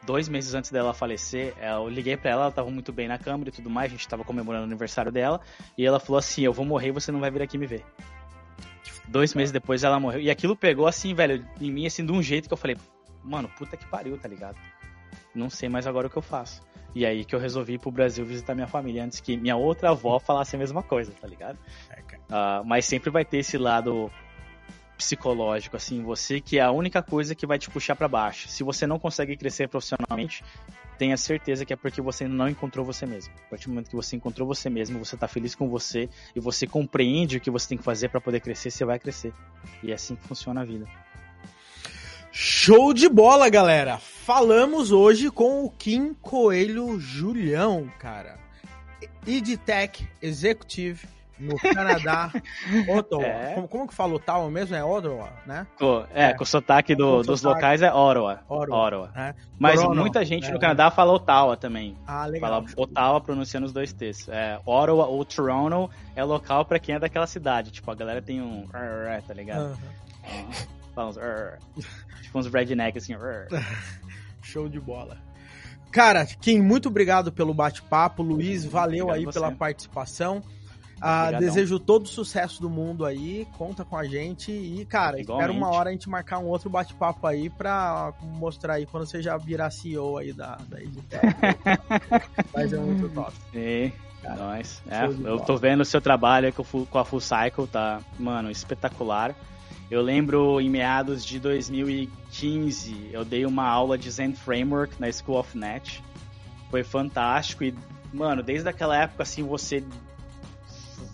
dois 0.06 0.30
meses 0.30 0.54
antes 0.54 0.72
dela 0.72 0.94
falecer, 0.94 1.54
é, 1.60 1.74
eu 1.74 1.90
liguei 1.90 2.16
para 2.16 2.32
ela, 2.32 2.42
ela 2.44 2.52
tava 2.52 2.70
muito 2.70 2.94
bem 2.94 3.08
na 3.08 3.18
câmera 3.18 3.50
e 3.50 3.52
tudo 3.52 3.70
mais, 3.70 3.92
a 3.92 3.96
gente 3.96 4.08
tava 4.08 4.24
comemorando 4.24 4.64
o 4.64 4.68
aniversário 4.68 5.12
dela, 5.12 5.42
e 5.78 5.86
ela 5.86 6.00
falou 6.00 6.20
assim: 6.20 6.44
Eu 6.44 6.54
vou 6.54 6.66
morrer 6.66 6.90
e 6.90 6.92
você 6.92 7.12
não 7.12 7.20
vai 7.20 7.30
vir 7.30 7.42
aqui 7.42 7.58
me 7.58 7.68
ver. 7.68 7.84
Dois 9.08 9.34
meses 9.36 9.52
depois 9.52 9.84
ela 9.84 10.00
morreu. 10.00 10.22
E 10.22 10.30
aquilo 10.30 10.56
pegou 10.56 10.88
assim, 10.88 11.14
velho, 11.14 11.46
em 11.62 11.72
mim, 11.72 11.86
assim, 11.86 12.06
de 12.06 12.12
um 12.12 12.24
jeito 12.24 12.48
que 12.48 12.54
eu 12.54 12.58
falei, 12.58 12.76
mano, 13.24 13.50
puta 13.58 13.78
que 13.78 13.86
pariu, 13.86 14.18
tá 14.18 14.28
ligado? 14.28 14.58
Não 15.34 15.50
sei 15.50 15.70
mais 15.70 15.86
agora 15.86 16.08
o 16.08 16.10
que 16.10 16.18
eu 16.18 16.24
faço. 16.24 16.62
E 16.96 17.06
aí 17.06 17.26
que 17.26 17.36
eu 17.36 17.40
resolvi 17.40 17.74
ir 17.74 17.78
pro 17.78 17.92
Brasil 17.92 18.26
visitar 18.26 18.56
minha 18.56 18.68
família 18.68 19.04
antes 19.04 19.20
que 19.20 19.36
minha 19.36 19.58
outra 19.58 19.92
avó 19.92 20.18
falasse 20.24 20.56
a 20.56 20.60
mesma 20.60 20.82
coisa, 20.82 21.12
tá 21.12 21.28
ligado? 21.28 21.58
Uh, 22.30 22.66
mas 22.66 22.86
sempre 22.86 23.10
vai 23.10 23.26
ter 23.26 23.40
esse 23.40 23.58
lado 23.58 24.10
psicológico, 24.98 25.76
assim, 25.76 26.02
você 26.02 26.40
que 26.40 26.58
é 26.58 26.62
a 26.62 26.72
única 26.72 27.04
coisa 27.04 27.36
que 27.36 27.46
vai 27.46 27.60
te 27.60 27.70
puxar 27.70 27.98
para 27.98 28.08
baixo. 28.08 28.48
Se 28.48 28.64
você 28.64 28.88
não 28.88 28.98
consegue 28.98 29.36
crescer 29.36 29.68
profissionalmente, 29.68 30.42
tenha 30.98 31.18
certeza 31.18 31.66
que 31.66 31.74
é 31.74 31.76
porque 31.76 32.02
você 32.02 32.30
não 32.30 32.48
encontrou 32.48 32.86
você 32.86 33.06
mesmo. 33.06 33.34
A 33.46 33.50
partir 33.50 33.66
do 33.66 33.72
momento 33.72 33.90
que 33.90 33.96
você 33.96 34.16
encontrou 34.16 34.48
você 34.48 34.70
mesmo, 34.70 34.98
você 35.04 35.18
tá 35.18 35.28
feliz 35.28 35.54
com 35.54 35.68
você 35.68 36.10
e 36.34 36.40
você 36.40 36.66
compreende 36.66 37.38
o 37.38 37.42
que 37.42 37.52
você 37.52 37.68
tem 37.68 37.78
que 37.78 37.84
fazer 37.84 38.08
para 38.08 38.22
poder 38.22 38.40
crescer, 38.40 38.72
você 38.72 38.86
vai 38.86 38.98
crescer. 38.98 39.34
E 39.84 39.92
é 39.92 39.96
assim 39.96 40.16
que 40.16 40.26
funciona 40.26 40.62
a 40.62 40.64
vida. 40.64 40.88
Show 42.32 42.94
de 42.94 43.10
bola, 43.10 43.50
galera! 43.50 44.00
Falamos 44.26 44.92
hoje 44.92 45.30
com 45.30 45.64
o 45.64 45.70
Kim 45.70 46.16
Coelho 46.16 47.00
Julião, 47.00 47.88
cara. 48.00 48.40
EdTech 49.28 50.10
Executive 50.20 51.08
no 51.38 51.56
Canadá, 51.60 52.32
Ottawa. 52.90 53.24
É. 53.24 53.54
Como, 53.54 53.68
como, 53.68 53.88
que 53.88 53.94
fala 53.94 54.16
Ottawa 54.16 54.50
mesmo? 54.50 54.76
É 54.76 54.84
Ottawa, 54.84 55.30
né? 55.46 55.68
é, 56.12 56.30
é, 56.30 56.34
com 56.34 56.44
o 56.44 56.48
sotaque 56.48 56.96
do, 56.96 57.18
com 57.18 57.22
dos 57.22 57.42
sotaque... 57.42 57.56
locais 57.56 57.82
é 57.84 57.94
Ottawa. 57.94 58.40
Ottawa. 58.50 58.88
Ottawa. 58.88 59.12
É. 59.16 59.36
Mas 59.60 59.84
muita 59.84 60.26
gente 60.26 60.52
no. 60.52 60.60
Canadá 60.60 60.90
fala 60.90 61.14
Ottawa 61.14 61.56
também. 61.56 61.96
Ah, 62.08 62.26
legal. 62.26 62.50
Fala 62.50 62.66
Ottawa 62.78 63.22
pronunciando 63.22 63.68
os 63.68 63.72
dois 63.72 63.94
T's. 63.94 64.28
É, 64.28 64.60
Ottawa 64.66 65.06
ou 65.06 65.24
Toronto 65.24 65.92
é 66.16 66.24
local 66.24 66.66
pra 66.66 66.80
quem 66.80 66.96
é 66.96 67.00
daquela 67.00 67.28
cidade. 67.28 67.70
Tipo, 67.70 67.92
a 67.92 67.96
galera 67.96 68.24
tem 68.24 68.42
um... 68.42 68.66
Tá 69.28 69.34
ligado? 69.36 69.68
Uhum. 69.68 70.85
Fala 70.96 71.10
uns... 71.10 71.18
tipo 72.22 72.40
uns 72.40 72.48
redneck 72.48 72.98
assim... 72.98 73.14
Show 74.42 74.70
de 74.70 74.80
bola. 74.80 75.18
Cara, 75.92 76.26
Kim, 76.26 76.62
muito 76.62 76.90
obrigado 76.90 77.32
pelo 77.32 77.54
bate-papo. 77.54 78.22
Luiz, 78.22 78.66
valeu 78.66 79.12
aí 79.12 79.26
pela 79.32 79.52
participação. 79.52 80.42
Ah, 81.02 81.32
desejo 81.32 81.78
todo 81.78 82.06
o 82.06 82.08
sucesso 82.08 82.62
do 82.62 82.70
mundo 82.70 83.06
aí, 83.06 83.46
conta 83.58 83.84
com 83.84 83.98
a 83.98 84.06
gente 84.06 84.52
e, 84.52 84.86
cara, 84.86 85.20
Igualmente. 85.20 85.52
espero 85.52 85.54
uma 85.54 85.76
hora 85.76 85.90
a 85.90 85.92
gente 85.92 86.10
marcar 86.10 86.40
um 86.40 86.46
outro 86.46 86.70
bate-papo 86.70 87.28
aí 87.28 87.50
pra 87.50 88.14
mostrar 88.22 88.76
aí 88.76 88.86
quando 88.86 89.06
você 89.06 89.22
já 89.22 89.38
virar 89.38 89.72
CEO 89.72 90.18
aí 90.18 90.32
da, 90.32 90.58
da 90.70 90.82
Editec. 90.82 91.22
Mas 92.54 92.72
é 92.72 92.78
muito 92.78 93.10
top. 93.14 93.34
Sim. 93.52 93.92
Cara, 94.22 94.36
Nós. 94.36 94.82
É, 94.88 95.06
eu 95.06 95.40
tô 95.40 95.58
vendo 95.58 95.82
o 95.82 95.86
seu 95.86 96.02
trabalho 96.02 96.52
com 96.54 96.98
a 96.98 97.06
Full 97.06 97.22
Cycle, 97.22 97.68
tá, 97.68 98.00
mano, 98.18 98.50
espetacular. 98.50 99.36
Eu 99.90 100.02
lembro 100.02 100.60
em 100.60 100.70
meados 100.70 101.24
de 101.24 101.40
2015, 101.40 103.10
eu 103.12 103.24
dei 103.24 103.46
uma 103.46 103.68
aula 103.68 103.98
de 103.98 104.10
Zen 104.10 104.34
Framework 104.34 105.00
na 105.00 105.12
School 105.12 105.38
of 105.38 105.56
Net. 105.56 106.04
Foi 106.72 106.84
fantástico 106.84 107.64
e, 107.64 107.76
mano, 108.12 108.42
desde 108.42 108.68
aquela 108.68 108.98
época, 108.98 109.22
assim, 109.22 109.44
você 109.44 109.84